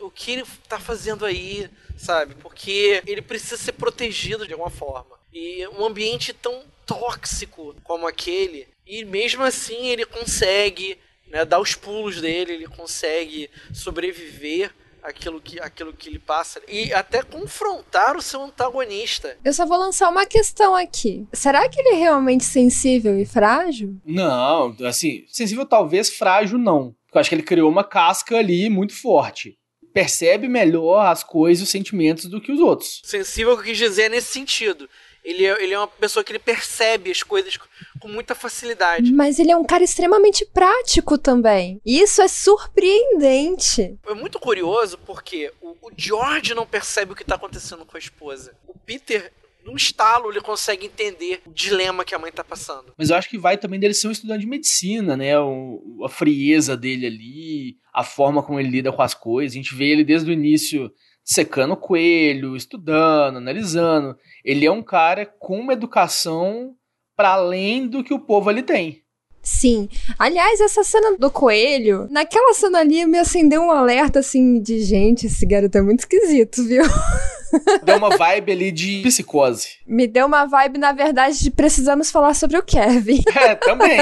O 0.00 0.10
que 0.10 0.32
ele 0.32 0.44
tá 0.68 0.80
fazendo 0.80 1.24
aí, 1.24 1.70
sabe? 1.96 2.34
Porque 2.34 3.02
ele 3.06 3.22
precisa 3.22 3.56
ser 3.56 3.72
protegido 3.72 4.46
de 4.46 4.52
alguma 4.52 4.70
forma. 4.70 5.16
E 5.32 5.66
um 5.68 5.84
ambiente 5.84 6.32
tão 6.32 6.64
tóxico 6.84 7.74
como 7.84 8.06
aquele, 8.06 8.68
e 8.84 9.04
mesmo 9.04 9.44
assim 9.44 9.86
ele 9.86 10.04
consegue 10.04 10.98
né, 11.32 11.44
dar 11.46 11.58
os 11.58 11.74
pulos 11.74 12.20
dele, 12.20 12.52
ele 12.52 12.68
consegue 12.68 13.48
sobreviver 13.72 14.70
aquilo 15.02 15.40
que, 15.40 15.58
aquilo 15.58 15.92
que 15.92 16.08
ele 16.08 16.18
passa 16.18 16.60
e 16.68 16.92
até 16.92 17.22
confrontar 17.22 18.16
o 18.16 18.22
seu 18.22 18.42
antagonista. 18.42 19.36
Eu 19.44 19.52
só 19.52 19.66
vou 19.66 19.78
lançar 19.78 20.08
uma 20.10 20.26
questão 20.26 20.76
aqui. 20.76 21.26
Será 21.32 21.68
que 21.68 21.80
ele 21.80 21.96
é 21.96 21.98
realmente 21.98 22.44
sensível 22.44 23.18
e 23.18 23.24
frágil? 23.24 23.96
Não, 24.04 24.76
assim, 24.86 25.24
sensível 25.28 25.66
talvez, 25.66 26.10
frágil 26.10 26.58
não. 26.58 26.94
Porque 27.06 27.18
eu 27.18 27.20
acho 27.20 27.28
que 27.30 27.34
ele 27.34 27.42
criou 27.42 27.70
uma 27.70 27.82
casca 27.82 28.36
ali 28.36 28.68
muito 28.70 28.94
forte. 28.94 29.58
Percebe 29.92 30.48
melhor 30.48 31.06
as 31.06 31.22
coisas 31.22 31.60
e 31.60 31.64
os 31.64 31.70
sentimentos 31.70 32.26
do 32.26 32.40
que 32.40 32.52
os 32.52 32.60
outros. 32.60 33.02
Sensível, 33.04 33.54
que 33.56 33.62
eu 33.62 33.66
quis 33.66 33.78
dizer 33.78 34.04
é 34.04 34.08
nesse 34.10 34.32
sentido. 34.32 34.88
Ele 35.24 35.44
é, 35.44 35.62
ele 35.62 35.72
é 35.72 35.78
uma 35.78 35.88
pessoa 35.88 36.24
que 36.24 36.32
ele 36.32 36.38
percebe 36.38 37.10
as 37.10 37.22
coisas 37.22 37.56
com 38.00 38.08
muita 38.08 38.34
facilidade. 38.34 39.12
Mas 39.12 39.38
ele 39.38 39.52
é 39.52 39.56
um 39.56 39.64
cara 39.64 39.84
extremamente 39.84 40.44
prático 40.44 41.16
também. 41.16 41.80
Isso 41.86 42.20
é 42.20 42.28
surpreendente. 42.28 43.98
É 44.06 44.14
muito 44.14 44.40
curioso 44.40 44.98
porque 44.98 45.52
o, 45.60 45.70
o 45.80 45.90
George 45.96 46.54
não 46.54 46.66
percebe 46.66 47.12
o 47.12 47.16
que 47.16 47.22
está 47.22 47.36
acontecendo 47.36 47.86
com 47.86 47.96
a 47.96 48.00
esposa. 48.00 48.54
O 48.66 48.76
Peter 48.76 49.32
num 49.64 49.76
estalo 49.76 50.30
ele 50.30 50.40
consegue 50.40 50.86
entender 50.86 51.40
o 51.46 51.50
dilema 51.52 52.04
que 52.04 52.14
a 52.14 52.18
mãe 52.18 52.32
tá 52.32 52.42
passando. 52.42 52.92
Mas 52.96 53.10
eu 53.10 53.16
acho 53.16 53.28
que 53.28 53.38
vai 53.38 53.56
também 53.56 53.78
dele 53.78 53.94
ser 53.94 54.08
um 54.08 54.12
estudante 54.12 54.40
de 54.40 54.46
medicina, 54.46 55.16
né? 55.16 55.38
O, 55.38 56.02
a 56.04 56.08
frieza 56.08 56.76
dele 56.76 57.06
ali, 57.06 57.76
a 57.92 58.02
forma 58.02 58.42
como 58.42 58.58
ele 58.58 58.68
lida 58.68 58.92
com 58.92 59.02
as 59.02 59.14
coisas. 59.14 59.52
A 59.52 59.56
gente 59.56 59.74
vê 59.74 59.86
ele 59.86 60.04
desde 60.04 60.30
o 60.30 60.32
início 60.32 60.92
secando 61.24 61.72
o 61.74 61.76
coelho, 61.76 62.56
estudando, 62.56 63.36
analisando. 63.38 64.16
Ele 64.44 64.66
é 64.66 64.70
um 64.70 64.82
cara 64.82 65.26
com 65.26 65.60
uma 65.60 65.72
educação 65.72 66.74
para 67.16 67.30
além 67.30 67.86
do 67.86 68.02
que 68.02 68.14
o 68.14 68.20
povo 68.20 68.50
ali 68.50 68.62
tem. 68.62 69.02
Sim. 69.42 69.88
Aliás, 70.18 70.60
essa 70.60 70.84
cena 70.84 71.16
do 71.18 71.30
coelho, 71.30 72.06
naquela 72.10 72.54
cena 72.54 72.78
ali 72.78 73.04
me 73.06 73.18
acendeu 73.18 73.62
um 73.62 73.72
alerta 73.72 74.20
assim 74.20 74.60
de 74.60 74.80
gente, 74.82 75.26
esse 75.26 75.44
garoto 75.44 75.76
é 75.76 75.82
muito 75.82 76.00
esquisito, 76.00 76.64
viu? 76.64 76.84
Deu 77.84 77.96
uma 77.96 78.16
vibe 78.16 78.52
ali 78.52 78.70
de 78.70 79.02
psicose. 79.02 79.78
Me 79.86 80.06
deu 80.06 80.26
uma 80.26 80.46
vibe, 80.46 80.78
na 80.78 80.92
verdade, 80.92 81.38
de 81.38 81.50
precisamos 81.50 82.10
falar 82.10 82.32
sobre 82.32 82.56
o 82.56 82.62
Kevin. 82.62 83.22
É, 83.36 83.54
também. 83.54 83.98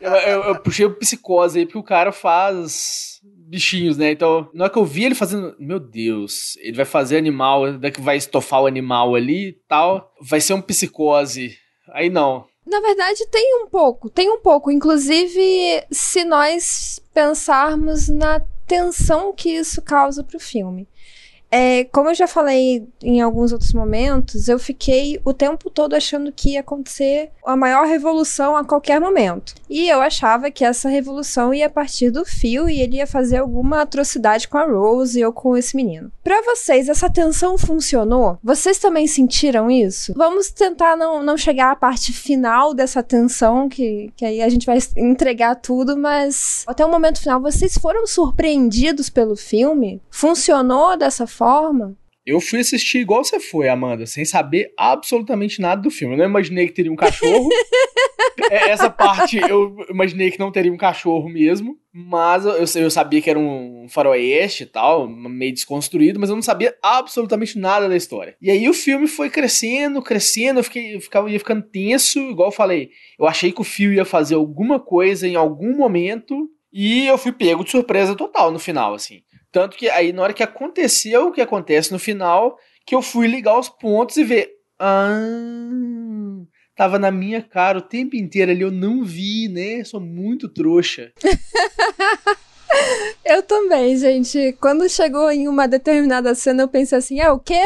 Eu, 0.00 0.10
eu, 0.10 0.42
eu 0.42 0.58
puxei 0.58 0.84
o 0.84 0.94
psicose 0.94 1.60
aí 1.60 1.66
porque 1.66 1.78
o 1.78 1.84
cara 1.84 2.10
faz 2.10 3.20
bichinhos, 3.54 3.96
né? 3.96 4.10
Então, 4.10 4.48
na 4.52 4.64
hora 4.64 4.72
que 4.72 4.78
eu 4.78 4.84
vi 4.84 5.04
ele 5.04 5.14
fazendo, 5.14 5.54
meu 5.58 5.78
Deus, 5.78 6.56
ele 6.58 6.76
vai 6.76 6.84
fazer 6.84 7.16
animal, 7.16 7.78
daqui 7.78 8.00
vai 8.00 8.16
estofar 8.16 8.62
o 8.62 8.66
animal 8.66 9.14
ali 9.14 9.48
e 9.48 9.52
tal, 9.68 10.12
vai 10.20 10.40
ser 10.40 10.54
um 10.54 10.60
psicose. 10.60 11.56
Aí 11.92 12.10
não. 12.10 12.44
Na 12.66 12.80
verdade, 12.80 13.26
tem 13.30 13.62
um 13.62 13.68
pouco, 13.68 14.10
tem 14.10 14.28
um 14.30 14.40
pouco. 14.40 14.70
Inclusive, 14.70 15.84
se 15.90 16.24
nós 16.24 17.00
pensarmos 17.12 18.08
na 18.08 18.40
tensão 18.66 19.32
que 19.32 19.50
isso 19.50 19.82
causa 19.82 20.24
pro 20.24 20.40
filme. 20.40 20.88
É, 21.56 21.84
como 21.84 22.08
eu 22.10 22.14
já 22.16 22.26
falei 22.26 22.84
em 23.00 23.20
alguns 23.20 23.52
outros 23.52 23.72
momentos, 23.72 24.48
eu 24.48 24.58
fiquei 24.58 25.20
o 25.24 25.32
tempo 25.32 25.70
todo 25.70 25.94
achando 25.94 26.32
que 26.32 26.54
ia 26.54 26.60
acontecer 26.60 27.30
a 27.46 27.54
maior 27.54 27.86
revolução 27.86 28.56
a 28.56 28.64
qualquer 28.64 29.00
momento. 29.00 29.54
E 29.70 29.88
eu 29.88 30.00
achava 30.00 30.50
que 30.50 30.64
essa 30.64 30.88
revolução 30.88 31.54
ia 31.54 31.70
partir 31.70 32.10
do 32.10 32.24
Phil 32.24 32.68
e 32.68 32.80
ele 32.80 32.96
ia 32.96 33.06
fazer 33.06 33.36
alguma 33.36 33.82
atrocidade 33.82 34.48
com 34.48 34.58
a 34.58 34.64
Rose 34.64 35.24
ou 35.24 35.32
com 35.32 35.56
esse 35.56 35.76
menino. 35.76 36.10
Para 36.24 36.42
vocês, 36.42 36.88
essa 36.88 37.08
tensão 37.08 37.56
funcionou? 37.56 38.36
Vocês 38.42 38.80
também 38.80 39.06
sentiram 39.06 39.70
isso? 39.70 40.12
Vamos 40.16 40.50
tentar 40.50 40.96
não, 40.96 41.22
não 41.22 41.36
chegar 41.36 41.70
à 41.70 41.76
parte 41.76 42.12
final 42.12 42.74
dessa 42.74 43.00
tensão, 43.00 43.68
que, 43.68 44.10
que 44.16 44.24
aí 44.24 44.42
a 44.42 44.48
gente 44.48 44.66
vai 44.66 44.78
entregar 44.96 45.54
tudo, 45.54 45.96
mas 45.96 46.64
até 46.66 46.84
o 46.84 46.90
momento 46.90 47.20
final, 47.20 47.40
vocês 47.40 47.78
foram 47.78 48.08
surpreendidos 48.08 49.08
pelo 49.08 49.36
filme? 49.36 50.02
Funcionou 50.10 50.96
dessa 50.96 51.28
forma? 51.28 51.43
Eu 52.26 52.40
fui 52.40 52.60
assistir 52.60 52.98
igual 52.98 53.22
você 53.22 53.38
foi, 53.38 53.68
Amanda, 53.68 54.06
sem 54.06 54.24
saber 54.24 54.72
absolutamente 54.78 55.60
nada 55.60 55.82
do 55.82 55.90
filme. 55.90 56.14
Eu 56.14 56.18
não 56.18 56.24
imaginei 56.24 56.66
que 56.66 56.72
teria 56.72 56.92
um 56.92 56.96
cachorro. 56.96 57.48
É, 58.50 58.70
essa 58.70 58.90
parte 58.90 59.38
eu 59.38 59.76
imaginei 59.88 60.30
que 60.30 60.38
não 60.38 60.50
teria 60.50 60.72
um 60.72 60.76
cachorro 60.76 61.28
mesmo. 61.28 61.78
Mas 61.92 62.44
eu, 62.44 62.82
eu 62.82 62.90
sabia 62.90 63.22
que 63.22 63.30
era 63.30 63.38
um 63.38 63.86
faroeste 63.88 64.64
e 64.64 64.66
tal, 64.66 65.08
meio 65.08 65.54
desconstruído, 65.54 66.18
mas 66.18 66.28
eu 66.28 66.34
não 66.34 66.42
sabia 66.42 66.76
absolutamente 66.82 67.56
nada 67.56 67.88
da 67.88 67.96
história. 67.96 68.36
E 68.42 68.50
aí 68.50 68.68
o 68.68 68.74
filme 68.74 69.06
foi 69.06 69.30
crescendo, 69.30 70.02
crescendo, 70.02 70.58
eu, 70.58 70.64
fiquei, 70.64 70.96
eu 70.96 71.00
ficava, 71.00 71.30
ia 71.30 71.38
ficando 71.38 71.62
tenso, 71.62 72.18
igual 72.18 72.48
eu 72.48 72.52
falei. 72.52 72.90
Eu 73.16 73.26
achei 73.26 73.52
que 73.52 73.60
o 73.60 73.64
fio 73.64 73.92
ia 73.92 74.04
fazer 74.04 74.34
alguma 74.34 74.80
coisa 74.80 75.28
em 75.28 75.36
algum 75.36 75.76
momento, 75.76 76.50
e 76.72 77.06
eu 77.06 77.16
fui 77.16 77.30
pego 77.30 77.62
de 77.62 77.70
surpresa 77.70 78.16
total 78.16 78.50
no 78.50 78.58
final, 78.58 78.94
assim. 78.94 79.22
Tanto 79.54 79.76
que 79.76 79.88
aí, 79.88 80.12
na 80.12 80.20
hora 80.20 80.32
que 80.32 80.42
aconteceu 80.42 81.28
o 81.28 81.32
que 81.32 81.40
acontece 81.40 81.92
no 81.92 81.98
final, 82.00 82.58
que 82.84 82.92
eu 82.92 83.00
fui 83.00 83.28
ligar 83.28 83.56
os 83.56 83.68
pontos 83.68 84.16
e 84.16 84.24
ver. 84.24 84.50
Ah, 84.76 85.16
tava 86.76 86.98
na 86.98 87.12
minha 87.12 87.40
cara 87.40 87.78
o 87.78 87.82
tempo 87.82 88.16
inteiro 88.16 88.50
ali, 88.50 88.62
eu 88.62 88.72
não 88.72 89.04
vi, 89.04 89.48
né? 89.48 89.84
Sou 89.84 90.00
muito 90.00 90.48
trouxa. 90.48 91.12
eu 93.24 93.44
também, 93.44 93.96
gente. 93.96 94.56
Quando 94.60 94.88
chegou 94.88 95.30
em 95.30 95.46
uma 95.46 95.68
determinada 95.68 96.34
cena, 96.34 96.64
eu 96.64 96.68
pensei 96.68 96.98
assim: 96.98 97.20
é 97.20 97.30
o 97.30 97.38
quê? 97.38 97.62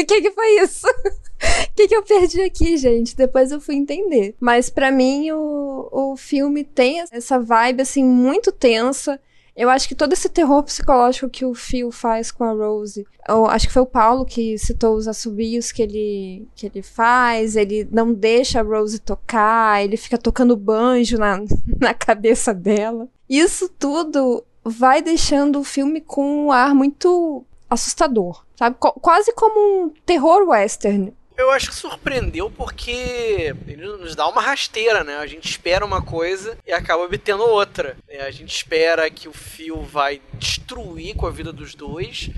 O 0.00 0.02
que, 0.04 0.22
que 0.22 0.30
foi 0.32 0.60
isso? 0.60 0.88
O 0.88 1.12
que, 1.76 1.86
que 1.86 1.94
eu 1.94 2.02
perdi 2.02 2.42
aqui, 2.42 2.76
gente? 2.76 3.14
Depois 3.14 3.52
eu 3.52 3.60
fui 3.60 3.76
entender. 3.76 4.34
Mas 4.40 4.68
para 4.68 4.90
mim, 4.90 5.30
o, 5.30 5.88
o 5.92 6.16
filme 6.16 6.64
tem 6.64 7.00
essa 7.12 7.38
vibe, 7.38 7.82
assim, 7.82 8.04
muito 8.04 8.50
tensa. 8.50 9.20
Eu 9.56 9.68
acho 9.68 9.86
que 9.86 9.94
todo 9.94 10.12
esse 10.12 10.28
terror 10.28 10.62
psicológico 10.62 11.28
que 11.28 11.44
o 11.44 11.54
Phil 11.54 11.92
faz 11.92 12.30
com 12.30 12.42
a 12.42 12.52
Rose, 12.52 13.06
eu 13.28 13.46
acho 13.46 13.66
que 13.66 13.72
foi 13.72 13.82
o 13.82 13.86
Paulo 13.86 14.24
que 14.24 14.56
citou 14.56 14.96
os 14.96 15.06
assobios 15.06 15.70
que 15.70 15.82
ele, 15.82 16.48
que 16.54 16.66
ele 16.66 16.82
faz, 16.82 17.54
ele 17.54 17.86
não 17.90 18.14
deixa 18.14 18.60
a 18.60 18.62
Rose 18.62 18.98
tocar, 18.98 19.84
ele 19.84 19.96
fica 19.96 20.16
tocando 20.16 20.56
banjo 20.56 21.18
na, 21.18 21.38
na 21.78 21.92
cabeça 21.92 22.54
dela. 22.54 23.08
Isso 23.28 23.68
tudo 23.68 24.42
vai 24.64 25.02
deixando 25.02 25.60
o 25.60 25.64
filme 25.64 26.00
com 26.00 26.46
um 26.46 26.52
ar 26.52 26.74
muito 26.74 27.44
assustador, 27.68 28.44
sabe? 28.56 28.76
Qu 28.78 28.92
quase 29.00 29.32
como 29.34 29.84
um 29.84 29.90
terror 30.06 30.48
western. 30.48 31.12
Eu 31.36 31.50
acho 31.50 31.70
que 31.70 31.74
surpreendeu 31.74 32.50
porque 32.50 33.54
ele 33.66 33.86
nos 33.86 34.14
dá 34.14 34.28
uma 34.28 34.40
rasteira, 34.40 35.02
né? 35.02 35.16
A 35.16 35.26
gente 35.26 35.48
espera 35.48 35.84
uma 35.84 36.02
coisa 36.02 36.58
e 36.66 36.72
acaba 36.72 37.02
obtendo 37.02 37.42
outra. 37.42 37.96
É, 38.08 38.22
a 38.22 38.30
gente 38.30 38.54
espera 38.54 39.10
que 39.10 39.28
o 39.28 39.32
fio 39.32 39.82
vai 39.82 40.20
destruir 40.34 41.16
com 41.16 41.26
a 41.26 41.30
vida 41.30 41.52
dos 41.52 41.74
dois. 41.74 42.30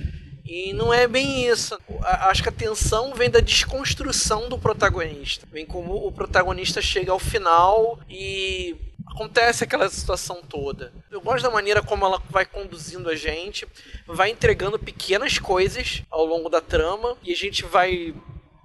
E 0.44 0.72
não 0.74 0.92
é 0.92 1.08
bem 1.08 1.46
isso. 1.48 1.76
Acho 2.02 2.42
que 2.42 2.48
a 2.48 2.52
tensão 2.52 3.14
vem 3.14 3.30
da 3.30 3.40
desconstrução 3.40 4.48
do 4.48 4.58
protagonista. 4.58 5.46
Vem 5.50 5.64
como 5.64 6.06
o 6.06 6.12
protagonista 6.12 6.82
chega 6.82 7.10
ao 7.10 7.18
final 7.18 7.98
e 8.08 8.76
acontece 9.06 9.64
aquela 9.64 9.88
situação 9.88 10.42
toda. 10.42 10.92
Eu 11.10 11.20
gosto 11.20 11.44
da 11.44 11.50
maneira 11.50 11.82
como 11.82 12.04
ela 12.04 12.22
vai 12.28 12.44
conduzindo 12.44 13.08
a 13.08 13.16
gente, 13.16 13.66
vai 14.06 14.30
entregando 14.30 14.78
pequenas 14.78 15.38
coisas 15.38 16.02
ao 16.10 16.24
longo 16.26 16.48
da 16.48 16.60
trama 16.60 17.16
e 17.22 17.32
a 17.32 17.36
gente 17.36 17.64
vai 17.64 18.14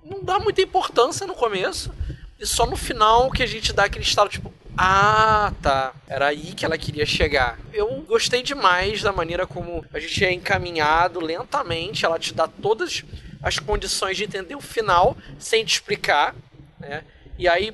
não 0.03 0.23
dá 0.23 0.39
muita 0.39 0.61
importância 0.61 1.25
no 1.25 1.33
começo. 1.33 1.91
E 2.39 2.45
só 2.45 2.65
no 2.65 2.77
final 2.77 3.29
que 3.29 3.43
a 3.43 3.45
gente 3.45 3.73
dá 3.73 3.85
aquele 3.85 4.05
estalo, 4.05 4.29
tipo, 4.29 4.53
ah, 4.77 5.53
tá. 5.61 5.93
Era 6.07 6.27
aí 6.27 6.53
que 6.53 6.63
ela 6.63 6.77
queria 6.77 7.05
chegar. 7.05 7.59
Eu 7.73 8.01
gostei 8.07 8.41
demais 8.41 9.01
da 9.01 9.11
maneira 9.11 9.45
como 9.45 9.83
a 9.93 9.99
gente 9.99 10.23
é 10.23 10.31
encaminhado 10.31 11.19
lentamente. 11.19 12.05
Ela 12.05 12.17
te 12.17 12.33
dá 12.33 12.47
todas 12.47 13.03
as 13.43 13.59
condições 13.59 14.15
de 14.15 14.23
entender 14.23 14.55
o 14.55 14.61
final 14.61 15.17
sem 15.37 15.65
te 15.65 15.73
explicar, 15.73 16.33
né? 16.79 17.03
E 17.37 17.47
aí, 17.47 17.73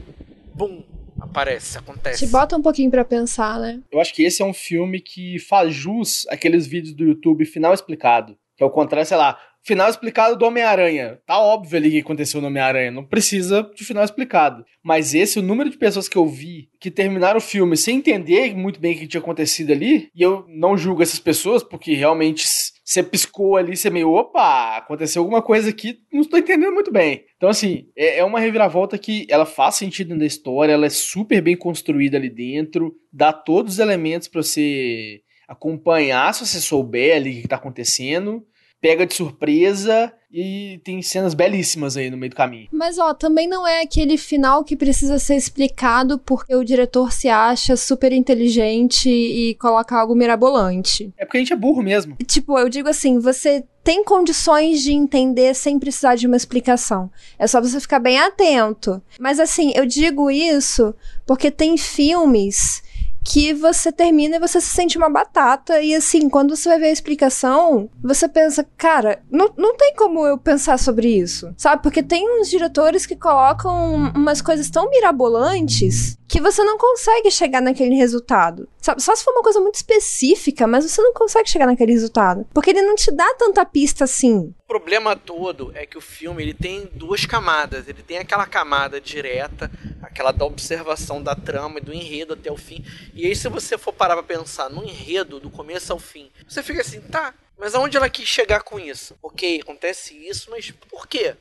bum, 0.53 0.83
aparece, 1.19 1.77
acontece. 1.77 2.25
Te 2.25 2.31
bota 2.31 2.55
um 2.57 2.61
pouquinho 2.61 2.89
para 2.89 3.05
pensar, 3.05 3.59
né? 3.59 3.79
Eu 3.91 3.99
acho 3.99 4.13
que 4.13 4.23
esse 4.23 4.41
é 4.41 4.45
um 4.45 4.53
filme 4.53 4.99
que 4.99 5.37
faz 5.39 5.73
jus 5.73 6.25
aqueles 6.29 6.65
vídeos 6.65 6.95
do 6.95 7.03
YouTube 7.03 7.45
final 7.45 7.73
explicado. 7.73 8.35
Que 8.55 8.63
é 8.63 8.65
o 8.65 8.69
contrário, 8.69 9.07
sei 9.07 9.17
lá, 9.17 9.37
final 9.65 9.89
explicado 9.89 10.37
do 10.37 10.45
Homem-Aranha. 10.45 11.19
Tá 11.25 11.39
óbvio 11.39 11.77
ali 11.77 11.91
que 11.91 11.99
aconteceu 11.99 12.39
no 12.39 12.47
Homem-Aranha. 12.47 12.91
Não 12.91 13.03
precisa 13.03 13.69
de 13.75 13.83
final 13.83 14.03
explicado. 14.03 14.63
Mas 14.83 15.15
esse, 15.15 15.39
o 15.39 15.43
número 15.43 15.69
de 15.69 15.77
pessoas 15.77 16.07
que 16.07 16.17
eu 16.17 16.27
vi 16.27 16.69
que 16.79 16.91
terminaram 16.91 17.37
o 17.37 17.41
filme 17.41 17.75
sem 17.75 17.97
entender 17.97 18.55
muito 18.55 18.79
bem 18.79 18.95
o 18.95 18.99
que 18.99 19.07
tinha 19.07 19.19
acontecido 19.19 19.71
ali, 19.71 20.09
e 20.15 20.21
eu 20.21 20.45
não 20.47 20.77
julgo 20.77 21.01
essas 21.01 21.19
pessoas, 21.19 21.63
porque 21.63 21.95
realmente 21.95 22.45
você 22.85 23.01
piscou 23.01 23.57
ali, 23.57 23.75
você 23.75 23.89
meio, 23.89 24.11
opa, 24.11 24.77
aconteceu 24.77 25.23
alguma 25.23 25.41
coisa 25.41 25.71
aqui, 25.71 25.97
não 26.13 26.21
estou 26.21 26.37
entendendo 26.37 26.71
muito 26.71 26.91
bem. 26.91 27.25
Então, 27.35 27.49
assim, 27.49 27.87
é, 27.97 28.19
é 28.19 28.23
uma 28.23 28.39
reviravolta 28.39 28.99
que 28.99 29.25
ela 29.27 29.47
faz 29.47 29.75
sentido 29.75 30.15
na 30.15 30.25
história, 30.25 30.73
ela 30.73 30.85
é 30.85 30.89
super 30.89 31.41
bem 31.41 31.57
construída 31.57 32.17
ali 32.17 32.29
dentro, 32.29 32.95
dá 33.11 33.33
todos 33.33 33.73
os 33.73 33.79
elementos 33.79 34.27
para 34.27 34.43
você 34.43 35.21
acompanhar 35.47 36.33
se 36.33 36.45
você 36.45 36.59
souber 36.59 37.15
ali 37.15 37.31
o 37.31 37.39
que 37.39 37.45
está 37.45 37.55
acontecendo 37.55 38.45
pega 38.85 39.03
de 39.03 39.15
surpresa 39.15 40.13
e 40.31 40.79
tem 40.83 41.01
cenas 41.01 41.33
belíssimas 41.33 41.97
aí 41.97 42.11
no 42.11 42.17
meio 42.17 42.29
do 42.29 42.35
caminho. 42.35 42.67
Mas 42.71 42.99
ó, 42.99 43.15
também 43.15 43.47
não 43.47 43.65
é 43.65 43.81
aquele 43.81 44.15
final 44.15 44.63
que 44.63 44.75
precisa 44.75 45.17
ser 45.17 45.35
explicado 45.35 46.19
porque 46.19 46.53
o 46.53 46.63
diretor 46.63 47.11
se 47.11 47.27
acha 47.27 47.75
super 47.75 48.11
inteligente 48.11 49.09
e 49.09 49.55
coloca 49.55 49.97
algo 49.97 50.13
mirabolante. 50.13 51.11
É 51.17 51.25
porque 51.25 51.37
a 51.37 51.39
gente 51.39 51.51
é 51.53 51.55
burro 51.55 51.81
mesmo. 51.81 52.15
Tipo, 52.27 52.59
eu 52.59 52.69
digo 52.69 52.87
assim, 52.87 53.17
você 53.17 53.63
tem 53.83 54.03
condições 54.03 54.83
de 54.83 54.91
entender 54.91 55.55
sem 55.55 55.79
precisar 55.79 56.13
de 56.13 56.27
uma 56.27 56.37
explicação. 56.37 57.09
É 57.39 57.47
só 57.47 57.59
você 57.59 57.79
ficar 57.79 57.97
bem 57.97 58.19
atento. 58.19 59.01
Mas 59.19 59.39
assim, 59.39 59.71
eu 59.73 59.87
digo 59.87 60.29
isso 60.29 60.93
porque 61.25 61.49
tem 61.49 61.75
filmes 61.75 62.83
que 63.25 63.53
você 63.53 63.91
termina 63.91 64.35
e 64.35 64.39
você 64.39 64.61
se 64.61 64.67
sente 64.67 64.97
uma 64.97 65.09
batata. 65.09 65.81
E 65.81 65.95
assim, 65.95 66.29
quando 66.29 66.55
você 66.55 66.69
vai 66.69 66.79
ver 66.79 66.85
a 66.85 66.91
explicação, 66.91 67.89
você 68.01 68.29
pensa, 68.29 68.65
cara, 68.77 69.19
não, 69.31 69.51
não 69.57 69.75
tem 69.75 69.95
como 69.95 70.25
eu 70.25 70.37
pensar 70.37 70.77
sobre 70.77 71.09
isso, 71.09 71.51
sabe? 71.57 71.81
Porque 71.81 72.03
tem 72.03 72.39
uns 72.39 72.49
diretores 72.49 73.05
que 73.05 73.15
colocam 73.15 74.11
umas 74.15 74.41
coisas 74.41 74.69
tão 74.69 74.89
mirabolantes 74.91 76.17
que 76.35 76.41
você 76.41 76.65
não 76.65 76.77
consegue 76.77 77.31
chegar 77.31 77.61
naquele 77.61 77.95
resultado. 77.95 78.67
Sabe? 78.81 79.01
Só 79.01 79.15
se 79.15 79.23
for 79.23 79.31
uma 79.31 79.41
coisa 79.41 79.61
muito 79.61 79.75
específica, 79.75 80.67
mas 80.67 80.83
você 80.83 81.01
não 81.01 81.13
consegue 81.13 81.49
chegar 81.49 81.65
naquele 81.65 81.93
resultado. 81.93 82.45
Porque 82.53 82.71
ele 82.71 82.81
não 82.81 82.93
te 82.93 83.09
dá 83.09 83.33
tanta 83.35 83.63
pista 83.63 84.03
assim. 84.03 84.53
O 84.65 84.67
problema 84.67 85.15
todo 85.15 85.71
é 85.73 85.85
que 85.85 85.97
o 85.97 86.01
filme 86.01 86.43
ele 86.43 86.53
tem 86.53 86.89
duas 86.91 87.25
camadas. 87.25 87.87
Ele 87.87 88.03
tem 88.03 88.17
aquela 88.17 88.45
camada 88.45 88.99
direta, 88.99 89.71
aquela 90.01 90.33
da 90.33 90.43
observação 90.43 91.23
da 91.23 91.35
trama 91.35 91.79
e 91.79 91.81
do 91.81 91.93
enredo 91.93 92.33
até 92.33 92.51
o 92.51 92.57
fim. 92.57 92.83
E 93.13 93.25
aí, 93.25 93.33
se 93.33 93.47
você 93.47 93.77
for 93.77 93.93
parar 93.93 94.15
pra 94.15 94.23
pensar 94.23 94.69
no 94.69 94.83
enredo, 94.83 95.39
do 95.39 95.49
começo 95.49 95.93
ao 95.93 95.99
fim, 95.99 96.29
você 96.45 96.61
fica 96.61 96.81
assim, 96.81 96.99
tá, 96.99 97.33
mas 97.57 97.73
aonde 97.73 97.97
ela 97.97 98.09
quis 98.09 98.27
chegar 98.27 98.63
com 98.63 98.79
isso? 98.79 99.15
Ok, 99.21 99.61
acontece 99.61 100.15
isso, 100.27 100.49
mas 100.51 100.71
por 100.89 101.07
quê? 101.07 101.35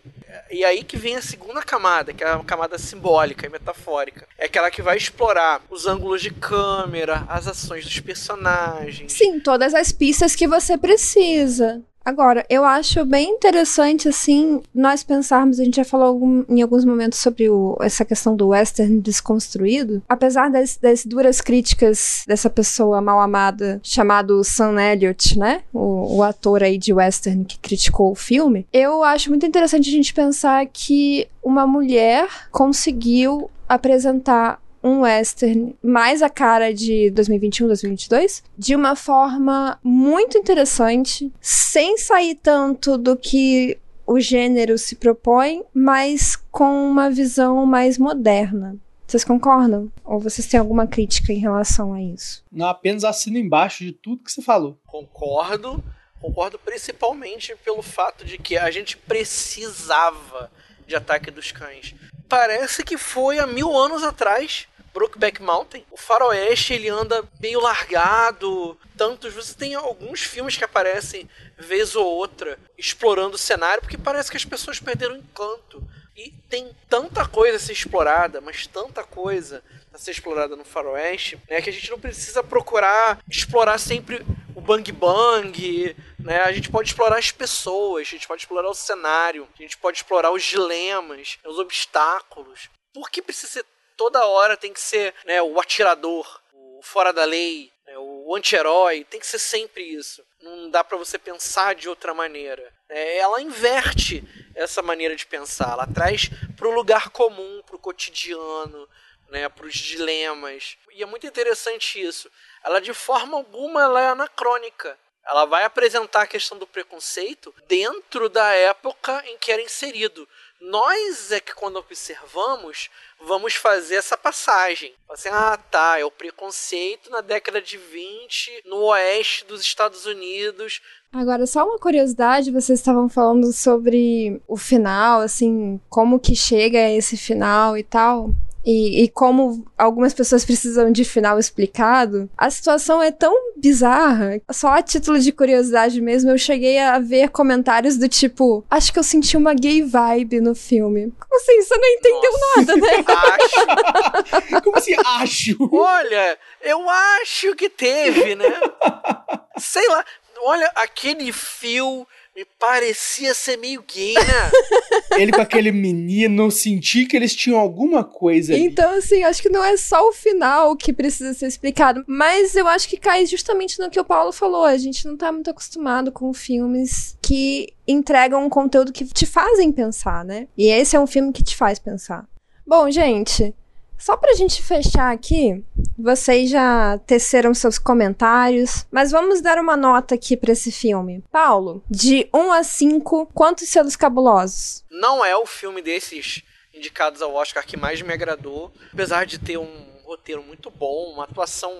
E 0.50 0.64
aí 0.64 0.82
que 0.82 0.96
vem 0.96 1.16
a 1.16 1.22
segunda 1.22 1.62
camada, 1.62 2.12
que 2.12 2.22
é 2.24 2.28
a 2.28 2.38
camada 2.40 2.78
simbólica 2.78 3.46
e 3.46 3.50
metafórica. 3.50 4.26
É 4.38 4.46
aquela 4.46 4.70
que 4.70 4.82
vai 4.82 4.96
explorar 4.96 5.62
os 5.70 5.86
ângulos 5.86 6.22
de 6.22 6.30
câmera, 6.30 7.24
as 7.28 7.46
ações 7.46 7.84
dos 7.84 8.00
personagens. 8.00 9.12
Sim, 9.12 9.40
todas 9.40 9.74
as 9.74 9.92
pistas 9.92 10.34
que 10.34 10.46
você 10.46 10.76
precisa. 10.78 11.82
Agora, 12.04 12.44
eu 12.50 12.64
acho 12.64 13.04
bem 13.04 13.30
interessante, 13.30 14.08
assim, 14.08 14.60
nós 14.74 15.02
pensarmos, 15.02 15.58
a 15.58 15.64
gente 15.64 15.76
já 15.76 15.84
falou 15.84 16.06
algum, 16.06 16.44
em 16.48 16.60
alguns 16.60 16.84
momentos 16.84 17.18
sobre 17.18 17.48
o, 17.48 17.76
essa 17.80 18.04
questão 18.04 18.36
do 18.36 18.48
western 18.48 19.00
desconstruído. 19.00 20.02
Apesar 20.06 20.50
das, 20.50 20.76
das, 20.76 21.06
duras 21.06 21.40
críticas 21.40 22.24
dessa 22.26 22.50
pessoa 22.50 23.00
mal 23.00 23.20
amada, 23.20 23.80
chamado 23.82 24.44
Sam 24.44 24.80
Elliott, 24.80 25.38
né? 25.38 25.62
O, 25.72 26.18
o 26.18 26.22
ator 26.22 26.62
aí 26.62 26.76
de 26.76 26.92
western 26.92 27.44
que 27.44 27.58
criticou 27.58 28.12
o 28.12 28.14
filme. 28.14 28.66
Eu 28.72 29.02
acho 29.02 29.30
muito 29.30 29.46
interessante 29.46 29.88
a 29.88 29.92
gente 29.92 30.12
pensar 30.12 30.66
que 30.66 31.26
uma 31.42 31.66
mulher 31.66 32.28
conseguiu 32.50 33.50
apresentar 33.68 34.60
um 34.84 35.00
western 35.00 35.74
mais 35.82 36.20
a 36.20 36.28
cara 36.28 36.74
de 36.74 37.10
2021, 37.10 37.68
2022, 37.68 38.44
de 38.56 38.76
uma 38.76 38.94
forma 38.94 39.80
muito 39.82 40.36
interessante, 40.36 41.32
sem 41.40 41.96
sair 41.96 42.34
tanto 42.34 42.98
do 42.98 43.16
que 43.16 43.78
o 44.06 44.20
gênero 44.20 44.76
se 44.76 44.96
propõe, 44.96 45.64
mas 45.72 46.36
com 46.36 46.86
uma 46.86 47.10
visão 47.10 47.64
mais 47.64 47.96
moderna. 47.96 48.76
Vocês 49.06 49.24
concordam? 49.24 49.90
Ou 50.04 50.20
vocês 50.20 50.46
têm 50.46 50.60
alguma 50.60 50.86
crítica 50.86 51.32
em 51.32 51.38
relação 51.38 51.94
a 51.94 52.02
isso? 52.02 52.44
Não, 52.52 52.66
apenas 52.66 53.04
assino 53.04 53.38
embaixo 53.38 53.84
de 53.84 53.92
tudo 53.92 54.22
que 54.22 54.30
você 54.30 54.42
falou. 54.42 54.78
Concordo. 54.86 55.82
Concordo 56.20 56.58
principalmente 56.58 57.54
pelo 57.64 57.82
fato 57.82 58.24
de 58.24 58.36
que 58.36 58.56
a 58.56 58.70
gente 58.70 58.96
precisava 58.96 60.50
de 60.86 60.94
Ataque 60.94 61.30
dos 61.30 61.52
Cães. 61.52 61.94
Parece 62.28 62.82
que 62.82 62.98
foi 62.98 63.38
há 63.38 63.46
mil 63.46 63.74
anos 63.76 64.02
atrás 64.02 64.66
Brokeback 64.94 65.42
Mountain, 65.42 65.84
o 65.90 65.96
faroeste 65.96 66.72
ele 66.72 66.88
anda 66.88 67.28
meio 67.40 67.60
largado. 67.60 68.78
Tantos, 68.96 69.34
você 69.34 69.52
tem 69.52 69.74
alguns 69.74 70.22
filmes 70.22 70.56
que 70.56 70.62
aparecem 70.62 71.28
vez 71.58 71.96
ou 71.96 72.06
outra 72.06 72.56
explorando 72.78 73.34
o 73.34 73.38
cenário, 73.38 73.82
porque 73.82 73.98
parece 73.98 74.30
que 74.30 74.36
as 74.36 74.44
pessoas 74.44 74.78
perderam 74.78 75.16
o 75.16 75.18
encanto. 75.18 75.82
E 76.16 76.30
tem 76.48 76.70
tanta 76.88 77.26
coisa 77.26 77.56
a 77.56 77.60
ser 77.60 77.72
explorada, 77.72 78.40
mas 78.40 78.68
tanta 78.68 79.02
coisa 79.02 79.64
a 79.92 79.98
ser 79.98 80.12
explorada 80.12 80.54
no 80.54 80.64
faroeste, 80.64 81.40
né, 81.50 81.60
que 81.60 81.70
a 81.70 81.72
gente 81.72 81.90
não 81.90 81.98
precisa 81.98 82.42
procurar 82.42 83.18
explorar 83.28 83.78
sempre 83.78 84.24
o 84.54 84.60
bang 84.60 84.92
bang, 84.92 85.96
né? 86.20 86.40
A 86.42 86.52
gente 86.52 86.70
pode 86.70 86.88
explorar 86.88 87.18
as 87.18 87.32
pessoas, 87.32 88.06
a 88.06 88.10
gente 88.10 88.28
pode 88.28 88.42
explorar 88.42 88.68
o 88.68 88.74
cenário, 88.74 89.48
a 89.58 89.62
gente 89.62 89.76
pode 89.76 89.98
explorar 89.98 90.30
os 90.30 90.44
dilemas, 90.44 91.38
os 91.44 91.58
obstáculos. 91.58 92.70
Por 92.92 93.10
que 93.10 93.20
precisa 93.20 93.52
ser 93.52 93.66
toda 93.96 94.26
hora 94.26 94.56
tem 94.56 94.72
que 94.72 94.80
ser 94.80 95.14
né, 95.24 95.42
o 95.42 95.58
atirador, 95.60 96.40
o 96.52 96.80
fora 96.82 97.12
da 97.12 97.24
lei, 97.24 97.72
né, 97.86 97.94
o 97.98 98.34
anti-herói, 98.34 99.04
tem 99.04 99.20
que 99.20 99.26
ser 99.26 99.38
sempre 99.38 99.82
isso. 99.82 100.24
Não 100.40 100.70
dá 100.70 100.82
para 100.84 100.98
você 100.98 101.18
pensar 101.18 101.74
de 101.74 101.88
outra 101.88 102.12
maneira. 102.14 102.72
É, 102.88 103.18
ela 103.18 103.40
inverte 103.40 104.22
essa 104.54 104.82
maneira 104.82 105.16
de 105.16 105.26
pensar, 105.26 105.72
ela 105.72 105.86
traz 105.86 106.30
para 106.56 106.68
o 106.68 106.74
lugar 106.74 107.10
comum, 107.10 107.62
para 107.66 107.76
o 107.76 107.78
cotidiano, 107.78 108.88
né, 109.28 109.48
para 109.48 109.66
os 109.66 109.74
dilemas. 109.74 110.76
E 110.92 111.02
é 111.02 111.06
muito 111.06 111.26
interessante 111.26 112.00
isso. 112.00 112.30
Ela 112.62 112.80
de 112.80 112.94
forma 112.94 113.36
alguma 113.36 113.82
ela 113.82 114.00
é 114.00 114.06
anacrônica. 114.08 114.98
Ela 115.26 115.46
vai 115.46 115.64
apresentar 115.64 116.22
a 116.22 116.26
questão 116.26 116.58
do 116.58 116.66
preconceito 116.66 117.54
dentro 117.66 118.28
da 118.28 118.52
época 118.52 119.24
em 119.26 119.38
que 119.38 119.50
era 119.50 119.62
inserido. 119.62 120.28
Nós 120.60 121.30
é 121.30 121.40
que 121.40 121.54
quando 121.54 121.76
observamos, 121.76 122.88
vamos 123.20 123.54
fazer 123.54 123.96
essa 123.96 124.16
passagem. 124.16 124.94
Assim, 125.10 125.28
ah, 125.30 125.56
tá, 125.56 125.98
é 125.98 126.04
o 126.04 126.10
preconceito 126.10 127.10
na 127.10 127.20
década 127.20 127.60
de 127.60 127.76
20 127.76 128.62
no 128.66 128.76
oeste 128.86 129.44
dos 129.44 129.60
Estados 129.60 130.06
Unidos. 130.06 130.80
Agora, 131.12 131.46
só 131.46 131.64
uma 131.64 131.78
curiosidade, 131.78 132.50
vocês 132.50 132.78
estavam 132.78 133.08
falando 133.08 133.52
sobre 133.52 134.40
o 134.48 134.56
final, 134.56 135.20
assim, 135.20 135.80
como 135.88 136.18
que 136.18 136.34
chega 136.34 136.78
a 136.78 136.90
esse 136.90 137.16
final 137.16 137.76
e 137.78 137.82
tal. 137.82 138.30
E, 138.64 139.02
e, 139.02 139.08
como 139.08 139.66
algumas 139.76 140.14
pessoas 140.14 140.44
precisam 140.44 140.90
de 140.90 141.04
final 141.04 141.38
explicado, 141.38 142.30
a 142.36 142.48
situação 142.48 143.02
é 143.02 143.10
tão 143.10 143.34
bizarra. 143.56 144.40
Só 144.50 144.68
a 144.68 144.82
título 144.82 145.18
de 145.18 145.32
curiosidade 145.32 146.00
mesmo, 146.00 146.30
eu 146.30 146.38
cheguei 146.38 146.78
a 146.78 146.98
ver 146.98 147.28
comentários 147.28 147.98
do 147.98 148.08
tipo: 148.08 148.64
Acho 148.70 148.92
que 148.92 148.98
eu 148.98 149.02
senti 149.02 149.36
uma 149.36 149.52
gay 149.52 149.82
vibe 149.82 150.40
no 150.40 150.54
filme. 150.54 151.12
Como 151.18 151.40
assim? 151.40 151.62
Você 151.62 151.76
não 151.76 151.88
entendeu 151.88 152.32
Nossa, 152.32 152.56
nada, 152.56 152.76
né? 152.76 153.04
Acho. 154.44 154.62
Como 154.62 154.76
assim, 154.76 154.94
acho? 155.04 155.56
Olha, 155.72 156.38
eu 156.62 156.88
acho 156.88 157.54
que 157.54 157.68
teve, 157.68 158.34
né? 158.34 158.60
Sei 159.58 159.86
lá. 159.88 160.04
Olha, 160.46 160.70
aquele 160.74 161.32
fio 161.32 162.06
me 162.36 162.44
parecia 162.58 163.32
ser 163.32 163.56
meio 163.56 163.82
gay, 163.82 164.14
né? 164.14 164.50
Ele 165.16 165.30
com 165.30 165.40
aquele 165.40 165.70
menino, 165.70 166.50
senti 166.50 167.06
que 167.06 167.16
eles 167.16 167.34
tinham 167.34 167.58
alguma 167.58 168.02
coisa 168.02 168.52
ali. 168.52 168.64
Então, 168.64 168.96
assim, 168.96 169.22
acho 169.22 169.40
que 169.40 169.48
não 169.48 169.64
é 169.64 169.76
só 169.76 170.08
o 170.08 170.12
final 170.12 170.76
que 170.76 170.92
precisa 170.92 171.32
ser 171.32 171.46
explicado, 171.46 172.02
mas 172.08 172.56
eu 172.56 172.66
acho 172.66 172.88
que 172.88 172.96
cai 172.96 173.24
justamente 173.24 173.78
no 173.78 173.88
que 173.88 174.00
o 174.00 174.04
Paulo 174.04 174.32
falou. 174.32 174.64
A 174.64 174.76
gente 174.76 175.06
não 175.06 175.16
tá 175.16 175.30
muito 175.30 175.48
acostumado 175.48 176.10
com 176.10 176.34
filmes 176.34 177.16
que 177.22 177.72
entregam 177.86 178.44
um 178.44 178.50
conteúdo 178.50 178.92
que 178.92 179.04
te 179.04 179.26
fazem 179.26 179.70
pensar, 179.70 180.24
né? 180.24 180.48
E 180.58 180.66
esse 180.66 180.96
é 180.96 181.00
um 181.00 181.06
filme 181.06 181.32
que 181.32 181.44
te 181.44 181.54
faz 181.54 181.78
pensar. 181.78 182.26
Bom, 182.66 182.90
gente, 182.90 183.54
só 183.98 184.16
pra 184.16 184.34
gente 184.34 184.62
fechar 184.62 185.12
aqui, 185.12 185.64
vocês 185.98 186.50
já 186.50 186.98
teceram 187.06 187.54
seus 187.54 187.78
comentários, 187.78 188.86
mas 188.90 189.10
vamos 189.10 189.40
dar 189.40 189.58
uma 189.58 189.76
nota 189.76 190.14
aqui 190.14 190.36
para 190.36 190.52
esse 190.52 190.70
filme. 190.70 191.22
Paulo, 191.30 191.82
de 191.88 192.28
1 192.34 192.52
a 192.52 192.62
5, 192.62 193.26
quantos 193.32 193.68
selos 193.68 193.96
cabulosos? 193.96 194.84
Não 194.90 195.24
é 195.24 195.36
o 195.36 195.46
filme 195.46 195.80
desses 195.80 196.42
indicados 196.72 197.22
ao 197.22 197.34
Oscar 197.34 197.64
que 197.64 197.76
mais 197.76 198.02
me 198.02 198.12
agradou, 198.12 198.72
apesar 198.92 199.24
de 199.24 199.38
ter 199.38 199.56
um 199.56 199.86
roteiro 200.04 200.42
muito 200.42 200.70
bom, 200.70 201.12
uma 201.12 201.24
atuação 201.24 201.72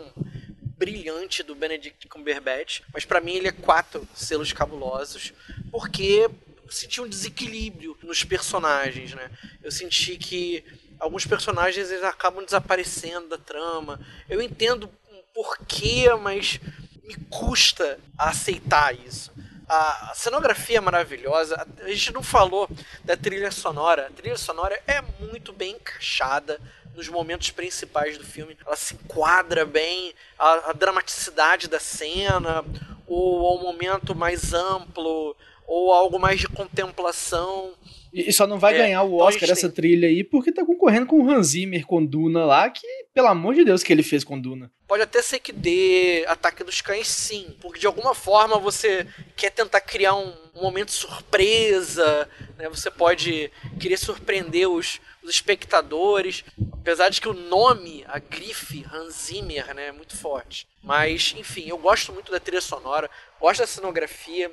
brilhante 0.77 1.43
do 1.43 1.55
Benedict 1.55 2.09
Cumberbatch, 2.09 2.81
mas 2.93 3.05
para 3.05 3.21
mim 3.21 3.35
ele 3.35 3.49
é 3.49 3.53
quatro 3.53 4.07
selos 4.15 4.53
cabulosos, 4.53 5.33
porque 5.71 6.29
senti 6.69 7.01
um 7.01 7.09
desequilíbrio 7.09 7.97
nos 8.03 8.25
personagens, 8.25 9.15
né? 9.15 9.31
Eu 9.63 9.71
senti 9.71 10.17
que 10.17 10.65
alguns 10.99 11.27
personagens 11.27 11.91
eles 11.91 12.05
acabam 12.05 12.45
desaparecendo 12.45 13.29
da 13.29 13.39
trama. 13.39 14.01
Eu 14.29 14.41
entendo 14.41 14.91
um 15.13 15.23
porquê, 15.33 16.13
mas 16.21 16.61
me 17.03 17.17
custa 17.29 17.99
aceitar 18.19 18.95
isso. 18.95 19.33
A 19.69 20.13
cenografia 20.15 20.79
é 20.79 20.81
maravilhosa. 20.81 21.67
A 21.83 21.89
gente 21.89 22.13
não 22.13 22.23
falou 22.23 22.69
da 23.03 23.17
trilha 23.17 23.51
sonora. 23.51 24.07
A 24.07 24.11
trilha 24.11 24.37
sonora 24.37 24.81
é 24.87 25.01
muito 25.21 25.53
bem 25.53 25.73
encaixada 25.77 26.61
nos 26.95 27.09
momentos 27.09 27.51
principais 27.51 28.19
do 28.19 28.25
filme. 28.25 28.57
Ela 28.65 28.77
se 28.77 28.95
enquadra 28.95 29.65
bem 29.65 30.15
a, 30.39 30.71
a 30.71 30.73
dramaticidade 30.73 31.67
da 31.69 31.81
cena, 31.81 32.65
ou 33.07 33.47
ao 33.47 33.63
momento 33.63 34.15
mais 34.15 34.53
amplo, 34.53 35.35
ou 35.67 35.93
algo 35.93 36.19
mais 36.19 36.41
de 36.41 36.49
contemplação. 36.49 37.73
E 38.15 38.33
só 38.33 38.47
não 38.47 38.61
vai 38.61 38.75
é, 38.75 38.79
ganhar 38.79 39.03
o 39.03 39.17
Oscar 39.17 39.51
essa 39.51 39.69
trilha 39.69 40.07
aí 40.07 40.23
porque 40.23 40.53
tá 40.53 40.65
concorrendo 40.65 41.07
com 41.07 41.21
o 41.21 41.29
Hans 41.29 41.49
Zimmer 41.49 41.85
com 41.85 42.05
Duna 42.05 42.45
lá, 42.45 42.71
que, 42.71 42.87
pelo 43.15 43.29
amor 43.29 43.55
de 43.55 43.65
Deus, 43.65 43.85
que 43.85 43.93
ele 43.93 44.03
fez 44.03 44.25
com 44.25 44.39
Duna. 44.39 44.71
Pode 44.89 45.05
até 45.05 45.23
ser 45.23 45.39
que 45.39 45.53
dê 45.53 46.25
Ataque 46.27 46.65
dos 46.65 46.81
Cães 46.81 47.07
sim, 47.07 47.57
porque 47.61 47.79
de 47.79 47.87
alguma 47.87 48.13
forma 48.13 48.59
você 48.59 49.07
quer 49.37 49.51
tentar 49.51 49.81
criar 49.81 50.17
um, 50.17 50.35
momento 50.55 50.93
surpresa, 50.93 52.29
né? 52.57 52.69
Você 52.69 52.91
pode 52.91 53.51
querer 53.81 53.97
surpreender 53.97 54.69
os, 54.69 55.01
os 55.23 55.31
espectadores, 55.31 56.45
apesar 56.73 57.09
de 57.09 57.21
que 57.21 57.29
o 57.29 57.35
nome, 57.35 58.05
a 58.07 58.19
grife 58.19 58.85
Hans 58.93 59.27
Zimmer, 59.27 59.75
né, 59.75 59.89
é 59.89 59.93
muito 59.93 60.17
forte. 60.17 60.69
Mas, 60.83 61.35
enfim, 61.37 61.69
eu 61.69 61.79
gosto 61.79 62.13
muito 62.13 62.31
da 62.31 62.39
trilha 62.39 62.61
sonora, 62.61 63.11
gosto 63.41 63.61
da 63.61 63.67
cenografia, 63.67 64.53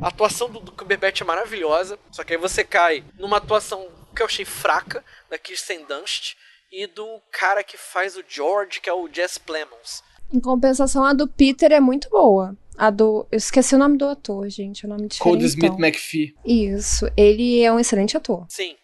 a 0.00 0.08
atuação 0.08 0.48
do, 0.48 0.60
do 0.60 0.72
Cumberbatch 0.72 1.20
é 1.20 1.24
maravilhosa, 1.24 1.98
só 2.12 2.22
que 2.22 2.34
aí 2.34 2.38
você 2.38 2.62
cai 2.62 3.02
numa 3.18 3.38
atuação 3.38 3.88
que 4.14 4.22
eu 4.22 4.26
achei 4.26 4.44
fraca, 4.44 5.04
da 5.28 5.38
Kirsten 5.38 5.84
Dunst, 5.84 6.36
e 6.70 6.86
do 6.86 7.20
cara 7.32 7.64
que 7.64 7.76
faz 7.76 8.16
o 8.16 8.24
George, 8.26 8.80
que 8.80 8.88
é 8.88 8.92
o 8.92 9.08
Jess 9.12 9.38
Plemons. 9.38 10.02
Em 10.32 10.40
compensação, 10.40 11.04
a 11.04 11.12
do 11.12 11.26
Peter 11.26 11.72
é 11.72 11.80
muito 11.80 12.08
boa. 12.08 12.56
A 12.78 12.88
do. 12.88 13.26
Eu 13.30 13.36
esqueci 13.36 13.74
o 13.74 13.78
nome 13.78 13.98
do 13.98 14.06
ator, 14.06 14.48
gente. 14.48 14.86
O 14.86 14.88
nome 14.88 15.08
diferente. 15.08 15.22
Cody 15.22 15.44
Smith 15.44 15.78
McPhee. 15.78 16.34
Isso. 16.44 17.10
Ele 17.16 17.60
é 17.60 17.72
um 17.72 17.80
excelente 17.80 18.16
ator. 18.16 18.46
Sim, 18.48 18.76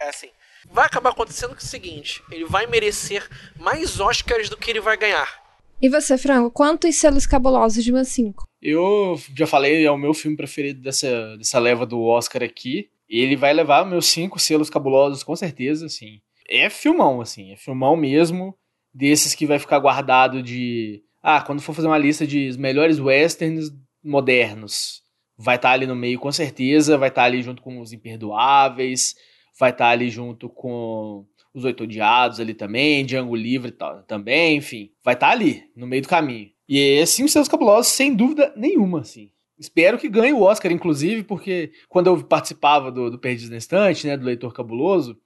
é 0.00 0.08
assim. 0.08 0.28
Vai 0.70 0.86
acabar 0.86 1.10
acontecendo 1.10 1.56
que 1.56 1.62
é 1.62 1.66
o 1.66 1.68
seguinte: 1.68 2.22
ele 2.30 2.44
vai 2.44 2.66
merecer 2.66 3.28
mais 3.58 3.98
Oscars 3.98 4.48
do 4.48 4.56
que 4.56 4.70
ele 4.70 4.80
vai 4.80 4.96
ganhar. 4.96 5.42
E 5.80 5.88
você, 5.88 6.16
Frango, 6.16 6.48
quantos 6.48 6.94
selos 6.94 7.26
cabulosos 7.26 7.82
de 7.82 7.92
1 7.92 7.96
a 7.96 8.04
5? 8.04 8.44
Eu 8.62 9.20
já 9.36 9.48
falei, 9.48 9.84
é 9.84 9.90
o 9.90 9.98
meu 9.98 10.14
filme 10.14 10.36
preferido 10.36 10.80
dessa, 10.80 11.36
dessa 11.36 11.58
leva 11.58 11.84
do 11.84 12.00
Oscar 12.00 12.44
aqui. 12.44 12.88
Ele 13.08 13.34
vai 13.34 13.52
levar 13.52 13.84
meus 13.84 14.06
cinco 14.06 14.38
selos 14.38 14.70
cabulosos, 14.70 15.24
com 15.24 15.34
certeza, 15.34 15.86
assim. 15.86 16.20
É 16.52 16.68
filmão, 16.68 17.20
assim, 17.20 17.52
é 17.52 17.56
filmão 17.56 17.96
mesmo. 17.96 18.54
Desses 18.94 19.34
que 19.34 19.46
vai 19.46 19.58
ficar 19.58 19.78
guardado 19.78 20.42
de. 20.42 21.02
Ah, 21.22 21.40
quando 21.40 21.62
for 21.62 21.74
fazer 21.74 21.88
uma 21.88 21.96
lista 21.96 22.26
de 22.26 22.56
melhores 22.58 22.98
westerns 22.98 23.70
modernos, 24.04 25.02
vai 25.36 25.56
estar 25.56 25.68
tá 25.70 25.74
ali 25.74 25.86
no 25.86 25.96
meio, 25.96 26.18
com 26.18 26.30
certeza. 26.30 26.98
Vai 26.98 27.08
estar 27.08 27.22
tá 27.22 27.26
ali 27.26 27.42
junto 27.42 27.62
com 27.62 27.80
os 27.80 27.92
Imperdoáveis, 27.92 29.14
vai 29.58 29.70
estar 29.70 29.86
tá 29.86 29.90
ali 29.90 30.10
junto 30.10 30.48
com 30.48 31.24
os 31.54 31.64
Oito 31.64 31.84
Odiados 31.84 32.40
ali 32.40 32.54
também, 32.54 33.04
Django 33.04 33.34
Livre 33.34 33.74
também, 34.06 34.56
enfim. 34.56 34.90
Vai 35.02 35.14
estar 35.14 35.28
tá 35.28 35.32
ali, 35.32 35.64
no 35.76 35.86
meio 35.86 36.02
do 36.02 36.08
caminho. 36.08 36.50
E 36.68 36.78
esse 36.78 37.22
Os 37.22 37.32
Seus 37.32 37.48
Cabulosos, 37.48 37.92
sem 37.92 38.14
dúvida 38.14 38.52
nenhuma, 38.56 39.00
assim. 39.00 39.30
Espero 39.58 39.98
que 39.98 40.08
ganhe 40.08 40.32
o 40.32 40.40
Oscar, 40.40 40.72
inclusive, 40.72 41.22
porque 41.22 41.72
quando 41.88 42.08
eu 42.08 42.24
participava 42.24 42.90
do, 42.90 43.10
do 43.10 43.18
Perdidos 43.18 43.50
na 43.50 43.58
Estante, 43.58 44.06
né, 44.06 44.16
do 44.16 44.24
Leitor 44.24 44.52
Cabuloso, 44.52 45.16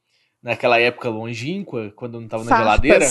naquela 0.42 0.78
época 0.78 1.08
longínqua, 1.08 1.92
quando 1.96 2.14
eu 2.14 2.20
não 2.20 2.28
tava 2.28 2.44
na 2.44 2.56
geladeira... 2.56 3.06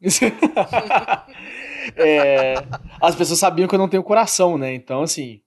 é, 1.96 2.54
as 3.00 3.16
pessoas 3.16 3.40
sabiam 3.40 3.66
que 3.66 3.74
eu 3.74 3.78
não 3.78 3.88
tenho 3.88 4.02
coração, 4.02 4.56
né? 4.56 4.72
Então, 4.72 5.02
assim, 5.02 5.40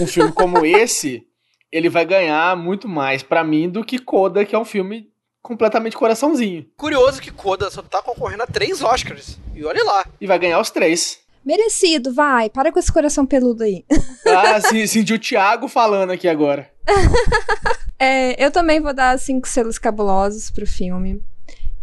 um 0.00 0.06
filme 0.06 0.32
como 0.32 0.66
esse, 0.66 1.24
ele 1.70 1.88
vai 1.88 2.04
ganhar 2.04 2.56
muito 2.56 2.88
mais 2.88 3.22
para 3.22 3.44
mim 3.44 3.68
do 3.68 3.84
que 3.84 3.98
Coda, 3.98 4.44
que 4.44 4.54
é 4.54 4.58
um 4.58 4.64
filme 4.64 5.08
completamente 5.40 5.96
coraçãozinho. 5.96 6.66
Curioso 6.76 7.20
que 7.20 7.30
Coda 7.30 7.70
só 7.70 7.82
tá 7.82 8.02
concorrendo 8.02 8.42
a 8.42 8.46
três 8.46 8.82
Oscars. 8.82 9.38
E 9.54 9.64
olha 9.64 9.82
lá. 9.84 10.06
E 10.20 10.26
vai 10.26 10.38
ganhar 10.38 10.60
os 10.60 10.70
três. 10.70 11.20
Merecido, 11.44 12.14
vai. 12.14 12.48
Para 12.48 12.70
com 12.70 12.78
esse 12.78 12.92
coração 12.92 13.26
peludo 13.26 13.64
aí. 13.64 13.84
Ah, 14.26 14.60
sim, 14.60 14.86
senti 14.86 15.12
o 15.12 15.18
Thiago 15.18 15.66
falando 15.66 16.10
aqui 16.10 16.28
agora. 16.28 16.70
é, 18.02 18.44
eu 18.44 18.50
também 18.50 18.80
vou 18.80 18.92
dar 18.92 19.16
cinco 19.16 19.46
selos 19.46 19.78
cabulosos 19.78 20.50
pro 20.50 20.66
filme. 20.66 21.22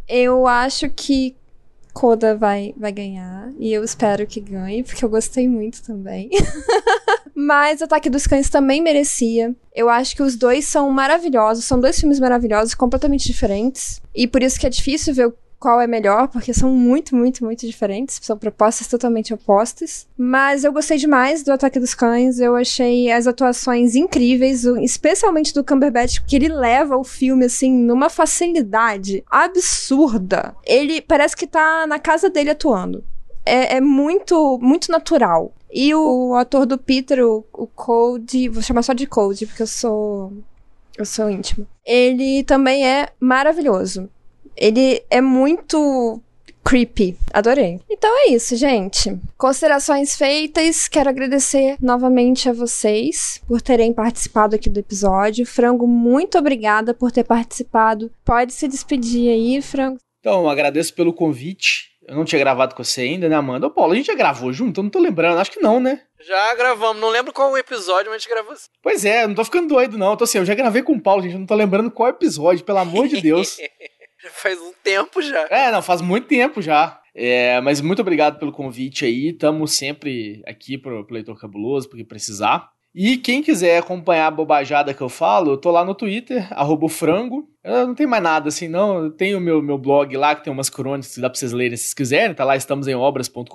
Eu 0.06 0.46
acho 0.46 0.90
que 0.90 1.34
Coda 1.94 2.36
vai, 2.36 2.74
vai 2.76 2.92
ganhar. 2.92 3.50
E 3.58 3.72
eu 3.72 3.86
espero 3.86 4.28
que 4.28 4.42
ganhe, 4.42 4.84
porque 4.84 5.06
eu 5.06 5.10
gostei 5.10 5.48
muito 5.48 5.82
também. 5.82 6.30
Mas 7.34 7.82
Ataque 7.82 8.10
dos 8.10 8.28
Cães 8.28 8.50
também 8.50 8.82
merecia. 8.82 9.56
Eu 9.74 9.88
acho 9.90 10.14
que 10.14 10.22
os 10.22 10.36
dois 10.36 10.66
são 10.66 10.90
maravilhosos. 10.92 11.64
São 11.64 11.80
dois 11.80 11.98
filmes 11.98 12.20
maravilhosos, 12.20 12.76
completamente 12.76 13.26
diferentes. 13.26 14.02
E 14.14 14.28
por 14.28 14.44
isso 14.44 14.60
que 14.60 14.68
é 14.68 14.70
difícil 14.70 15.14
ver 15.14 15.34
qual 15.60 15.82
é 15.82 15.86
melhor, 15.86 16.30
porque 16.30 16.54
são 16.54 16.72
muito, 16.72 17.16
muito, 17.16 17.44
muito 17.44 17.68
diferentes. 17.68 18.20
São 18.22 18.38
propostas 18.38 18.88
totalmente 18.88 19.34
opostas. 19.34 20.08
Mas 20.18 20.64
eu 20.64 20.72
gostei 20.72 20.98
demais 20.98 21.44
do 21.44 21.52
Ataque 21.52 21.80
dos 21.80 21.94
Cães. 21.94 22.40
Eu 22.40 22.56
achei 22.56 23.12
as 23.12 23.28
atuações 23.28 23.94
incríveis, 23.96 24.64
especialmente 24.64 25.54
do 25.54 25.64
Cumberbatch, 25.64 26.20
porque 26.20 26.38
ele 26.38 26.48
leva 26.48 26.96
o 26.96 27.04
filme, 27.04 27.46
assim, 27.46 27.72
numa 27.72 28.10
facilidade 28.10 29.24
absurda. 29.30 30.56
Ele 30.66 31.02
parece 31.02 31.36
que 31.36 31.46
tá 31.46 31.86
na 31.86 32.00
casa 32.00 32.30
dele 32.30 32.52
atuando. 32.52 33.04
É, 33.46 33.78
é 33.78 33.82
muito, 33.82 34.58
muito 34.62 34.92
natural. 34.92 35.54
E 35.72 35.94
o, 35.94 36.30
o 36.30 36.36
ator 36.36 36.66
do 36.66 36.78
Peter, 36.78 37.24
o, 37.26 37.46
o 37.54 37.68
Cody, 37.68 38.50
vou 38.50 38.64
chamar 38.64 38.84
só 38.84 38.94
de 38.94 39.06
Cody, 39.06 39.46
porque 39.46 39.62
eu 39.62 39.68
sou. 39.68 40.34
Eu 40.98 41.06
sou 41.06 41.30
íntima. 41.30 41.66
Ele 41.86 42.44
também 42.44 42.86
é 42.86 43.10
maravilhoso. 43.20 44.10
Ele 44.60 45.02
é 45.10 45.22
muito 45.22 46.22
creepy. 46.64 47.18
Adorei. 47.34 47.80
Então 47.90 48.12
é 48.26 48.32
isso, 48.32 48.56
gente. 48.56 49.18
Considerações 49.38 50.16
feitas. 50.16 50.88
Quero 50.88 51.10
agradecer 51.10 51.78
novamente 51.82 52.50
a 52.50 52.54
vocês 52.54 53.42
por 53.48 53.62
terem 53.62 53.94
participado 53.94 54.56
aqui 54.56 54.70
do 54.70 54.80
episódio. 54.80 55.46
Frango, 55.46 55.88
muito 55.88 56.38
obrigada 56.38 56.94
por 56.94 57.12
ter 57.12 57.24
participado. 57.24 58.12
Pode 58.26 58.54
se 58.54 58.68
despedir 58.68 59.32
aí, 59.32 59.62
Frango. 59.62 59.98
Então, 60.20 60.50
agradeço 60.50 60.94
pelo 60.94 61.14
convite. 61.14 61.90
Eu 62.06 62.16
não 62.16 62.26
tinha 62.26 62.40
gravado 62.40 62.76
com 62.76 62.84
você 62.84 63.02
ainda, 63.02 63.30
né, 63.30 63.36
Amanda? 63.36 63.68
Ô, 63.68 63.72
Paulo, 63.72 63.94
a 63.94 63.96
gente 63.96 64.08
já 64.08 64.16
gravou 64.16 64.52
junto? 64.52 64.80
Eu 64.80 64.84
não 64.84 64.90
tô 64.90 65.00
lembrando. 65.00 65.40
Acho 65.40 65.52
que 65.52 65.62
não, 65.62 65.80
né? 65.80 66.02
Já 66.28 66.54
gravamos. 66.56 67.00
Não 67.00 67.10
lembro 67.10 67.32
qual 67.32 67.52
o 67.52 67.58
episódio, 67.58 68.12
mas 68.12 68.16
a 68.16 68.18
gente 68.18 68.30
gravou 68.30 68.52
assim. 68.52 68.68
Pois 68.82 69.06
é, 69.06 69.26
não 69.26 69.36
tô 69.36 69.46
ficando 69.46 69.70
doido, 69.70 69.98
não. 69.98 70.12
Eu 70.12 70.18
tô 70.18 70.24
assim, 70.26 70.40
eu 70.40 70.46
já 70.46 70.54
gravei 70.54 70.82
com 70.82 70.94
o 70.94 71.02
Paulo, 71.02 71.22
gente. 71.22 71.34
Eu 71.34 71.40
não 71.40 71.46
tô 71.46 71.56
lembrando 71.56 71.90
qual 71.90 72.10
episódio, 72.10 72.66
pelo 72.66 72.80
amor 72.80 73.08
de 73.08 73.22
Deus. 73.22 73.58
Faz 74.32 74.60
um 74.60 74.72
tempo 74.84 75.22
já. 75.22 75.48
É, 75.50 75.72
não, 75.72 75.82
faz 75.82 76.02
muito 76.02 76.28
tempo 76.28 76.62
já. 76.62 77.00
É, 77.14 77.60
mas 77.62 77.82
muito 77.82 78.02
obrigado 78.02 78.40
pelo 78.40 78.52
convite 78.52 79.06
aí. 79.06 79.30
Estamos 79.30 79.76
sempre 79.76 80.42
aqui 80.46 80.78
pro, 80.78 81.06
pro 81.06 81.14
Leitor 81.14 81.40
Cabuloso, 81.40 81.90
porque 81.90 82.04
precisar. 82.04 82.70
E 82.94 83.18
quem 83.18 83.44
quiser 83.44 83.78
acompanhar 83.78 84.28
a 84.28 84.32
bobajada 84.32 84.94
que 84.94 85.02
eu 85.02 85.10
falo, 85.10 85.52
eu 85.52 85.58
tô 85.58 85.70
lá 85.70 85.86
no 85.86 85.94
Twitter, 85.94 86.48
frango. 86.90 87.48
Eu 87.64 87.88
não 87.88 87.96
tenho 87.96 88.10
mais 88.10 88.24
nada 88.24 88.48
assim, 88.48 88.68
não. 88.68 89.04
Eu 89.04 89.12
tenho 89.12 89.40
meu, 89.40 89.62
meu 89.62 89.78
blog 89.78 90.16
lá, 90.16 90.36
que 90.36 90.44
tem 90.44 90.52
umas 90.52 90.70
crônicas 90.70 91.14
que 91.14 91.22
dá 91.22 91.30
pra 91.30 91.38
vocês 91.38 91.52
lerem 91.52 91.76
se 91.76 91.84
vocês 91.84 91.94
quiserem. 91.94 92.34
Tá 92.34 92.46
lá, 92.46 92.56
estamos 92.56 92.88
em 92.88 92.96
obras.com.br. 92.96 93.48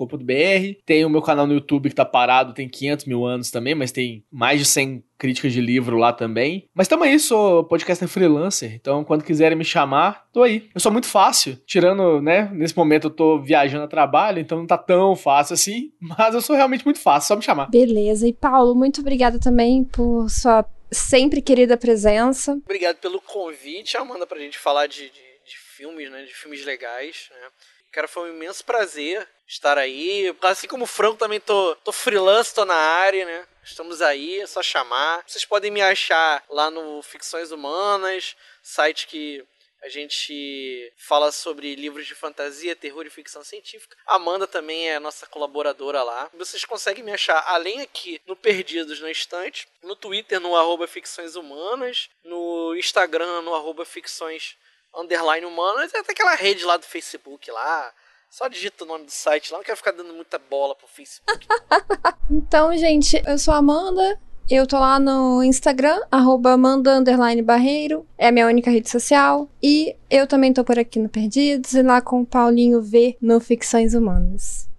Tem 0.85 1.03
o 1.05 1.09
meu 1.09 1.21
canal 1.21 1.47
no 1.47 1.53
YouTube 1.53 1.89
que 1.89 1.95
tá 1.95 2.05
parado, 2.05 2.53
tem 2.53 2.69
500 2.69 3.05
mil 3.05 3.25
anos 3.25 3.49
também, 3.49 3.73
mas 3.73 3.91
tem 3.91 4.23
mais 4.31 4.59
de 4.59 4.65
100 4.65 5.03
críticas 5.17 5.53
de 5.53 5.61
livro 5.61 5.97
lá 5.97 6.13
também. 6.13 6.67
Mas 6.73 6.87
tamo 6.87 7.03
aí, 7.03 7.17
sou 7.19 7.63
podcaster 7.63 8.07
freelancer. 8.07 8.73
Então, 8.73 9.03
quando 9.03 9.23
quiserem 9.23 9.57
me 9.57 9.63
chamar, 9.63 10.25
tô 10.31 10.43
aí. 10.43 10.69
Eu 10.73 10.81
sou 10.81 10.91
muito 10.91 11.07
fácil. 11.07 11.57
Tirando, 11.65 12.21
né, 12.21 12.49
nesse 12.53 12.75
momento 12.77 13.07
eu 13.07 13.11
tô 13.11 13.39
viajando 13.41 13.85
a 13.85 13.87
trabalho, 13.87 14.39
então 14.39 14.59
não 14.59 14.67
tá 14.67 14.77
tão 14.77 15.15
fácil 15.15 15.53
assim. 15.53 15.91
Mas 15.99 16.35
eu 16.35 16.41
sou 16.41 16.55
realmente 16.55 16.85
muito 16.85 16.99
fácil, 16.99 17.29
só 17.29 17.35
me 17.35 17.41
chamar. 17.41 17.69
Beleza. 17.69 18.27
E 18.27 18.33
Paulo, 18.33 18.75
muito 18.75 19.01
obrigada 19.01 19.39
também 19.39 19.83
por 19.83 20.29
sua 20.29 20.65
sempre 20.91 21.41
querida 21.41 21.77
presença. 21.77 22.53
Obrigado 22.53 22.97
pelo 22.97 23.21
convite, 23.21 23.97
Amanda, 23.97 24.25
pra 24.25 24.39
gente 24.39 24.57
falar 24.57 24.87
de, 24.87 25.09
de, 25.09 25.21
de 25.45 25.57
filmes, 25.57 26.09
né? 26.09 26.23
De 26.23 26.33
filmes 26.33 26.63
legais, 26.65 27.29
né? 27.31 27.47
Cara, 27.91 28.07
foi 28.07 28.29
um 28.29 28.33
imenso 28.33 28.65
prazer 28.65 29.25
estar 29.47 29.77
aí. 29.77 30.35
Assim 30.41 30.67
como 30.67 30.83
o 30.83 30.87
Franco, 30.87 31.17
também 31.17 31.39
tô, 31.39 31.75
tô 31.77 31.91
freelance, 31.91 32.53
tô 32.53 32.65
na 32.65 32.75
área, 32.75 33.25
né? 33.25 33.47
Estamos 33.63 34.01
aí, 34.01 34.41
é 34.41 34.47
só 34.47 34.61
chamar. 34.61 35.23
Vocês 35.25 35.45
podem 35.45 35.71
me 35.71 35.81
achar 35.81 36.43
lá 36.49 36.69
no 36.69 37.01
Ficções 37.01 37.51
Humanas, 37.51 38.35
site 38.61 39.07
que 39.07 39.43
a 39.85 39.89
gente 39.89 40.91
fala 40.97 41.31
sobre 41.31 41.75
livros 41.75 42.07
de 42.07 42.15
fantasia, 42.15 42.75
terror 42.75 43.05
e 43.05 43.09
ficção 43.11 43.43
científica. 43.43 43.95
Amanda 44.07 44.47
também 44.47 44.89
é 44.89 44.99
nossa 44.99 45.27
colaboradora 45.27 46.01
lá. 46.01 46.27
Vocês 46.33 46.65
conseguem 46.65 47.03
me 47.03 47.11
achar 47.11 47.43
além 47.47 47.81
aqui 47.81 48.19
no 48.25 48.35
Perdidos 48.35 48.99
na 48.99 49.11
Estante, 49.11 49.67
no 49.83 49.95
Twitter 49.95 50.39
no 50.39 50.55
arroba 50.55 50.87
Ficções 50.87 51.35
Humanas, 51.35 52.09
no 52.23 52.75
Instagram 52.75 53.43
no 53.43 53.53
arroba 53.53 53.85
Ficções 53.85 54.57
Underline 54.95 55.45
Humanas, 55.45 55.93
até 55.93 56.13
aquela 56.13 56.33
rede 56.33 56.65
lá 56.65 56.77
do 56.77 56.85
Facebook 56.85 57.51
lá. 57.51 57.93
Só 58.27 58.47
digita 58.47 58.85
o 58.85 58.87
nome 58.87 59.05
do 59.05 59.11
site 59.11 59.51
lá, 59.51 59.59
não 59.59 59.63
quero 59.63 59.77
ficar 59.77 59.91
dando 59.91 60.15
muita 60.15 60.39
bola 60.39 60.73
pro 60.73 60.87
Facebook. 60.87 61.47
então, 62.31 62.75
gente, 62.75 63.21
eu 63.27 63.37
sou 63.37 63.53
a 63.53 63.57
Amanda. 63.57 64.19
Eu 64.47 64.67
tô 64.67 64.77
lá 64.77 64.99
no 64.99 65.43
Instagram, 65.43 65.99
arroba 66.11 66.51
Amanda 66.51 67.01
Barreiro, 67.43 68.05
é 68.15 68.27
a 68.27 68.31
minha 68.31 68.45
única 68.45 68.69
rede 68.69 68.87
social. 68.87 69.49
E 69.61 69.95
eu 70.07 70.27
também 70.27 70.53
tô 70.53 70.63
por 70.63 70.77
aqui 70.77 70.99
no 70.99 71.09
Perdidos 71.09 71.73
e 71.73 71.81
lá 71.81 71.99
com 71.99 72.21
o 72.21 72.25
Paulinho 72.25 72.79
V 72.79 73.17
no 73.19 73.39
Ficções 73.39 73.95
Humanas. 73.95 74.69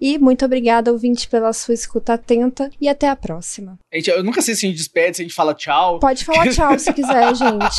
E 0.00 0.18
muito 0.18 0.44
obrigada, 0.44 0.90
ouvinte, 0.90 1.28
pela 1.28 1.52
sua 1.52 1.72
escuta 1.72 2.14
atenta 2.14 2.68
e 2.80 2.88
até 2.88 3.08
a 3.08 3.14
próxima. 3.14 3.78
Gente, 3.94 4.10
eu 4.10 4.24
nunca 4.24 4.42
sei 4.42 4.56
se 4.56 4.66
a 4.66 4.68
gente 4.68 4.78
despede, 4.78 5.16
se 5.16 5.22
a 5.22 5.24
gente 5.24 5.34
fala 5.36 5.54
tchau. 5.54 6.00
Pode 6.00 6.24
falar 6.24 6.48
tchau 6.52 6.76
se 6.76 6.92
quiser, 6.92 7.32
gente. 7.36 7.76